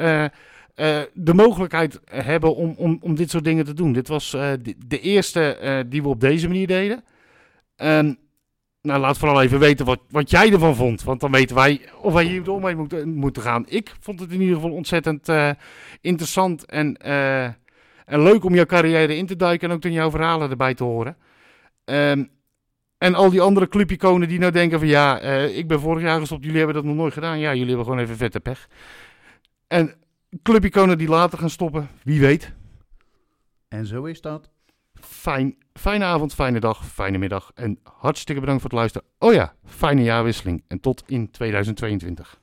[1.14, 3.92] de mogelijkheid hebben om, om, om dit soort dingen te doen.
[3.92, 4.30] Dit was
[4.86, 7.04] de, eerste die we op deze manier deden.
[7.76, 8.18] En
[8.82, 11.02] nou, laat vooral even weten wat, wat jij ervan vond.
[11.02, 13.64] Want dan weten wij of wij hier mee moeten, moeten gaan.
[13.68, 15.28] Ik vond het in ieder geval ontzettend
[16.00, 16.96] interessant en,
[18.12, 19.68] en leuk om jouw carrière in te duiken.
[19.68, 21.16] En ook dan jouw verhalen erbij te horen.
[21.84, 22.24] Ehm,
[22.98, 26.20] en al die andere clubiconen die nou denken van ja, eh, ik ben vorig jaar
[26.20, 26.42] gestopt.
[26.42, 27.38] Jullie hebben dat nog nooit gedaan.
[27.38, 28.68] Ja, jullie hebben gewoon even vette pech.
[29.66, 29.94] En
[30.42, 32.52] clubiconen die later gaan stoppen, wie weet.
[33.68, 34.50] En zo is dat.
[34.94, 37.50] Fijn, fijne avond, fijne dag, fijne middag.
[37.54, 39.08] En hartstikke bedankt voor het luisteren.
[39.18, 40.64] Oh ja, fijne jaarwisseling.
[40.68, 42.40] En tot in 2022.